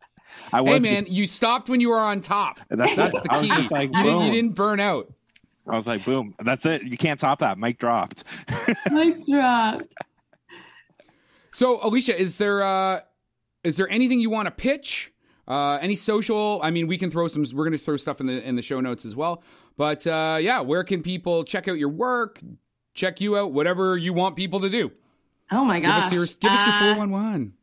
I 0.54 0.64
Hey 0.64 0.74
was. 0.74 0.84
man, 0.84 1.06
you 1.10 1.28
stopped 1.28 1.68
when 1.68 1.82
you 1.82 1.90
were 1.90 2.00
on 2.00 2.22
top. 2.22 2.60
that's, 2.70 2.96
That's 2.96 3.20
the 3.22 3.28
key. 3.42 3.68
like, 3.70 3.90
you, 3.94 4.04
didn't, 4.04 4.22
you 4.28 4.32
didn't 4.32 4.56
burn 4.56 4.80
out. 4.80 5.12
I 5.68 5.76
was 5.76 5.88
like, 5.88 6.06
boom. 6.06 6.34
That's 6.42 6.66
it. 6.66 6.84
You 6.84 6.98
can't 6.98 7.20
top 7.20 7.40
that. 7.40 7.58
Mic 7.58 7.80
dropped. 7.80 8.24
Mic 8.90 9.26
dropped. 9.28 9.94
So, 11.52 11.80
Alicia, 11.86 12.18
is 12.20 12.38
there 12.38 12.64
uh, 12.64 13.02
is 13.64 13.78
there 13.78 13.90
anything 13.90 14.20
you 14.20 14.30
want 14.30 14.46
to 14.48 14.52
pitch? 14.52 15.12
Uh, 15.48 15.78
any 15.82 15.96
social? 15.96 16.60
I 16.64 16.70
mean, 16.72 16.88
we 16.88 16.98
can 16.98 17.10
throw 17.10 17.28
some. 17.28 17.44
We're 17.54 17.66
going 17.66 17.78
to 17.78 17.84
throw 17.84 17.98
stuff 17.98 18.20
in 18.20 18.28
the 18.28 18.48
in 18.48 18.56
the 18.56 18.62
show 18.62 18.80
notes 18.80 19.06
as 19.06 19.16
well. 19.16 19.44
But 19.78 20.06
uh, 20.06 20.38
yeah, 20.42 20.60
where 20.62 20.84
can 20.84 21.02
people 21.02 21.44
check 21.44 21.68
out 21.68 21.78
your 21.78 21.90
work? 21.90 22.40
Check 22.94 23.20
you 23.22 23.38
out. 23.38 23.52
Whatever 23.52 23.98
you 23.98 24.14
want 24.14 24.36
people 24.36 24.60
to 24.62 24.70
do. 24.70 24.92
Oh 25.52 25.66
my 25.66 25.80
Give 25.80 25.90
gosh. 25.90 26.04
us 26.06 26.12
your 26.12 26.26
give 26.26 26.52
us 26.52 26.66
your 26.66 26.76
Uh, 26.76 26.80
four 26.80 26.96
one 26.98 27.12
one. 27.12 27.54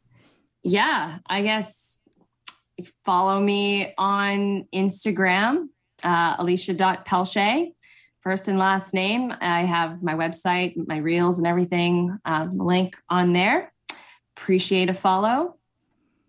yeah, 0.64 1.18
I 1.28 1.42
guess 1.42 1.99
follow 3.05 3.40
me 3.40 3.94
on 3.97 4.66
Instagram, 4.74 5.68
uh, 6.03 6.36
alicia.pelche, 6.38 7.72
first 8.20 8.49
and 8.49 8.59
last 8.59 8.92
name. 8.92 9.32
I 9.40 9.61
have 9.64 10.03
my 10.03 10.14
website, 10.14 10.74
my 10.88 10.99
reels, 10.99 11.38
and 11.38 11.47
everything, 11.47 12.16
uh, 12.24 12.49
link 12.53 12.97
on 13.09 13.32
there. 13.32 13.72
Appreciate 14.36 14.90
a 14.90 14.94
follow. 14.94 15.55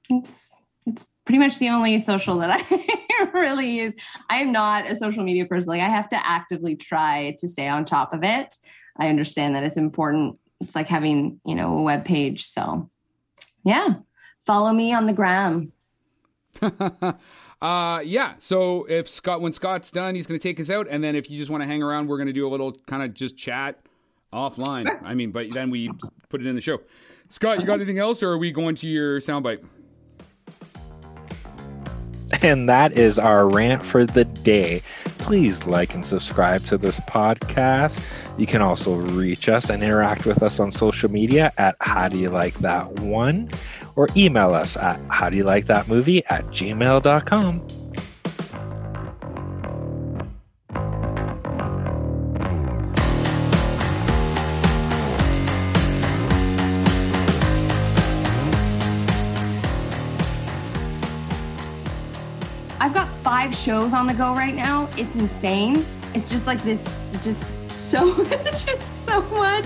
It's, 0.10 0.54
it's 0.86 1.08
pretty 1.26 1.40
much 1.40 1.60
the 1.60 1.70
only 1.70 2.00
social 2.00 2.38
that 2.40 2.66
I 2.72 3.30
really 3.34 3.70
use. 3.70 3.94
I 4.30 4.38
am 4.38 4.52
not 4.52 4.90
a 4.90 4.96
social 4.96 5.24
media 5.24 5.46
person. 5.46 5.70
Like, 5.70 5.82
I 5.82 5.90
have 5.90 6.10
to 6.10 6.28
actively 6.28 6.76
try 6.76 7.36
to 7.40 7.48
stay 7.48 7.68
on 7.68 7.86
top 7.86 8.14
of 8.14 8.24
it. 8.24 8.54
I 8.98 9.10
understand 9.10 9.56
that 9.56 9.64
it's 9.64 9.78
important. 9.78 10.40
It's 10.60 10.76
like 10.76 10.88
having, 10.88 11.40
you 11.46 11.56
know, 11.56 11.78
a 11.78 11.82
web 11.82 12.06
page. 12.06 12.46
So, 12.46 12.90
yeah 13.64 13.96
follow 14.48 14.72
me 14.72 14.94
on 14.94 15.06
the 15.06 15.14
gram. 15.14 15.74
uh, 17.62 18.00
yeah. 18.04 18.34
So 18.40 18.86
if 18.86 19.08
Scott, 19.08 19.42
when 19.42 19.52
Scott's 19.54 19.92
done, 19.92 20.16
he's 20.16 20.26
going 20.26 20.40
to 20.40 20.44
take 20.44 20.60
us 20.60 20.72
out, 20.72 20.88
and 20.90 21.04
then 21.04 21.16
if 21.16 21.30
you 21.30 21.38
just 21.38 21.52
want 21.52 21.62
to 21.62 21.68
hang 21.68 21.84
around, 21.84 22.08
we're 22.08 22.18
going 22.18 22.28
to 22.28 22.34
do 22.34 22.48
a 22.48 22.50
little 22.50 22.72
kind 22.88 23.04
of 23.04 23.14
just 23.14 23.38
chat 23.38 23.78
offline. 24.34 24.88
I 25.04 25.14
mean, 25.14 25.32
but 25.32 25.52
then 25.52 25.70
we 25.70 25.92
put 26.30 26.42
it 26.42 26.48
in 26.48 26.56
the 26.56 26.62
show. 26.62 26.80
Scott, 27.30 27.60
you 27.60 27.66
got 27.66 27.74
anything 27.74 28.00
else, 28.00 28.24
or 28.24 28.32
are 28.32 28.38
we 28.38 28.52
going 28.52 28.76
to 28.76 28.88
your 28.88 29.20
soundbite? 29.20 29.64
And 32.42 32.70
that 32.70 32.98
is 32.98 33.18
our 33.18 33.48
rant 33.48 33.84
for 33.84 34.06
the 34.06 34.26
day. 34.26 34.82
Please 35.18 35.66
like 35.66 35.94
and 35.94 36.06
subscribe 36.06 36.64
to 36.66 36.78
this 36.78 37.00
podcast. 37.02 38.02
You 38.38 38.46
can 38.46 38.62
also 38.62 38.96
reach 38.96 39.50
us 39.50 39.70
and 39.70 39.84
interact 39.84 40.26
with 40.26 40.44
us 40.44 40.60
on 40.60 40.72
social 40.72 41.10
media 41.10 41.52
at 41.58 41.76
How 41.80 42.08
Do 42.08 42.18
You 42.18 42.30
Like 42.30 42.58
That 42.60 43.00
One 43.00 43.50
or 43.96 44.08
email 44.16 44.54
us 44.54 44.78
at 44.78 45.00
How 45.10 45.30
Do 45.30 45.38
You 45.38 45.44
Like 45.44 45.66
That 45.68 45.88
Movie 45.88 46.24
at 46.26 46.46
gmail.com. 46.48 47.77
shows 63.68 63.94
on 63.94 64.08
the 64.08 64.14
go 64.14 64.34
right 64.34 64.56
now. 64.56 64.88
It's 64.96 65.18
insane. 65.18 65.86
It's 66.14 66.30
just 66.30 66.48
like 66.48 66.64
this, 66.64 66.88
just 67.22 67.52
so, 67.70 68.16
just 68.46 69.06
so 69.06 69.22
much 69.32 69.66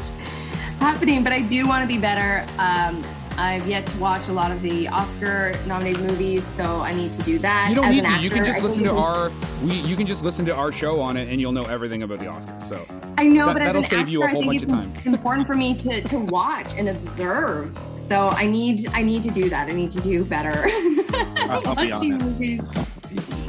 happening. 0.80 1.24
But 1.24 1.34
I 1.34 1.42
do 1.42 1.68
want 1.68 1.84
to 1.84 1.88
be 1.88 2.02
better. 2.02 2.44
Um, 2.58 3.04
I've 3.38 3.68
yet 3.68 3.86
to 3.86 3.98
watch 4.00 4.28
a 4.28 4.34
lot 4.34 4.50
of 4.50 4.60
the 4.64 4.88
Oscar 4.88 5.54
nominated 5.68 6.02
movies, 6.02 6.48
so 6.48 6.64
I 6.80 6.94
need 6.94 7.14
to 7.14 7.22
do 7.22 7.38
that. 7.40 7.70
You 7.70 7.76
don't 7.76 7.86
As 7.86 7.96
need 7.96 8.06
an 8.06 8.18
to. 8.18 8.24
You 8.24 8.32
can 8.32 8.44
just 8.44 8.60
I 8.60 8.64
listen 8.64 8.84
to 8.86 8.96
our 8.96 9.32
we. 9.64 9.76
You 9.82 9.96
can 9.96 10.08
just 10.08 10.24
listen 10.24 10.46
to 10.48 10.56
our 10.56 10.72
show 10.72 11.00
on 11.00 11.16
it, 11.16 11.30
and 11.30 11.40
you'll 11.40 11.52
know 11.52 11.66
everything 11.66 12.02
about 12.02 12.18
the 12.20 12.26
Oscars. 12.26 12.68
So 12.68 12.84
I 13.20 13.28
know, 13.28 13.46
That- 13.46 13.54
but 13.54 13.62
as 13.62 13.68
that'll 13.68 13.84
an 13.84 13.90
save 13.90 14.00
actor, 14.00 14.12
you 14.12 14.24
a 14.24 14.26
I 14.26 14.30
whole 14.32 14.44
bunch 14.44 14.64
it's 14.64 14.72
of 14.72 14.80
time. 14.80 14.94
It's 14.96 15.06
important 15.06 15.46
for 15.46 15.56
me 15.56 15.76
to 15.76 16.02
to 16.02 16.18
watch 16.18 16.74
and 16.76 16.90
observe. 16.90 17.80
So 17.98 18.30
I 18.30 18.48
need 18.48 18.88
I 18.94 19.04
need 19.04 19.22
to 19.24 19.32
do 19.32 19.48
that. 19.50 19.70
I 19.70 19.74
need 19.74 19.92
to 19.92 20.02
do 20.02 20.26
better. 20.26 20.68
I'll 21.52 21.76
be 21.76 21.92
honest. 21.92 22.26
movies. 22.26 22.62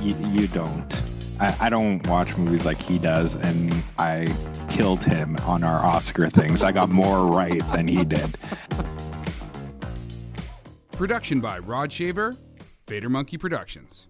You, 0.03 0.17
you 0.33 0.49
don't. 0.49 1.03
I, 1.39 1.57
I 1.61 1.71
don't 1.71 2.05
watch 2.09 2.37
movies 2.37 2.65
like 2.65 2.81
he 2.83 2.99
does, 2.99 3.37
and 3.37 3.73
I 3.99 4.35
killed 4.69 5.05
him 5.05 5.37
on 5.47 5.63
our 5.63 5.85
Oscar 5.85 6.29
things. 6.29 6.65
I 6.65 6.73
got 6.73 6.89
more 6.89 7.27
right 7.27 7.61
than 7.73 7.87
he 7.87 8.05
did. 8.05 8.37
production 10.93 11.41
by 11.41 11.59
Rod 11.59 11.93
Shaver, 11.93 12.37
Vader 12.89 13.09
Monkey 13.09 13.39
Productions. 13.39 14.09